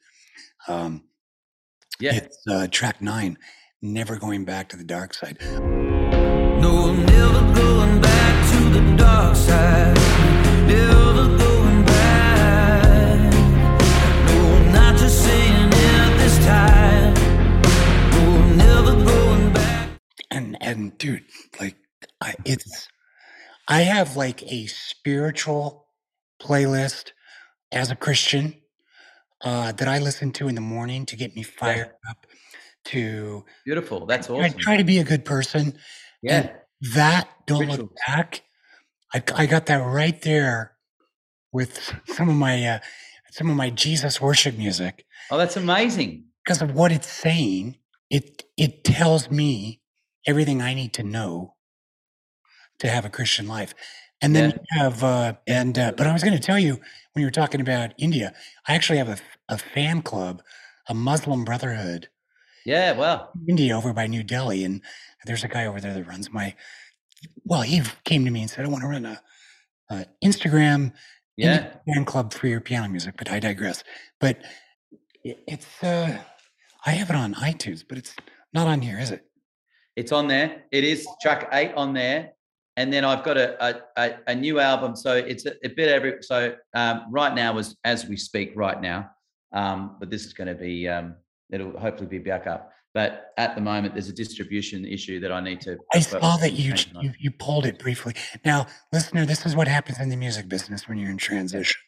Um, 0.67 1.05
Yeah. 2.01 2.15
It's 2.15 2.39
uh, 2.47 2.67
track 2.71 2.99
nine, 2.99 3.37
"Never 3.81 4.17
Going 4.17 4.43
Back 4.43 4.69
to 4.69 4.77
the 4.77 4.83
Dark 4.83 5.13
Side." 5.13 5.37
No, 5.41 6.89
I'm 6.89 7.05
never 7.05 7.53
going 7.53 8.01
back 8.01 8.51
to 8.51 8.57
the 8.69 8.95
dark 8.97 9.35
side. 9.35 9.95
Never 10.67 11.37
going 11.37 11.85
back. 11.85 13.33
No, 14.25 14.55
I'm 14.55 14.71
not 14.73 14.97
just 14.97 15.23
saying 15.23 15.69
it 15.71 16.17
this 16.17 16.37
time. 16.45 17.13
No, 18.11 18.41
I'm 18.41 18.57
never 18.57 19.05
going 19.05 19.53
back. 19.53 19.89
And 20.31 20.57
and 20.61 20.97
dude, 20.97 21.25
like, 21.59 21.77
I, 22.19 22.35
it's 22.45 22.87
I 23.67 23.81
have 23.81 24.15
like 24.15 24.43
a 24.43 24.67
spiritual 24.67 25.87
playlist 26.41 27.11
as 27.71 27.91
a 27.91 27.95
Christian 27.95 28.60
uh, 29.43 29.71
that 29.73 29.87
I 29.87 29.99
listen 29.99 30.31
to 30.33 30.47
in 30.47 30.55
the 30.55 30.61
morning 30.61 31.05
to 31.07 31.15
get 31.15 31.35
me 31.35 31.43
fired 31.43 31.91
up. 32.09 32.27
To 32.85 33.45
Beautiful. 33.63 34.05
That's 34.07 34.27
awesome. 34.29 34.43
I 34.43 34.49
try 34.49 34.75
to 34.77 34.83
be 34.83 34.97
a 34.97 35.03
good 35.03 35.23
person. 35.23 35.77
Yeah. 36.23 36.51
that 36.95 37.29
don't 37.45 37.67
look 37.67 37.91
back 38.07 38.41
I, 39.13 39.21
I 39.35 39.45
got 39.45 39.65
that 39.67 39.77
right 39.77 40.19
there 40.21 40.73
with 41.51 41.93
some 42.07 42.27
of 42.29 42.35
my 42.35 42.65
uh, 42.65 42.79
some 43.31 43.49
of 43.49 43.55
my 43.55 43.69
jesus 43.69 44.19
worship 44.21 44.57
music 44.57 45.05
Oh, 45.29 45.37
that's 45.37 45.57
amazing. 45.57 46.25
because 46.43 46.61
of 46.61 46.73
what 46.73 46.91
it's 46.91 47.07
saying 47.07 47.77
it 48.09 48.43
it 48.57 48.83
tells 48.83 49.29
me 49.29 49.81
everything 50.25 50.61
i 50.61 50.73
need 50.73 50.93
to 50.93 51.03
know 51.03 51.55
to 52.79 52.87
have 52.87 53.05
a 53.05 53.09
christian 53.09 53.47
life 53.47 53.73
and 54.21 54.35
then 54.35 54.49
Yeah. 54.51 54.55
you 54.55 54.79
have 54.79 55.03
uh 55.03 55.33
and 55.47 55.77
uh, 55.77 55.91
but 55.97 56.07
i 56.07 56.13
was 56.13 56.23
going 56.23 56.35
to 56.35 56.43
tell 56.43 56.59
you 56.59 56.79
when 57.13 57.21
you 57.21 57.27
were 57.27 57.31
talking 57.31 57.61
about 57.61 57.93
india 57.97 58.33
i 58.67 58.75
actually 58.75 58.97
have 58.97 59.09
a, 59.09 59.17
a 59.49 59.57
fan 59.57 60.01
club 60.01 60.41
a 60.87 60.93
muslim 60.93 61.43
brotherhood 61.43 62.09
Yeah. 62.65 62.93
Well, 62.93 63.31
India 63.47 63.75
over 63.75 63.93
by 63.93 64.07
New 64.07 64.23
Delhi, 64.23 64.63
and 64.63 64.81
there's 65.25 65.43
a 65.43 65.47
guy 65.47 65.65
over 65.65 65.81
there 65.81 65.93
that 65.93 66.07
runs 66.07 66.31
my. 66.31 66.55
Well, 67.43 67.61
he 67.61 67.81
came 68.03 68.25
to 68.25 68.31
me 68.31 68.41
and 68.41 68.49
said, 68.49 68.65
"I 68.65 68.69
want 68.69 68.83
to 68.83 68.87
run 68.87 69.05
a, 69.05 69.21
a 69.89 70.05
Instagram 70.23 70.93
yeah. 71.37 71.73
fan 71.87 72.05
club 72.05 72.33
for 72.33 72.47
your 72.47 72.61
piano 72.61 72.87
music." 72.87 73.15
But 73.17 73.31
I 73.31 73.39
digress. 73.39 73.83
But 74.19 74.43
it's 75.23 75.83
uh, 75.83 76.19
I 76.85 76.91
have 76.91 77.09
it 77.09 77.15
on 77.15 77.33
iTunes, 77.35 77.83
but 77.87 77.97
it's 77.97 78.15
not 78.53 78.67
on 78.67 78.81
here, 78.81 78.99
is 78.99 79.11
it? 79.11 79.25
It's 79.95 80.11
on 80.11 80.27
there. 80.27 80.63
It 80.71 80.83
is 80.83 81.07
track 81.21 81.49
eight 81.53 81.73
on 81.75 81.93
there. 81.93 82.33
And 82.77 82.91
then 82.91 83.03
I've 83.03 83.23
got 83.23 83.37
a 83.37 83.83
a, 83.97 84.15
a, 84.27 84.35
new 84.35 84.59
album. 84.59 84.95
So 84.95 85.15
it's 85.15 85.45
a, 85.45 85.53
a 85.63 85.69
bit 85.69 85.89
every 85.89 86.17
so 86.21 86.55
um, 86.73 87.05
right 87.09 87.33
now 87.33 87.57
as 87.57 87.75
as 87.83 88.07
we 88.07 88.17
speak 88.17 88.53
right 88.55 88.81
now. 88.81 89.09
Um, 89.53 89.97
but 89.99 90.09
this 90.09 90.25
is 90.25 90.33
going 90.33 90.47
to 90.47 90.55
be 90.55 90.87
um, 90.87 91.15
it'll 91.51 91.77
hopefully 91.77 92.07
be 92.07 92.19
back 92.19 92.47
up. 92.47 92.71
But 92.93 93.31
at 93.37 93.55
the 93.55 93.61
moment, 93.61 93.93
there's 93.93 94.09
a 94.09 94.13
distribution 94.13 94.85
issue 94.85 95.21
that 95.21 95.31
I 95.31 95.39
need 95.39 95.61
to. 95.61 95.77
I 95.93 95.99
saw 95.99 96.35
that 96.37 96.53
you, 96.53 96.73
you 97.01 97.13
you 97.19 97.31
pulled 97.31 97.65
it 97.65 97.79
briefly. 97.79 98.15
Now, 98.43 98.67
listener, 98.91 99.25
this 99.25 99.45
is 99.45 99.55
what 99.55 99.69
happens 99.69 99.99
in 99.99 100.09
the 100.09 100.17
music 100.17 100.49
business 100.49 100.89
when 100.89 100.97
you're 100.97 101.09
in 101.09 101.17
transition, 101.17 101.79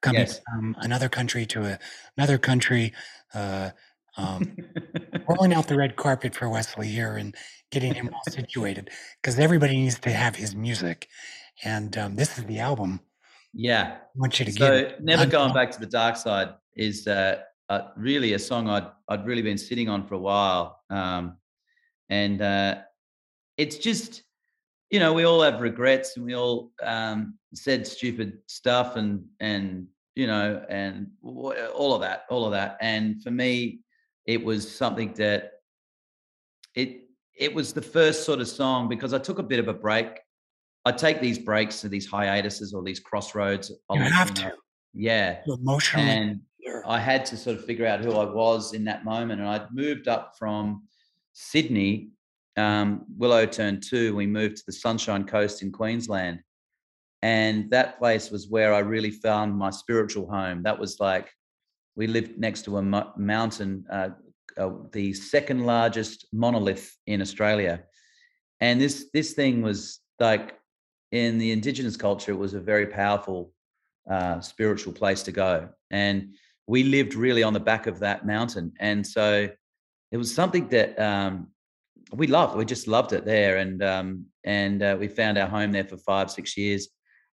coming 0.00 0.22
Yes. 0.22 0.40
from 0.50 0.74
another 0.80 1.10
country 1.10 1.44
to 1.46 1.64
a, 1.64 1.78
another 2.16 2.38
country. 2.38 2.94
Uh, 3.34 3.70
um, 4.16 4.56
rolling 5.28 5.52
out 5.52 5.68
the 5.68 5.76
red 5.76 5.96
carpet 5.96 6.34
for 6.34 6.48
Wesley 6.48 6.88
here 6.88 7.16
and 7.16 7.34
getting 7.70 7.94
him 7.94 8.10
all 8.12 8.20
situated 8.28 8.90
because 9.20 9.38
everybody 9.38 9.76
needs 9.76 9.98
to 10.00 10.10
have 10.10 10.36
his 10.36 10.54
music. 10.54 11.08
And 11.64 11.96
um, 11.96 12.16
this 12.16 12.38
is 12.38 12.44
the 12.44 12.58
album 12.60 13.00
yeah. 13.58 13.96
I 14.00 14.18
want 14.18 14.38
you 14.38 14.44
to 14.44 14.52
So 14.52 14.82
get. 14.82 15.02
never 15.02 15.22
I'm- 15.22 15.30
going 15.30 15.54
back 15.54 15.70
to 15.70 15.80
the 15.80 15.86
dark 15.86 16.16
side 16.16 16.50
is 16.74 17.06
uh, 17.06 17.40
uh, 17.70 17.88
really 17.96 18.34
a 18.34 18.38
song 18.38 18.68
I'd 18.68 18.86
I'd 19.08 19.24
really 19.24 19.40
been 19.40 19.56
sitting 19.56 19.88
on 19.88 20.06
for 20.06 20.14
a 20.14 20.18
while, 20.18 20.78
um, 20.90 21.38
and 22.10 22.42
uh, 22.42 22.80
it's 23.56 23.78
just 23.78 24.22
you 24.90 25.00
know 25.00 25.14
we 25.14 25.24
all 25.24 25.40
have 25.40 25.62
regrets 25.62 26.16
and 26.18 26.26
we 26.26 26.34
all 26.36 26.70
um, 26.82 27.38
said 27.54 27.86
stupid 27.86 28.38
stuff 28.46 28.96
and 28.96 29.24
and 29.40 29.86
you 30.14 30.26
know 30.26 30.62
and 30.68 31.08
all 31.22 31.94
of 31.94 32.02
that 32.02 32.24
all 32.28 32.44
of 32.44 32.52
that 32.52 32.76
and 32.82 33.22
for 33.22 33.30
me 33.30 33.80
it 34.26 34.44
was 34.44 34.70
something 34.74 35.12
that 35.14 35.52
it 36.74 37.02
it 37.38 37.54
was 37.54 37.72
the 37.72 37.82
first 37.82 38.24
sort 38.24 38.40
of 38.40 38.48
song 38.48 38.88
because 38.88 39.12
I 39.12 39.18
took 39.18 39.38
a 39.38 39.42
bit 39.42 39.58
of 39.58 39.68
a 39.68 39.74
break. 39.74 40.06
I 40.84 40.92
take 40.92 41.20
these 41.20 41.38
breaks 41.38 41.80
to 41.82 41.88
these 41.88 42.06
hiatuses 42.06 42.72
or 42.72 42.82
these 42.82 43.00
crossroads. 43.00 43.70
You 43.90 44.00
have 44.00 44.32
to. 44.34 44.52
Yeah. 44.94 45.40
Emotionally. 45.46 46.08
And 46.08 46.40
I 46.86 46.98
had 46.98 47.26
to 47.26 47.36
sort 47.36 47.58
of 47.58 47.64
figure 47.64 47.86
out 47.86 48.00
who 48.00 48.12
I 48.12 48.24
was 48.24 48.72
in 48.72 48.84
that 48.84 49.04
moment. 49.04 49.40
And 49.40 49.50
I'd 49.50 49.70
moved 49.72 50.08
up 50.08 50.32
from 50.38 50.84
Sydney, 51.34 52.10
um, 52.56 53.04
Willow 53.18 53.44
Turn 53.44 53.80
2. 53.80 54.16
We 54.16 54.26
moved 54.26 54.58
to 54.58 54.62
the 54.66 54.72
Sunshine 54.72 55.24
Coast 55.24 55.62
in 55.62 55.70
Queensland. 55.70 56.40
And 57.20 57.70
that 57.70 57.98
place 57.98 58.30
was 58.30 58.48
where 58.48 58.72
I 58.72 58.78
really 58.78 59.10
found 59.10 59.54
my 59.54 59.70
spiritual 59.70 60.30
home. 60.30 60.62
That 60.62 60.78
was 60.78 61.00
like, 61.00 61.28
we 61.96 62.06
lived 62.06 62.38
next 62.38 62.64
to 62.66 62.76
a 62.76 62.82
mo- 62.82 63.12
mountain, 63.16 63.84
uh, 63.90 64.10
uh, 64.58 64.70
the 64.92 65.12
second 65.12 65.64
largest 65.64 66.26
monolith 66.32 66.94
in 67.06 67.20
Australia. 67.20 67.82
And 68.60 68.80
this 68.80 69.10
this 69.12 69.32
thing 69.32 69.62
was 69.62 70.00
like 70.20 70.54
in 71.12 71.38
the 71.38 71.52
indigenous 71.52 71.96
culture, 71.96 72.32
it 72.32 72.38
was 72.38 72.54
a 72.54 72.60
very 72.60 72.86
powerful 72.86 73.52
uh, 74.10 74.40
spiritual 74.40 74.92
place 74.92 75.22
to 75.24 75.32
go. 75.32 75.68
And 75.90 76.34
we 76.66 76.82
lived 76.84 77.14
really 77.14 77.42
on 77.42 77.52
the 77.52 77.60
back 77.60 77.86
of 77.86 78.00
that 78.00 78.26
mountain. 78.26 78.72
And 78.80 79.06
so 79.06 79.48
it 80.12 80.16
was 80.16 80.34
something 80.34 80.68
that 80.68 80.98
um, 80.98 81.48
we 82.12 82.26
loved. 82.26 82.56
We 82.56 82.64
just 82.64 82.88
loved 82.88 83.12
it 83.12 83.24
there. 83.24 83.58
And 83.58 83.82
um, 83.82 84.26
and 84.44 84.82
uh, 84.82 84.96
we 84.98 85.08
found 85.08 85.38
our 85.38 85.48
home 85.48 85.72
there 85.72 85.84
for 85.84 85.96
five, 85.98 86.30
six 86.30 86.56
years. 86.56 86.88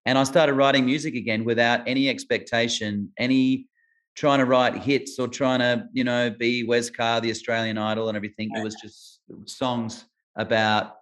And 0.06 0.18
I 0.18 0.24
started 0.24 0.54
writing 0.54 0.84
music 0.84 1.14
again 1.14 1.44
without 1.44 1.80
any 1.86 2.10
expectation, 2.10 3.10
any 3.18 3.66
trying 4.14 4.38
to 4.38 4.44
write 4.44 4.76
hits 4.76 5.18
or 5.18 5.28
trying 5.28 5.60
to, 5.60 5.86
you 5.92 6.04
know, 6.04 6.30
be 6.30 6.64
Wes 6.64 6.90
Carr, 6.90 7.20
the 7.20 7.30
Australian 7.30 7.78
Idol, 7.78 8.08
and 8.08 8.16
everything. 8.16 8.50
It 8.54 8.62
was 8.62 8.74
just 8.74 9.20
songs 9.46 10.04
about 10.36 10.96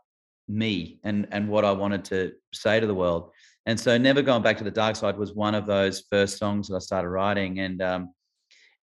me 0.49 0.99
and 1.05 1.27
and 1.31 1.49
what 1.49 1.65
I 1.65 1.73
wanted 1.73 2.05
to 2.07 2.33
say 2.53 2.81
to 2.81 2.87
the 2.87 2.95
world. 2.95 3.31
And 3.67 3.79
so, 3.79 3.97
never 3.97 4.23
going 4.23 4.43
back 4.43 4.59
to 4.59 4.65
the 4.65 4.71
dark 4.71 4.97
side 4.97 5.17
was 5.17 5.35
one 5.35 5.55
of 5.55 5.67
those 5.67 6.05
first 6.11 6.39
songs 6.39 6.69
that 6.69 6.77
I 6.77 6.81
started 6.81 7.09
writing. 7.09 7.61
And 7.61 7.81
um, 7.83 8.15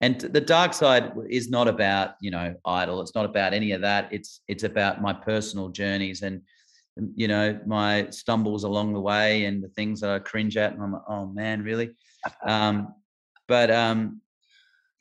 and 0.01 0.19
the 0.21 0.41
dark 0.41 0.73
side 0.73 1.11
is 1.30 1.49
not 1.49 1.67
about 1.67 2.11
you 2.21 2.32
know 2.32 2.55
idol. 2.65 3.01
It's 3.01 3.15
not 3.15 3.25
about 3.25 3.53
any 3.53 3.71
of 3.73 3.82
that. 3.82 4.09
It's 4.11 4.41
it's 4.47 4.63
about 4.63 5.01
my 5.01 5.13
personal 5.13 5.69
journeys 5.69 6.21
and 6.21 6.41
you 7.15 7.27
know 7.27 7.59
my 7.65 8.09
stumbles 8.09 8.63
along 8.63 8.93
the 8.93 9.01
way 9.01 9.45
and 9.45 9.63
the 9.63 9.69
things 9.69 9.99
that 10.01 10.09
I 10.09 10.19
cringe 10.19 10.55
at. 10.55 10.73
And 10.73 10.82
I'm 10.82 10.93
like, 10.93 11.01
oh 11.07 11.25
man, 11.27 11.61
really? 11.63 11.91
Um, 12.45 12.93
but 13.50 13.70
um, 13.70 14.22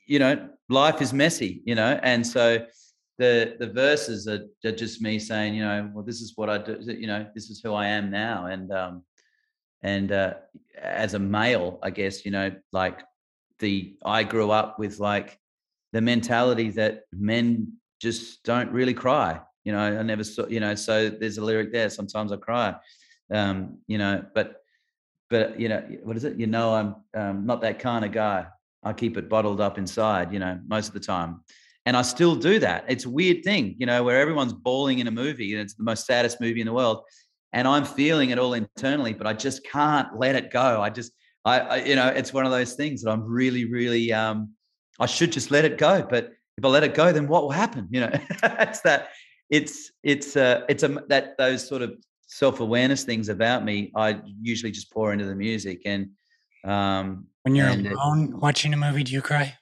you 0.07 0.19
know, 0.19 0.49
life 0.69 1.01
is 1.01 1.13
messy, 1.13 1.63
you 1.65 1.77
know, 1.77 2.01
and 2.03 2.27
so 2.27 2.67
the 3.19 3.57
the 3.61 3.69
verses 3.69 4.27
are, 4.27 4.47
are 4.65 4.73
just 4.73 5.01
me 5.01 5.19
saying, 5.19 5.55
you 5.55 5.63
know, 5.63 5.91
well, 5.95 6.05
this 6.05 6.21
is 6.21 6.33
what 6.35 6.49
I 6.49 6.59
do, 6.59 6.79
you 6.81 7.07
know, 7.07 7.27
this 7.35 7.51
is 7.51 7.61
who 7.61 7.75
I 7.75 7.87
am 7.87 8.11
now, 8.11 8.47
and 8.47 8.73
um, 8.73 9.05
and 9.83 10.11
uh, 10.11 10.35
as 10.83 11.15
a 11.15 11.19
male, 11.19 11.79
I 11.83 11.91
guess, 11.91 12.25
you 12.25 12.33
know, 12.33 12.51
like 12.73 13.01
the 13.61 13.97
I 14.05 14.25
grew 14.25 14.51
up 14.51 14.79
with 14.79 14.99
like 14.99 15.39
the 15.93 16.01
mentality 16.01 16.71
that 16.71 17.03
men 17.13 17.75
just 18.01 18.43
don't 18.45 18.73
really 18.73 18.95
cry. 18.95 19.41
You 19.65 19.73
know, 19.73 19.81
I 19.81 20.03
never 20.03 20.25
saw, 20.25 20.47
you 20.47 20.61
know, 20.61 20.75
so 20.75 21.11
there's 21.11 21.37
a 21.37 21.45
lyric 21.45 21.73
there. 21.73 21.91
Sometimes 21.91 22.33
I 22.33 22.37
cry, 22.37 22.75
um, 23.31 23.79
you 23.87 23.99
know, 23.99 24.25
but 24.35 24.63
but 25.31 25.59
you 25.61 25.69
know, 25.69 25.83
what 26.03 26.17
is 26.17 26.25
it? 26.25 26.37
You 26.37 26.47
know, 26.47 26.75
I'm 26.75 26.97
um, 27.15 27.47
not 27.47 27.61
that 27.63 27.79
kind 27.79 28.05
of 28.05 28.13
guy. 28.13 28.47
I 28.83 28.93
keep 28.93 29.17
it 29.17 29.29
bottled 29.29 29.61
up 29.61 29.79
inside, 29.79 30.33
you 30.33 30.39
know, 30.39 30.59
most 30.67 30.89
of 30.89 30.95
the 30.95 31.01
time. 31.01 31.41
And 31.87 31.97
I 31.97 32.03
still 32.03 32.37
do 32.37 32.59
that. 32.61 32.85
It's 32.89 33.07
a 33.07 33.11
weird 33.11 33.43
thing, 33.45 33.75
you 33.79 33.87
know, 33.87 34.03
where 34.03 34.21
everyone's 34.21 34.53
bawling 34.53 34.99
in 34.99 35.07
a 35.07 35.11
movie 35.11 35.55
and 35.55 35.63
it's 35.63 35.75
the 35.75 35.83
most 35.83 36.07
saddest 36.07 36.41
movie 36.41 36.61
in 36.61 36.67
the 36.67 36.73
world. 36.73 37.03
And 37.53 37.67
I'm 37.67 37.85
feeling 37.85 38.31
it 38.31 38.39
all 38.39 38.53
internally, 38.55 39.15
but 39.15 39.27
I 39.27 39.33
just 39.33 39.65
can't 39.65 40.19
let 40.19 40.37
it 40.37 40.51
go. 40.51 40.83
I 40.83 40.91
just, 40.91 41.13
I, 41.45 41.61
I 41.61 41.77
you 41.77 41.97
know, 41.97 42.09
it's 42.09 42.33
one 42.33 42.45
of 42.45 42.53
those 42.53 42.75
things 42.75 43.03
that 43.03 43.11
I'm 43.11 43.23
really, 43.23 43.65
really, 43.65 44.13
um, 44.13 44.51
I 45.01 45.07
should 45.07 45.33
just 45.33 45.51
let 45.51 45.65
it 45.65 45.79
go. 45.79 46.07
But 46.09 46.33
if 46.59 46.65
I 46.65 46.69
let 46.69 46.85
it 46.85 46.95
go, 46.95 47.11
then 47.11 47.27
what 47.27 47.43
will 47.43 47.53
happen? 47.53 47.89
You 47.91 48.01
know, 48.03 48.11
it's 48.43 48.81
that, 48.83 49.09
it's, 49.49 49.91
it's, 50.03 50.37
uh, 50.37 50.67
it's 50.69 50.83
a, 50.83 50.89
that, 51.09 51.39
those 51.39 51.67
sort 51.67 51.81
of 51.81 51.97
self-awareness 52.29 53.05
things 53.05 53.29
about 53.29 53.65
me, 53.65 53.91
I 53.97 54.21
usually 54.41 54.71
just 54.71 54.93
pour 54.93 55.13
into 55.13 55.25
the 55.25 55.35
music. 55.35 55.83
And, 55.85 56.11
um, 56.65 57.27
when 57.43 57.55
you're 57.55 57.67
and 57.67 57.87
it- 57.87 57.93
alone 57.93 58.39
watching 58.39 58.73
a 58.73 58.77
movie, 58.77 59.03
do 59.03 59.13
you 59.13 59.23
cry? 59.23 59.57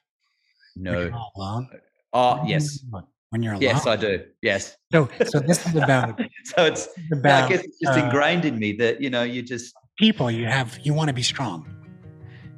No, 0.75 1.09
alone. 1.35 1.67
oh, 2.13 2.43
yes. 2.45 2.83
When 3.29 3.41
you're 3.43 3.53
alone. 3.53 3.61
Yes, 3.63 3.87
I 3.87 3.95
do. 3.95 4.23
Yes. 4.41 4.77
So, 4.91 5.09
so 5.25 5.39
this 5.39 5.65
is 5.67 5.75
about, 5.75 6.19
So 6.45 6.65
it's, 6.65 6.87
is 6.87 6.93
I 7.13 7.17
about 7.17 7.49
guess 7.49 7.63
it's 7.63 7.79
just 7.79 7.97
uh, 7.97 8.03
ingrained 8.05 8.45
in 8.45 8.57
me 8.59 8.73
that, 8.73 9.01
you 9.01 9.09
know, 9.09 9.23
you 9.23 9.41
just, 9.41 9.73
people. 9.97 10.29
You 10.29 10.45
have, 10.45 10.77
you 10.83 10.93
want 10.93 11.07
to 11.09 11.13
be 11.13 11.23
strong. 11.23 11.67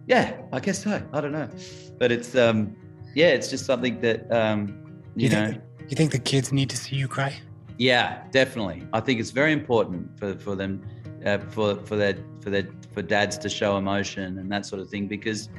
yeah, 0.07 0.37
I 0.51 0.59
guess 0.59 0.83
so. 0.83 1.01
I 1.13 1.21
don't 1.21 1.31
know. 1.31 1.49
But 1.97 2.11
it's, 2.11 2.35
um, 2.35 2.75
yeah, 3.15 3.27
it's 3.27 3.49
just 3.49 3.65
something 3.65 4.01
that, 4.01 4.29
um, 4.31 5.01
you, 5.15 5.29
You 5.29 5.35
know, 5.35 5.45
think, 5.47 5.61
you 5.89 5.95
think 5.95 6.11
the 6.11 6.19
kids 6.19 6.51
need 6.51 6.69
to 6.71 6.77
see 6.77 6.95
you 6.97 7.07
cry? 7.07 7.33
Yeah, 7.79 8.23
definitely. 8.31 8.85
I 8.91 8.99
think 8.99 9.21
it's 9.21 9.31
very 9.31 9.53
important 9.53 10.19
for, 10.19 10.37
for 10.37 10.53
them, 10.53 10.85
uh, 11.25 11.37
for, 11.37 11.77
for 11.77 11.95
their, 11.95 12.17
for 12.41 12.49
their, 12.49 12.67
for 12.93 13.01
dads 13.01 13.37
to 13.37 13.49
show 13.49 13.77
emotion 13.77 14.37
and 14.37 14.51
that 14.51 14.65
sort 14.65 14.81
of 14.81 14.89
thing, 14.89 15.07
because, 15.07 15.49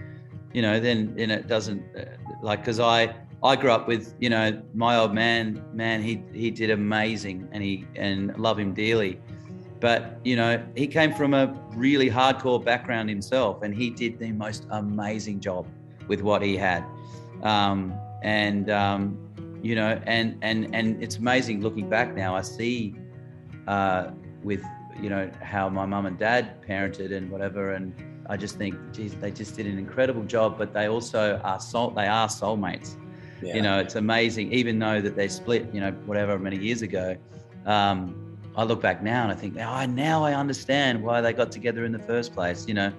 you 0.53 0.61
know, 0.61 0.79
then, 0.79 1.15
then 1.17 1.31
it 1.31 1.49
doesn't 1.49 1.83
uh, 1.97 2.05
like, 2.43 2.63
cause 2.63 2.79
I, 2.79 3.17
I 3.43 3.57
grew 3.57 3.71
up 3.71 3.89
with, 3.89 4.15
you 4.21 4.29
know, 4.29 4.61
my 4.75 4.97
old 4.97 5.15
man, 5.15 5.65
man, 5.73 6.03
he, 6.03 6.23
he 6.35 6.51
did 6.51 6.71
amazing 6.71 7.49
and 7.53 7.63
he, 7.63 7.87
and 7.97 8.37
love 8.37 8.59
him 8.59 8.75
dearly. 8.75 9.19
But, 9.81 10.21
you 10.23 10.37
know, 10.37 10.63
he 10.77 10.87
came 10.87 11.15
from 11.15 11.33
a 11.33 11.59
really 11.71 12.11
hardcore 12.11 12.63
background 12.63 13.09
himself 13.09 13.63
and 13.63 13.75
he 13.75 13.89
did 13.89 14.19
the 14.19 14.31
most 14.33 14.67
amazing 14.73 15.41
job 15.41 15.67
with 16.07 16.21
what 16.21 16.43
he 16.43 16.55
had. 16.55 16.85
Um, 17.43 17.95
and, 18.23 18.69
um, 18.69 19.30
you 19.63 19.75
know, 19.75 20.01
and, 20.07 20.39
and, 20.43 20.75
and 20.75 21.03
it's 21.03 21.17
amazing 21.17 21.61
looking 21.63 21.89
back 21.89 22.15
now, 22.15 22.35
I 22.35 22.43
see, 22.43 22.95
uh, 23.67 24.11
with, 24.43 24.63
you 25.01 25.11
know, 25.11 25.31
how 25.43 25.69
my 25.69 25.87
mum 25.87 26.07
and 26.07 26.19
dad 26.19 26.63
parented 26.63 27.13
and 27.13 27.31
whatever. 27.31 27.73
And 27.73 27.95
I 28.29 28.37
just 28.37 28.57
think, 28.57 28.77
geez, 28.93 29.15
they 29.15 29.31
just 29.31 29.57
did 29.57 29.67
an 29.67 29.79
incredible 29.79 30.25
job, 30.25 30.59
but 30.59 30.73
they 30.73 30.89
also 30.89 31.41
are 31.45 31.61
soul, 31.61 31.91
they 31.91 32.07
are 32.07 32.29
soulmates 32.29 32.97
you 33.43 33.63
know 33.63 33.79
it's 33.79 33.95
amazing 33.95 34.53
even 34.53 34.79
though 34.79 35.01
that 35.01 35.17
they 35.17 35.29
split 35.29 35.73
you 35.73 35.81
know 35.81 35.93
whatever 36.07 36.39
many 36.39 36.59
years 36.59 36.83
ago 36.83 37.17
um, 37.67 38.39
i 38.57 38.65
look 38.65 38.81
back 38.81 39.03
now 39.03 39.23
and 39.23 39.33
i 39.33 39.35
think 39.35 39.57
oh 39.57 39.87
now 39.87 40.25
i 40.25 40.35
understand 40.35 41.03
why 41.03 41.21
they 41.21 41.33
got 41.33 41.51
together 41.51 41.85
in 41.85 41.93
the 41.93 41.99
first 41.99 42.33
place 42.33 42.67
you 42.69 42.75
know 42.75 42.93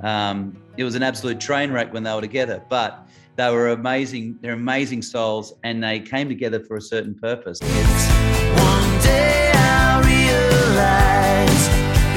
um, 0.00 0.56
it 0.76 0.84
was 0.84 0.94
an 0.94 1.02
absolute 1.02 1.40
train 1.40 1.72
wreck 1.72 1.92
when 1.92 2.02
they 2.02 2.14
were 2.14 2.20
together 2.20 2.62
but 2.68 3.08
they 3.38 3.50
were 3.52 3.68
amazing 3.68 4.36
they're 4.42 4.54
amazing 4.54 5.00
souls 5.00 5.54
and 5.62 5.82
they 5.82 6.00
came 6.00 6.28
together 6.28 6.58
for 6.58 6.76
a 6.76 6.82
certain 6.82 7.14
purpose 7.14 7.60
One 7.60 9.00
day 9.00 9.52
I 9.54 10.00
realize 10.04 11.68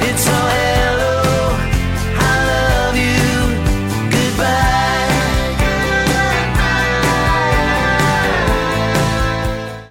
it's 0.10 0.28
all 0.28 0.50
hello. 0.50 1.56
I 2.18 2.34
love 2.52 2.96
you. 2.98 3.30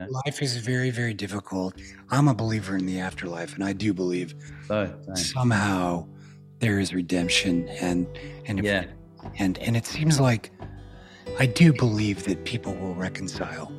Goodbye. 0.00 0.08
Life 0.26 0.42
is 0.42 0.56
very, 0.56 0.90
very 0.90 1.14
difficult. 1.14 1.74
I'm 2.10 2.26
a 2.26 2.34
believer 2.34 2.76
in 2.76 2.86
the 2.86 2.98
afterlife, 2.98 3.54
and 3.54 3.62
I 3.62 3.72
do 3.72 3.94
believe 3.94 4.34
oh, 4.68 4.92
so 5.06 5.14
somehow 5.14 6.08
there 6.58 6.80
is 6.80 6.92
redemption, 6.92 7.68
and 7.68 8.08
and 8.46 8.64
yeah 8.64 8.86
and 9.38 9.58
and 9.58 9.76
it 9.76 9.86
seems 9.86 10.18
like 10.18 10.50
I 11.38 11.46
do 11.46 11.72
believe 11.72 12.24
that 12.24 12.44
people 12.44 12.74
will 12.74 12.94
reconcile 12.94 13.72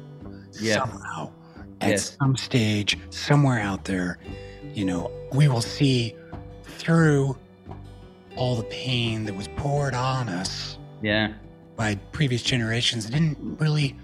Yeah. 0.60 0.76
somehow 0.80 1.32
at 1.82 1.92
Yes. 1.92 2.16
some 2.20 2.36
stage 2.36 2.98
somewhere 3.10 3.60
out 3.60 3.86
there. 3.86 4.18
You 4.74 4.86
know, 4.86 5.12
we 5.34 5.48
will 5.48 5.62
see 5.62 6.16
through 6.64 7.38
all 8.36 8.56
the 8.56 8.64
pain 8.64 9.26
that 9.26 9.36
was 9.36 9.48
poured 9.58 9.94
on 9.94 10.30
us 10.30 10.78
yeah 11.02 11.34
by 11.76 11.96
previous 12.14 12.42
generations 12.42 13.06
that 13.06 13.12
didn't 13.12 13.38
really 13.60 13.96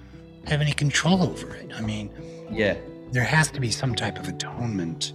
have 0.48 0.62
any 0.62 0.74
control 0.74 1.24
over 1.24 1.56
it. 1.56 1.72
I 1.76 1.82
mean, 1.82 2.10
yeah 2.52 2.76
there 3.12 3.24
has 3.24 3.50
to 3.52 3.60
be 3.62 3.72
some 3.72 3.96
type 3.96 4.20
of 4.20 4.28
atonement. 4.28 5.14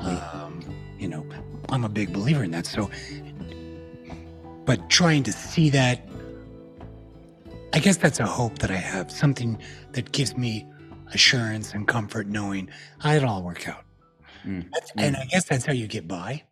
Um, 0.00 0.60
you 0.98 1.06
know, 1.08 1.24
I'm 1.68 1.84
a 1.84 1.88
big 1.88 2.12
believer 2.12 2.42
in 2.42 2.50
that. 2.50 2.66
So, 2.66 2.90
but 4.64 4.88
trying 4.90 5.22
to 5.24 5.32
see 5.32 5.70
that, 5.70 6.00
I 7.74 7.80
guess 7.80 7.96
that's 7.96 8.20
a 8.20 8.26
hope 8.26 8.60
that 8.60 8.70
I 8.70 8.76
have, 8.76 9.10
something 9.10 9.58
that 9.92 10.12
gives 10.12 10.36
me 10.36 10.64
assurance 11.12 11.74
and 11.74 11.88
comfort 11.88 12.28
knowing 12.28 12.68
it'll 13.04 13.28
all 13.28 13.42
work 13.42 13.68
out. 13.68 13.84
Mm, 14.46 14.70
And 14.96 15.16
I 15.16 15.24
guess 15.24 15.44
that's 15.46 15.64
how 15.64 15.72
you 15.72 15.88
get 15.88 16.06
by. 16.06 16.44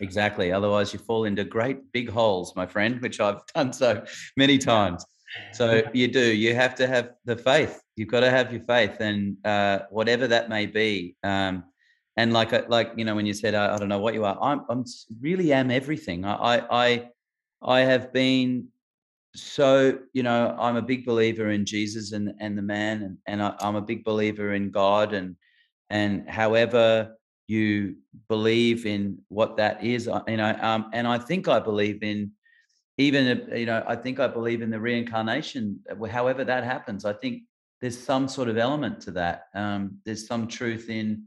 exactly 0.00 0.50
otherwise 0.50 0.92
you 0.94 0.98
fall 0.98 1.26
into 1.26 1.44
great 1.44 1.92
big 1.92 2.10
holes 2.10 2.56
my 2.56 2.66
friend 2.66 3.00
which 3.00 3.20
i've 3.20 3.46
done 3.54 3.72
so 3.72 4.02
many 4.36 4.58
times 4.58 5.06
So 5.52 5.82
you 5.92 6.08
do. 6.08 6.34
You 6.34 6.54
have 6.54 6.74
to 6.76 6.86
have 6.86 7.12
the 7.24 7.36
faith. 7.36 7.80
You've 7.96 8.08
got 8.08 8.20
to 8.20 8.30
have 8.30 8.52
your 8.52 8.62
faith, 8.62 8.96
and 9.00 9.36
uh, 9.44 9.80
whatever 9.90 10.26
that 10.28 10.50
may 10.50 10.66
be. 10.66 11.16
Um, 11.22 11.64
and 12.16 12.32
like, 12.32 12.52
uh, 12.52 12.64
like 12.68 12.92
you 12.96 13.04
know, 13.06 13.14
when 13.14 13.24
you 13.24 13.32
said, 13.32 13.54
I, 13.54 13.74
I 13.74 13.78
don't 13.78 13.88
know 13.88 13.98
what 13.98 14.12
you 14.12 14.24
are, 14.24 14.36
I'm, 14.40 14.60
I'm 14.68 14.84
really 15.20 15.52
am 15.52 15.70
everything. 15.70 16.24
I, 16.26 16.66
I, 16.70 16.88
I 17.62 17.80
have 17.80 18.12
been 18.12 18.68
so. 19.36 19.98
You 20.12 20.22
know, 20.22 20.56
I'm 20.58 20.76
a 20.76 20.82
big 20.82 21.06
believer 21.06 21.50
in 21.50 21.64
Jesus 21.64 22.12
and 22.12 22.32
and 22.40 22.56
the 22.56 22.62
man, 22.62 23.02
and 23.02 23.18
and 23.26 23.42
I, 23.42 23.54
I'm 23.60 23.76
a 23.76 23.82
big 23.82 24.04
believer 24.04 24.54
in 24.54 24.70
God, 24.70 25.12
and 25.12 25.36
and 25.90 26.28
however 26.28 27.16
you 27.48 27.96
believe 28.28 28.86
in 28.86 29.18
what 29.28 29.56
that 29.56 29.84
is, 29.84 30.10
you 30.26 30.36
know, 30.36 30.56
um, 30.60 30.90
and 30.92 31.06
I 31.06 31.16
think 31.16 31.46
I 31.46 31.60
believe 31.60 32.02
in 32.02 32.32
even 32.98 33.48
you 33.54 33.66
know 33.66 33.84
i 33.86 33.94
think 33.94 34.18
i 34.20 34.26
believe 34.26 34.62
in 34.62 34.70
the 34.70 34.80
reincarnation 34.80 35.78
uh, 35.90 36.04
however 36.06 36.44
that 36.44 36.64
happens 36.64 37.04
i 37.04 37.12
think 37.12 37.42
there's 37.80 37.98
some 37.98 38.26
sort 38.28 38.48
of 38.48 38.56
element 38.56 39.00
to 39.00 39.10
that 39.10 39.44
um, 39.54 39.98
there's 40.06 40.26
some 40.26 40.48
truth 40.48 40.88
in 40.88 41.24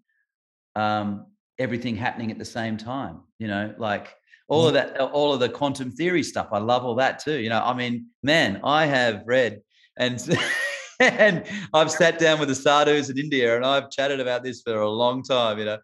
um, 0.76 1.28
everything 1.60 1.96
happening 1.96 2.32
at 2.32 2.40
the 2.40 2.46
same 2.46 2.78
time 2.78 3.22
you 3.38 3.48
know 3.48 3.74
like 3.78 4.16
all 4.50 4.68
of 4.68 4.74
that 4.74 5.00
all 5.00 5.34
of 5.34 5.40
the 5.40 5.50
quantum 5.50 5.92
theory 5.92 6.24
stuff 6.24 6.48
i 6.52 6.58
love 6.58 6.84
all 6.84 6.96
that 6.96 7.20
too 7.20 7.40
you 7.40 7.50
know 7.50 7.62
i 7.64 7.74
mean 7.74 8.08
man 8.24 8.60
i 8.64 8.86
have 8.86 9.24
read 9.26 9.62
and 9.98 10.38
and 11.00 11.46
i've 11.74 11.92
sat 11.92 12.20
down 12.20 12.40
with 12.40 12.50
the 12.50 12.56
sadhus 12.56 13.10
in 13.10 13.18
india 13.18 13.56
and 13.56 13.66
i've 13.66 13.90
chatted 13.90 14.20
about 14.20 14.44
this 14.44 14.62
for 14.62 14.82
a 14.82 14.90
long 14.90 15.24
time 15.24 15.58
you 15.60 15.66
know 15.66 15.78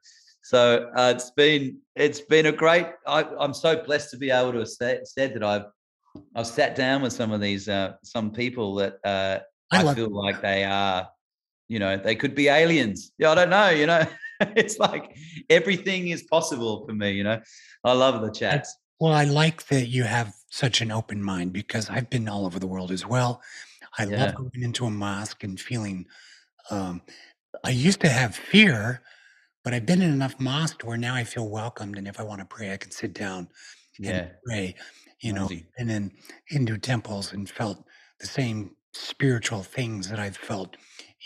so 0.43 0.91
uh, 0.95 1.13
it's 1.15 1.31
been 1.31 1.77
it's 1.95 2.21
been 2.21 2.47
a 2.47 2.51
great 2.51 2.87
I, 3.07 3.23
i'm 3.39 3.53
so 3.53 3.83
blessed 3.83 4.11
to 4.11 4.17
be 4.17 4.29
able 4.29 4.51
to 4.53 4.59
have 4.59 4.69
sa- 4.69 5.03
said 5.03 5.33
that 5.35 5.43
i've 5.43 5.65
I've 6.35 6.47
sat 6.47 6.75
down 6.75 7.01
with 7.01 7.13
some 7.13 7.31
of 7.31 7.41
these 7.41 7.67
uh, 7.67 7.93
some 8.03 8.31
people 8.31 8.75
that 8.75 8.99
uh, 9.03 9.39
I 9.71 9.87
I, 9.87 9.93
feel 9.93 10.09
like 10.09 10.41
they 10.41 10.63
are, 10.63 11.07
you 11.67 11.79
know, 11.79 11.97
they 11.97 12.15
could 12.15 12.35
be 12.35 12.47
aliens. 12.47 13.11
Yeah, 13.17 13.31
I 13.31 13.35
don't 13.35 13.49
know. 13.49 13.69
You 13.69 13.87
know, 13.87 14.05
it's 14.55 14.79
like 14.79 15.15
everything 15.49 16.09
is 16.09 16.23
possible 16.23 16.85
for 16.87 16.93
me. 16.93 17.11
You 17.13 17.23
know, 17.23 17.41
I 17.83 17.93
love 17.93 18.21
the 18.21 18.31
chats. 18.31 18.75
Well, 18.99 19.13
I 19.13 19.25
like 19.25 19.67
that 19.67 19.87
you 19.87 20.03
have 20.03 20.33
such 20.51 20.81
an 20.81 20.91
open 20.91 21.21
mind 21.21 21.51
because 21.53 21.89
I've 21.89 22.09
been 22.09 22.29
all 22.29 22.45
over 22.45 22.59
the 22.59 22.67
world 22.67 22.91
as 22.91 23.05
well. 23.05 23.41
I 23.97 24.05
Yeah. 24.07 24.17
love 24.17 24.33
going 24.35 24.51
into 24.55 24.85
a 24.85 24.91
mosque 24.91 25.43
and 25.43 25.59
feeling. 25.59 26.05
Um, 26.71 27.01
I 27.65 27.71
used 27.71 28.01
to 28.01 28.09
have 28.09 28.35
fear, 28.35 29.03
but 29.63 29.73
I've 29.73 29.85
been 29.85 30.01
in 30.01 30.11
enough 30.11 30.39
mosques 30.39 30.85
where 30.85 30.97
now 30.97 31.15
I 31.15 31.23
feel 31.25 31.49
welcomed, 31.49 31.97
and 31.97 32.07
if 32.07 32.19
I 32.19 32.23
want 32.23 32.41
to 32.41 32.45
pray, 32.47 32.73
I 32.73 32.77
can 32.77 32.91
sit 32.91 33.13
down 33.13 33.49
and 34.05 34.23
Yeah, 34.23 34.35
pray. 34.45 34.75
You 35.21 35.33
know, 35.33 35.49
Amazing. 35.49 35.67
and 35.77 35.91
in 35.91 36.11
Hindu 36.47 36.77
temples 36.79 37.33
and 37.33 37.49
felt 37.49 37.85
the 38.19 38.27
same 38.27 38.75
spiritual 38.93 39.63
things 39.63 40.09
that 40.09 40.19
I've 40.19 40.37
felt 40.37 40.77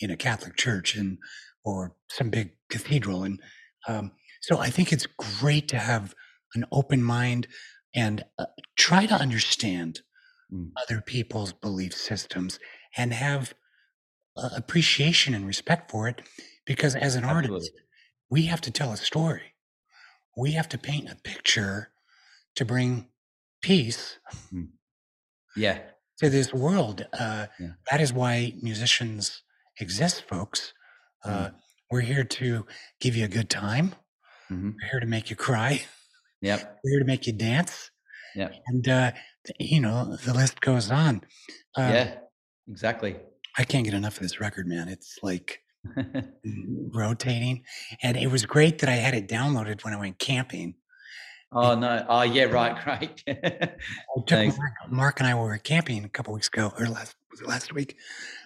in 0.02 0.12
a 0.12 0.18
Catholic 0.18 0.58
church 0.58 0.96
and 0.96 1.20
or 1.64 1.96
some 2.10 2.30
big 2.30 2.52
cathedral. 2.70 3.24
And 3.24 3.40
um, 3.88 4.12
so 4.42 4.60
I 4.60 4.70
think 4.70 4.92
it's 4.94 5.08
great 5.40 5.68
to 5.70 5.78
have 5.78 6.16
an 6.56 6.66
open 6.72 7.04
mind 7.04 7.48
and 7.96 8.24
uh, 8.38 8.46
try 8.78 9.06
to 9.06 9.16
understand 9.16 10.02
Mm. 10.52 10.72
other 10.82 11.00
people's 11.00 11.54
belief 11.54 11.94
systems 11.94 12.60
and 12.98 13.14
have 13.14 13.54
uh, 14.36 14.50
appreciation 14.58 15.36
and 15.36 15.46
respect 15.46 15.92
for 15.92 16.08
it. 16.08 16.22
Because 16.66 16.96
as 16.96 17.16
an 17.16 17.24
artist, 17.24 17.72
we 18.32 18.48
have 18.48 18.62
to 18.62 18.72
tell 18.72 18.92
a 18.92 18.98
story. 18.98 19.54
We 20.36 20.54
have 20.54 20.68
to 20.70 20.78
paint 20.80 21.10
a 21.12 21.16
picture 21.16 21.90
to 22.56 22.66
bring 22.66 23.10
peace 23.62 24.18
yeah, 25.56 25.80
to 26.20 26.30
this 26.30 26.54
world. 26.54 27.06
Uh, 27.14 27.48
Yeah. 27.60 27.74
That 27.92 28.02
is 28.02 28.12
why 28.14 28.56
musicians 28.62 29.44
exist, 29.80 30.24
folks. 30.28 30.74
Uh, 31.24 31.50
We're 31.92 32.02
here 32.02 32.24
to 32.24 32.66
give 33.02 33.16
you 33.16 33.26
a 33.26 33.28
good 33.28 33.50
time. 33.50 33.96
Mhm. 34.52 34.76
We're 34.82 34.90
here 34.92 35.00
to 35.00 35.06
make 35.08 35.30
you 35.30 35.36
cry. 35.36 35.82
yep, 36.42 36.80
We're 36.84 36.92
here 36.92 37.00
to 37.00 37.06
make 37.06 37.26
you 37.28 37.34
dance. 37.34 37.90
yep, 38.36 38.54
And, 38.68 38.88
uh, 38.88 39.12
you 39.60 39.80
know, 39.82 40.16
the 40.18 40.34
list 40.34 40.62
goes 40.62 40.92
on. 40.92 41.22
Uh, 41.78 41.82
yeah, 41.94 42.16
exactly. 42.70 43.18
I 43.58 43.64
can't 43.64 43.84
get 43.86 43.94
enough 43.94 44.18
of 44.18 44.22
this 44.24 44.40
record, 44.40 44.68
man. 44.68 44.88
It's 44.88 45.18
like 45.24 45.62
rotating. 46.94 47.64
And 48.04 48.18
it 48.18 48.28
was 48.28 48.46
great 48.46 48.80
that 48.80 48.90
I 48.90 48.94
had 48.96 49.14
it 49.14 49.28
downloaded 49.28 49.84
when 49.84 49.94
I 49.94 49.98
went 49.98 50.20
camping. 50.20 50.76
oh 51.52 51.76
no, 51.76 52.06
oh 52.08 52.22
yeah, 52.22 52.44
right, 52.44 52.78
great. 52.84 53.24
Thanks. 54.28 54.58
Mark, 54.58 54.74
Mark 54.92 55.20
and 55.20 55.28
I 55.28 55.34
were 55.36 55.58
camping 55.58 56.06
a 56.06 56.10
couple 56.10 56.34
weeks 56.34 56.48
ago, 56.48 56.72
or 56.78 56.86
last 56.88 57.16
was 57.32 57.42
it 57.42 57.48
last 57.48 57.74
week. 57.74 57.98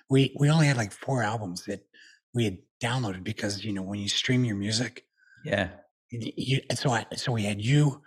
We 0.09 0.33
we 0.39 0.49
only 0.49 0.67
had 0.67 0.77
like 0.77 0.91
four 0.93 1.21
albums 1.23 1.65
that 1.65 1.85
we 2.33 2.45
had 2.45 2.57
downloaded 2.81 3.23
because 3.23 3.63
you 3.63 3.71
know 3.73 3.81
when 3.83 3.99
you 3.99 4.09
stream 4.09 4.43
your 4.43 4.55
music, 4.55 5.05
yeah, 5.45 5.69
you, 6.09 6.59
and 6.69 6.77
so 6.77 6.91
I 6.91 7.05
so 7.15 7.31
we 7.31 7.43
had 7.43 7.63
you, 7.63 8.01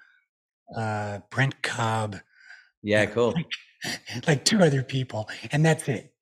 uh, 0.77 1.21
Brent 1.31 1.63
Cobb, 1.63 2.17
yeah, 2.83 3.07
cool. 3.07 3.35
like 4.27 4.45
two 4.45 4.61
other 4.63 4.83
people, 4.83 5.29
and 5.53 5.65
that's 5.65 5.89
it. 5.89 6.13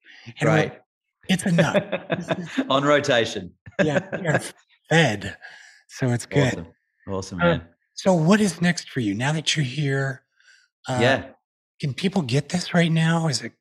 And 0.40 0.48
Right. 0.48 0.70
like, 0.70 0.82
it's 1.28 1.46
enough. 1.46 1.82
On 2.70 2.84
rotation. 2.84 3.52
yeah, 3.82 4.38
fed, 4.90 5.36
so 5.88 6.10
it's 6.10 6.26
good. 6.26 6.54
Awesome, 6.54 6.66
awesome, 7.08 7.40
Uh, 7.40 7.44
man. 7.44 7.68
So 7.94 8.12
what 8.12 8.40
is 8.40 8.60
next 8.60 8.90
for 8.90 9.00
you 9.00 9.14
now 9.14 9.32
that 9.32 9.56
you're 9.56 9.64
here? 9.64 10.22
Uh, 10.88 10.98
yeah. 11.00 11.24
can 11.80 11.94
people 11.94 12.22
get 12.22 12.48
this 12.50 12.74
right 12.74 12.90
now? 12.92 13.28
Is 13.28 13.40
it 13.42 13.52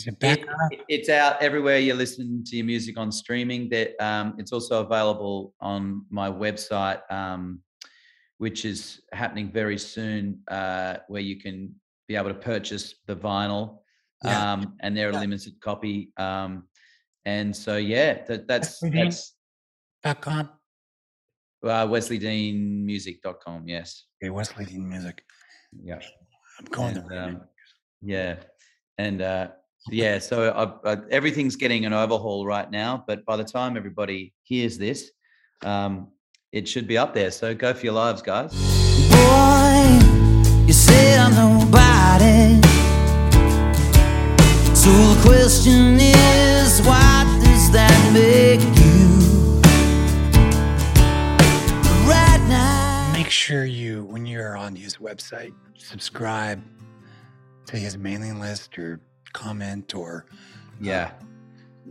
is 0.00 0.06
it 0.06 0.18
back 0.18 0.40
It- 0.70 0.84
it's 0.88 1.08
out 1.08 1.42
everywhere 1.42 1.78
you 1.78 1.94
listen 1.94 2.42
to 2.44 2.56
your 2.56 2.66
music 2.66 2.96
on 2.98 3.12
streaming. 3.12 3.68
That 3.68 3.88
um, 4.02 4.34
it's 4.38 4.52
also 4.52 4.82
available 4.84 5.54
on 5.60 6.06
my 6.10 6.30
website, 6.30 7.00
um, 7.12 7.62
which 8.38 8.64
is 8.64 9.02
happening 9.12 9.50
very 9.52 9.78
soon, 9.78 10.42
uh, 10.48 10.98
where 11.08 11.22
you 11.22 11.36
can 11.40 11.74
be 12.08 12.16
able 12.16 12.28
to 12.28 12.34
purchase 12.52 12.94
the 13.06 13.14
vinyl, 13.16 13.80
Yeah. 14.24 14.52
um, 14.52 14.76
and 14.80 14.96
they're 14.96 15.10
a 15.10 15.18
limited 15.18 15.60
copy. 15.60 16.12
Um, 16.16 16.66
and 17.26 17.54
so, 17.54 17.76
yeah, 17.76 18.24
that, 18.24 18.48
that's 18.48 18.80
that's 18.80 19.34
Dot 20.02 20.22
com. 20.22 20.48
uh, 21.62 21.86
wesleydeanmusic.com. 21.86 23.68
Yes, 23.68 24.06
Okay, 24.22 24.30
Wesley 24.30 24.64
Dean 24.64 24.88
Music. 24.88 25.22
yeah. 25.82 26.00
I'm 26.58 26.64
going 26.66 26.96
And, 26.96 27.10
there. 27.10 27.22
um, 27.24 27.40
yeah 28.02 28.36
and 28.98 29.20
uh 29.22 29.48
yeah 29.88 30.18
so 30.18 30.50
I, 30.84 30.92
I, 30.92 30.96
everything's 31.10 31.56
getting 31.56 31.86
an 31.86 31.92
overhaul 31.92 32.44
right 32.46 32.70
now 32.70 33.02
but 33.06 33.24
by 33.24 33.36
the 33.36 33.44
time 33.44 33.76
everybody 33.76 34.34
hears 34.42 34.76
this 34.78 35.10
um 35.62 36.08
it 36.52 36.68
should 36.68 36.86
be 36.86 36.98
up 36.98 37.14
there 37.14 37.30
so 37.30 37.54
go 37.54 37.72
for 37.72 37.84
your 37.84 37.94
lives 37.94 38.22
guys 38.22 38.52
Boy, 39.30 39.98
you 40.66 40.72
say 40.72 41.18
I'm 41.18 41.34
nobody. 41.34 42.60
So 44.74 44.90
the 44.90 45.20
question 45.22 45.98
is, 46.00 46.80
what 46.82 47.24
does 47.44 47.70
that 47.72 48.10
make 48.12 48.60
you? 48.78 49.60
Right 52.08 52.40
now. 52.48 53.12
Make 53.12 53.30
sure 53.30 53.64
you, 53.64 54.04
when 54.04 54.26
you're 54.26 54.56
on 54.56 54.74
his 54.74 54.96
website, 54.96 55.52
subscribe 55.76 56.62
to 57.66 57.76
his 57.76 57.96
mailing 57.96 58.40
list 58.40 58.78
or 58.78 59.00
comment 59.32 59.94
or 59.94 60.26
yeah 60.80 61.12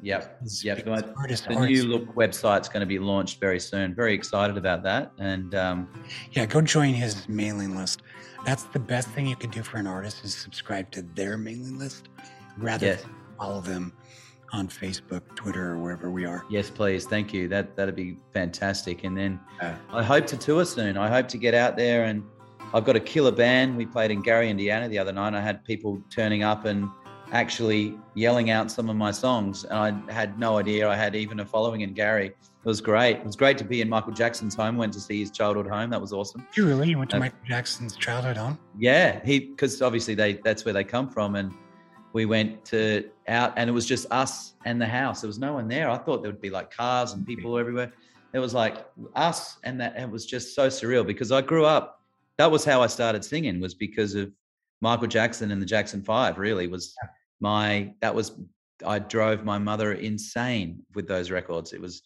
yep 0.02 0.42
his, 0.42 0.64
yep 0.64 0.78
his 0.78 0.86
the, 0.86 1.14
artist, 1.18 1.48
the 1.48 1.56
new 1.60 1.84
look 1.84 2.14
website's 2.16 2.70
going 2.70 2.80
to 2.80 2.86
be 2.86 3.00
launched 3.00 3.40
very 3.40 3.60
soon 3.60 3.94
very 3.94 4.14
excited 4.14 4.58
about 4.58 4.82
that 4.84 5.12
and 5.20 5.56
um 5.56 5.88
Yeah, 6.32 6.46
go 6.46 6.62
join 6.62 6.94
his 6.94 7.28
mailing 7.28 7.76
list. 7.76 8.02
That's 8.46 8.64
the 8.64 8.80
best 8.80 9.10
thing 9.10 9.28
you 9.28 9.36
can 9.36 9.50
do 9.50 9.62
for 9.64 9.78
an 9.78 9.88
artist 9.88 10.24
is 10.24 10.34
subscribe 10.34 10.90
to 10.92 11.02
their 11.02 11.38
mailing 11.38 11.78
list 11.78 12.08
rather 12.58 12.86
Yes. 12.86 13.02
than 13.04 13.12
follow 13.38 13.62
them 13.62 13.94
on 14.52 14.68
Facebook, 14.68 15.22
Twitter, 15.36 15.72
or 15.74 15.78
wherever 15.80 16.10
we 16.10 16.26
are. 16.26 16.44
yes 16.50 16.70
please 16.70 17.06
thank 17.06 17.34
you 17.34 17.48
that 17.50 17.76
that'd 17.76 17.96
be 17.96 18.18
fantastic 18.34 19.04
and 19.04 19.18
then 19.18 19.40
Yeah. 19.62 19.76
I 19.92 20.04
hope 20.04 20.26
to 20.28 20.38
tour 20.38 20.66
soon. 20.66 20.98
I 20.98 21.10
hope 21.10 21.28
to 21.30 21.38
get 21.38 21.54
out 21.54 21.76
there 21.76 22.06
and 22.06 22.24
I've 22.74 22.86
got 22.86 22.96
a 22.96 23.00
killer 23.00 23.32
band. 23.32 23.76
We 23.76 23.86
played 23.88 24.12
in 24.12 24.22
Gary, 24.22 24.48
Indiana 24.48 24.88
the 24.88 25.00
other 25.00 25.12
night. 25.12 25.34
I 25.34 25.42
had 25.42 25.64
people 25.66 26.00
turning 26.12 26.44
up 26.44 26.66
and 26.66 26.88
actually 27.32 27.97
yelling 28.15 28.49
out 28.49 28.71
some 28.71 28.89
of 28.89 28.95
my 28.95 29.11
songs. 29.11 29.63
And 29.65 29.73
I 30.09 30.13
had 30.13 30.39
no 30.39 30.57
idea 30.57 30.89
I 30.89 30.95
had 30.95 31.15
even 31.15 31.39
a 31.39 31.45
following 31.45 31.82
in 31.82 31.93
Gary. 31.93 32.27
It 32.27 32.65
was 32.65 32.82
great. 32.82 33.17
It 33.17 33.25
was 33.25 33.36
great 33.36 33.57
to 33.59 33.63
be 33.63 33.82
in 33.82 33.89
Michael 33.89 34.11
Jackson's 34.11 34.55
home. 34.55 34.75
Went 34.77 34.93
to 34.93 34.99
see 34.99 35.19
his 35.19 35.32
childhood 35.32 35.67
home. 35.67 35.89
That 35.89 36.01
was 36.01 36.11
awesome. 36.11 36.45
You 36.55 36.67
really? 36.67 36.89
You 36.89 36.97
went 36.97 37.09
to 37.11 37.17
Uh, 37.17 37.21
Michael 37.21 37.39
Jackson's 37.47 37.95
childhood 37.95 38.38
home? 38.38 38.57
Yeah, 38.77 39.23
he 39.23 39.39
because 39.39 39.82
obviously 39.82 40.15
they 40.15 40.34
that's 40.43 40.65
where 40.65 40.73
they 40.73 40.84
come 40.84 41.09
from, 41.09 41.36
and 41.36 41.53
we 42.11 42.25
went 42.25 42.65
to 42.65 43.09
out, 43.27 43.53
and 43.55 43.69
it 43.69 43.73
was 43.73 43.86
just 43.86 44.07
us 44.11 44.55
and 44.65 44.82
the 44.82 44.86
house. 44.88 45.21
There 45.21 45.27
was 45.30 45.39
no 45.39 45.53
one 45.53 45.67
there. 45.67 45.89
I 45.89 45.97
thought 45.97 46.21
there 46.21 46.32
would 46.32 46.41
be 46.41 46.49
like 46.49 46.69
cars 46.71 47.13
and 47.13 47.25
people 47.25 47.57
everywhere. 47.57 47.93
It 48.34 48.39
was 48.39 48.53
like 48.53 48.86
us, 49.15 49.57
and 49.63 49.80
that 49.80 49.97
it 49.97 50.09
was 50.09 50.25
just 50.25 50.53
so 50.53 50.67
surreal 50.67 51.07
because 51.07 51.32
I 51.32 51.41
grew 51.41 51.65
up. 51.65 52.01
That 52.38 52.51
was 52.51 52.65
how 52.65 52.82
I 52.82 52.88
started 52.88 53.23
singing. 53.23 53.61
Was 53.61 53.73
because 53.73 54.15
of 54.15 54.32
Michael 54.82 55.07
Jackson 55.07 55.51
and 55.51 55.61
the 55.61 55.65
Jackson 55.65 56.03
Five. 56.03 56.38
Really 56.38 56.67
was 56.67 56.93
my 57.40 57.94
that 58.02 58.14
was 58.14 58.32
I 58.86 59.00
drove 59.00 59.44
my 59.44 59.58
mother 59.58 59.94
insane 59.94 60.84
with 60.96 61.08
those 61.08 61.32
records. 61.32 61.74
It 61.74 61.82
was 61.82 62.02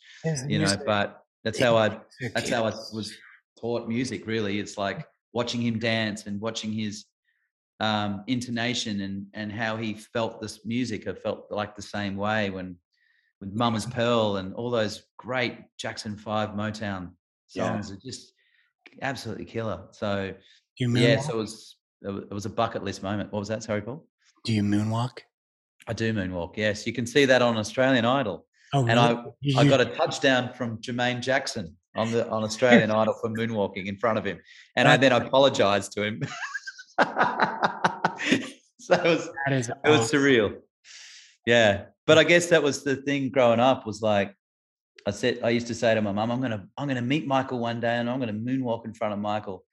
you 0.48 0.60
know, 0.60 0.66
but 0.86 1.24
that's 1.44 1.60
how 1.60 1.76
I 1.78 2.00
that's 2.34 2.50
how 2.50 2.64
I 2.66 2.70
was 2.94 3.14
taught 3.60 3.88
music. 3.88 4.26
Really, 4.28 4.60
it's 4.60 4.78
like 4.78 5.06
watching 5.34 5.62
him 5.62 5.80
dance 5.80 6.26
and 6.26 6.40
watching 6.42 6.72
his 6.72 7.06
um, 7.80 8.24
intonation 8.28 9.02
and 9.02 9.28
and 9.34 9.52
how 9.52 9.76
he 9.78 9.94
felt 9.94 10.42
this 10.42 10.66
music. 10.66 11.08
I 11.08 11.14
felt 11.14 11.48
like 11.52 11.76
the 11.76 11.82
same 11.82 12.16
way 12.16 12.50
when 12.50 12.78
with 13.42 13.54
Mama's 13.54 13.86
Pearl 13.98 14.38
and 14.38 14.54
all 14.56 14.70
those 14.72 15.04
great 15.18 15.58
Jackson 15.78 16.16
Five 16.18 16.50
Motown 16.52 17.12
Yeah. 17.54 17.72
songs 17.72 17.92
are 17.92 17.98
just 17.98 18.34
absolutely 19.02 19.46
killer. 19.46 19.88
So 19.92 20.34
yeah, 20.80 21.20
so 21.20 21.34
it 21.34 21.38
was 21.38 21.78
it 22.04 22.10
was- 22.10 22.24
it 22.32 22.34
was 22.34 22.46
a 22.46 22.50
bucket 22.50 22.84
list 22.84 23.04
moment. 23.04 23.32
What 23.32 23.40
was 23.40 23.48
that? 23.50 23.64
Sorry, 23.64 23.82
Paul. 23.82 24.06
Do 24.44 24.54
you 24.54 24.62
moonwalk? 24.64 25.20
I 25.88 25.94
do 25.94 26.14
moonwalk. 26.14 26.58
Yes, 26.58 26.86
you 26.86 26.94
can 26.94 27.06
see 27.06 27.26
that 27.26 27.42
on 27.42 27.58
Australian 27.58 28.06
Idol. 28.06 28.46
Oh, 28.74 28.86
And 28.88 29.00
I. 29.00 29.24
You- 29.42 29.60
I 29.60 29.68
got 29.68 29.82
a 29.82 29.86
touchdown 29.86 30.52
from 30.54 30.78
Jermaine 30.80 31.22
Jackson 31.22 31.76
on 31.96 32.12
the 32.12 32.28
on 32.30 32.44
Australian 32.44 32.92
Idol 33.02 33.14
for 33.22 33.30
moonwalking 33.30 33.86
in 33.88 33.98
front 33.98 34.18
of 34.18 34.26
him, 34.26 34.40
and 34.76 34.88
I 34.88 34.98
then 34.98 35.12
apologized 35.12 35.92
to 35.94 36.04
him. 36.04 36.22
so 38.80 38.94
it 38.96 39.04
was 39.04 39.30
that 39.46 39.54
is 39.54 39.70
it 39.70 39.90
was 39.90 40.12
surreal. 40.12 40.58
Yeah, 41.46 41.86
but 42.08 42.18
I 42.18 42.24
guess 42.24 42.48
that 42.48 42.64
was 42.64 42.84
the 42.84 42.96
thing 42.98 43.30
growing 43.30 43.60
up 43.60 43.86
was 43.86 44.02
like 44.02 44.36
I 45.06 45.12
said 45.12 45.40
I 45.44 45.50
used 45.50 45.68
to 45.68 45.76
say 45.76 45.94
to 45.94 46.02
my 46.02 46.12
mum, 46.12 46.32
I'm 46.32 46.42
gonna 46.42 46.68
I'm 46.78 46.88
gonna 46.88 47.02
meet 47.02 47.28
Michael 47.28 47.60
one 47.60 47.80
day 47.80 47.96
and 47.98 48.10
I'm 48.10 48.20
gonna 48.20 48.34
moonwalk 48.34 48.86
in 48.86 48.94
front 48.94 49.14
of 49.14 49.20
Michael. 49.20 49.64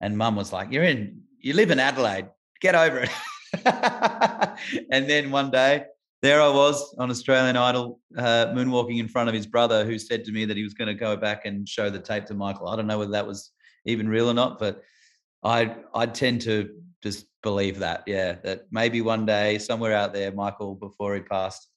And 0.00 0.16
mum 0.16 0.36
was 0.36 0.52
like, 0.52 0.70
You're 0.72 0.84
in 0.84 1.22
you 1.40 1.52
live 1.54 1.70
in 1.70 1.78
Adelaide, 1.80 2.28
get 2.60 2.74
over 2.74 3.00
it. 3.00 3.10
and 4.90 5.08
then 5.08 5.30
one 5.30 5.50
day 5.50 5.84
there 6.22 6.40
I 6.40 6.48
was 6.48 6.94
on 6.98 7.10
Australian 7.10 7.56
Idol, 7.56 8.00
uh, 8.16 8.46
moonwalking 8.46 8.98
in 8.98 9.08
front 9.08 9.28
of 9.28 9.34
his 9.34 9.46
brother, 9.46 9.84
who 9.84 9.98
said 9.98 10.24
to 10.24 10.32
me 10.32 10.44
that 10.46 10.56
he 10.56 10.62
was 10.62 10.74
going 10.74 10.88
to 10.88 10.94
go 10.94 11.16
back 11.16 11.44
and 11.44 11.68
show 11.68 11.90
the 11.90 11.98
tape 11.98 12.24
to 12.26 12.34
Michael. 12.34 12.68
I 12.68 12.76
don't 12.76 12.86
know 12.86 12.98
whether 12.98 13.12
that 13.12 13.26
was 13.26 13.52
even 13.84 14.08
real 14.08 14.30
or 14.30 14.34
not, 14.34 14.58
but 14.58 14.82
I 15.42 15.76
I 15.94 16.06
tend 16.06 16.40
to 16.42 16.70
just 17.02 17.26
believe 17.42 17.78
that, 17.78 18.02
yeah, 18.06 18.32
that 18.42 18.62
maybe 18.70 19.00
one 19.02 19.26
day 19.26 19.58
somewhere 19.58 19.92
out 19.92 20.12
there, 20.12 20.32
Michael, 20.32 20.74
before 20.74 21.14
he 21.14 21.20
passed, 21.20 21.68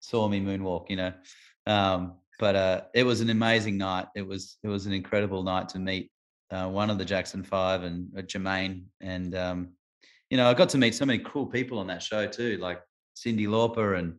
saw 0.00 0.28
me 0.28 0.40
moonwalk. 0.40 0.88
You 0.88 0.96
know, 0.96 1.12
um, 1.66 2.14
but 2.38 2.56
uh, 2.56 2.80
it 2.94 3.04
was 3.04 3.20
an 3.20 3.30
amazing 3.30 3.76
night. 3.76 4.06
It 4.14 4.26
was 4.26 4.58
it 4.62 4.68
was 4.68 4.86
an 4.86 4.92
incredible 4.92 5.42
night 5.42 5.68
to 5.70 5.78
meet 5.78 6.10
uh, 6.50 6.68
one 6.68 6.88
of 6.88 6.98
the 6.98 7.04
Jackson 7.04 7.42
Five 7.42 7.82
and 7.82 8.08
uh, 8.16 8.22
Jermaine, 8.22 8.84
and 9.00 9.34
um, 9.34 9.68
you 10.32 10.38
know, 10.38 10.48
I 10.48 10.54
got 10.54 10.70
to 10.70 10.78
meet 10.78 10.94
so 10.94 11.04
many 11.04 11.18
cool 11.18 11.44
people 11.44 11.78
on 11.78 11.86
that 11.88 12.02
show 12.02 12.26
too, 12.26 12.56
like 12.56 12.80
Cyndi 13.14 13.46
Lauper 13.46 13.98
and 13.98 14.14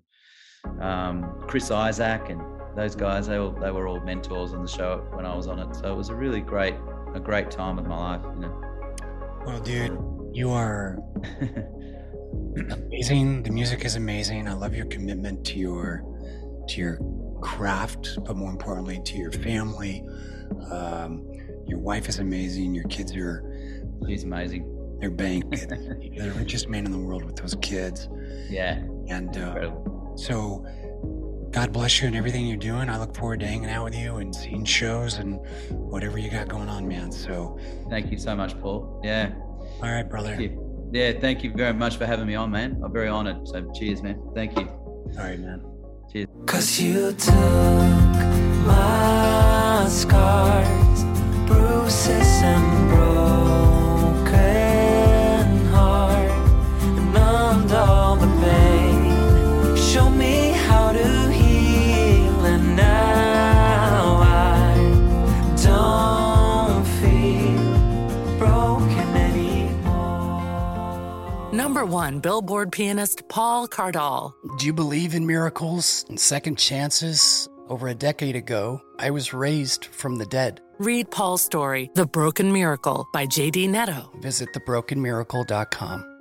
um, 0.79 1.43
Chris 1.47 1.71
Isaak 1.71 2.29
and 2.29 2.39
those 2.77 2.93
guys. 2.93 3.25
They 3.25 3.39
were 3.39 3.59
they 3.59 3.71
were 3.71 3.87
all 3.87 3.99
mentors 3.99 4.53
on 4.53 4.61
the 4.61 4.67
show 4.67 5.07
when 5.13 5.25
I 5.25 5.35
was 5.35 5.47
on 5.47 5.57
it. 5.57 5.75
So 5.75 5.91
it 5.91 5.97
was 5.97 6.09
a 6.09 6.15
really 6.15 6.39
great 6.39 6.75
a 7.15 7.19
great 7.19 7.49
time 7.49 7.79
of 7.79 7.87
my 7.87 7.97
life. 7.97 8.21
You 8.25 8.41
know. 8.41 8.61
Well, 9.43 9.59
dude, 9.61 9.97
you 10.33 10.51
are 10.51 10.99
amazing. 12.69 13.41
The 13.41 13.49
music 13.49 13.83
is 13.83 13.95
amazing. 13.95 14.47
I 14.47 14.53
love 14.53 14.75
your 14.75 14.85
commitment 14.85 15.43
to 15.47 15.57
your 15.57 16.03
to 16.67 16.79
your 16.79 16.99
craft, 17.41 18.19
but 18.23 18.35
more 18.35 18.51
importantly, 18.51 19.01
to 19.03 19.17
your 19.17 19.31
family. 19.31 20.07
Um, 20.69 21.27
your 21.65 21.79
wife 21.79 22.07
is 22.07 22.19
amazing. 22.19 22.75
Your 22.75 22.87
kids 22.87 23.15
are 23.15 23.41
She's 24.07 24.23
amazing. 24.23 24.72
They're 25.03 25.11
bang. 25.11 25.43
You're 26.01 26.27
the 26.27 26.39
richest 26.39 26.69
man 26.69 26.85
in 26.85 26.91
the 26.93 26.97
world 26.97 27.25
with 27.25 27.35
those 27.35 27.55
kids. 27.61 28.07
Yeah, 28.49 28.83
And 29.07 29.35
uh, 29.35 29.71
so, 30.15 30.63
God 31.49 31.73
bless 31.73 31.99
you 32.01 32.07
and 32.07 32.15
everything 32.15 32.45
you're 32.45 32.55
doing. 32.57 32.87
I 32.87 32.99
look 32.99 33.15
forward 33.15 33.39
to 33.39 33.47
hanging 33.47 33.69
out 33.69 33.83
with 33.85 33.95
you 33.95 34.17
and 34.17 34.35
seeing 34.35 34.63
shows 34.63 35.15
and 35.17 35.39
whatever 35.71 36.19
you 36.19 36.29
got 36.29 36.49
going 36.49 36.69
on, 36.69 36.87
man. 36.87 37.11
So, 37.11 37.57
Thank 37.89 38.11
you 38.11 38.19
so 38.19 38.35
much, 38.35 38.59
Paul. 38.59 39.01
Yeah. 39.03 39.31
all 39.81 39.89
right, 39.91 40.07
brother. 40.07 40.35
Thank. 40.35 40.59
Yeah, 40.91 41.13
thank 41.19 41.43
you 41.43 41.51
very 41.51 41.73
much 41.73 41.97
for 41.97 42.05
having 42.05 42.27
me 42.27 42.35
on, 42.35 42.51
man. 42.51 42.79
I'm 42.83 42.93
very 42.93 43.07
honored. 43.07 43.47
So 43.47 43.71
cheers, 43.73 44.03
man. 44.03 44.21
Thank 44.35 44.59
you. 44.59 44.67
All 44.67 45.11
right, 45.17 45.39
man. 45.39 45.65
Cheers. 46.11 46.27
Cause 46.45 46.79
you 46.79 47.13
took 47.13 47.33
my 48.67 49.87
scars, 49.89 51.03
bruises 51.47 52.43
and 52.43 52.89
broken 52.89 53.32
Number 71.83 71.95
one 71.95 72.19
Billboard 72.21 72.71
pianist 72.71 73.27
Paul 73.27 73.67
Cardall. 73.67 74.31
Do 74.57 74.65
you 74.65 74.71
believe 74.71 75.13
in 75.13 75.27
miracles 75.27 76.05
and 76.07 76.17
second 76.17 76.57
chances? 76.57 77.49
Over 77.67 77.89
a 77.89 77.93
decade 77.93 78.37
ago, 78.37 78.79
I 78.99 79.09
was 79.09 79.33
raised 79.33 79.87
from 79.87 80.15
the 80.15 80.25
dead. 80.25 80.61
Read 80.79 81.11
Paul's 81.11 81.41
story, 81.41 81.91
The 81.93 82.05
Broken 82.05 82.53
Miracle 82.53 83.05
by 83.11 83.25
J.D. 83.25 83.67
Netto. 83.67 84.09
Visit 84.21 84.53
thebrokenmiracle.com. 84.53 86.12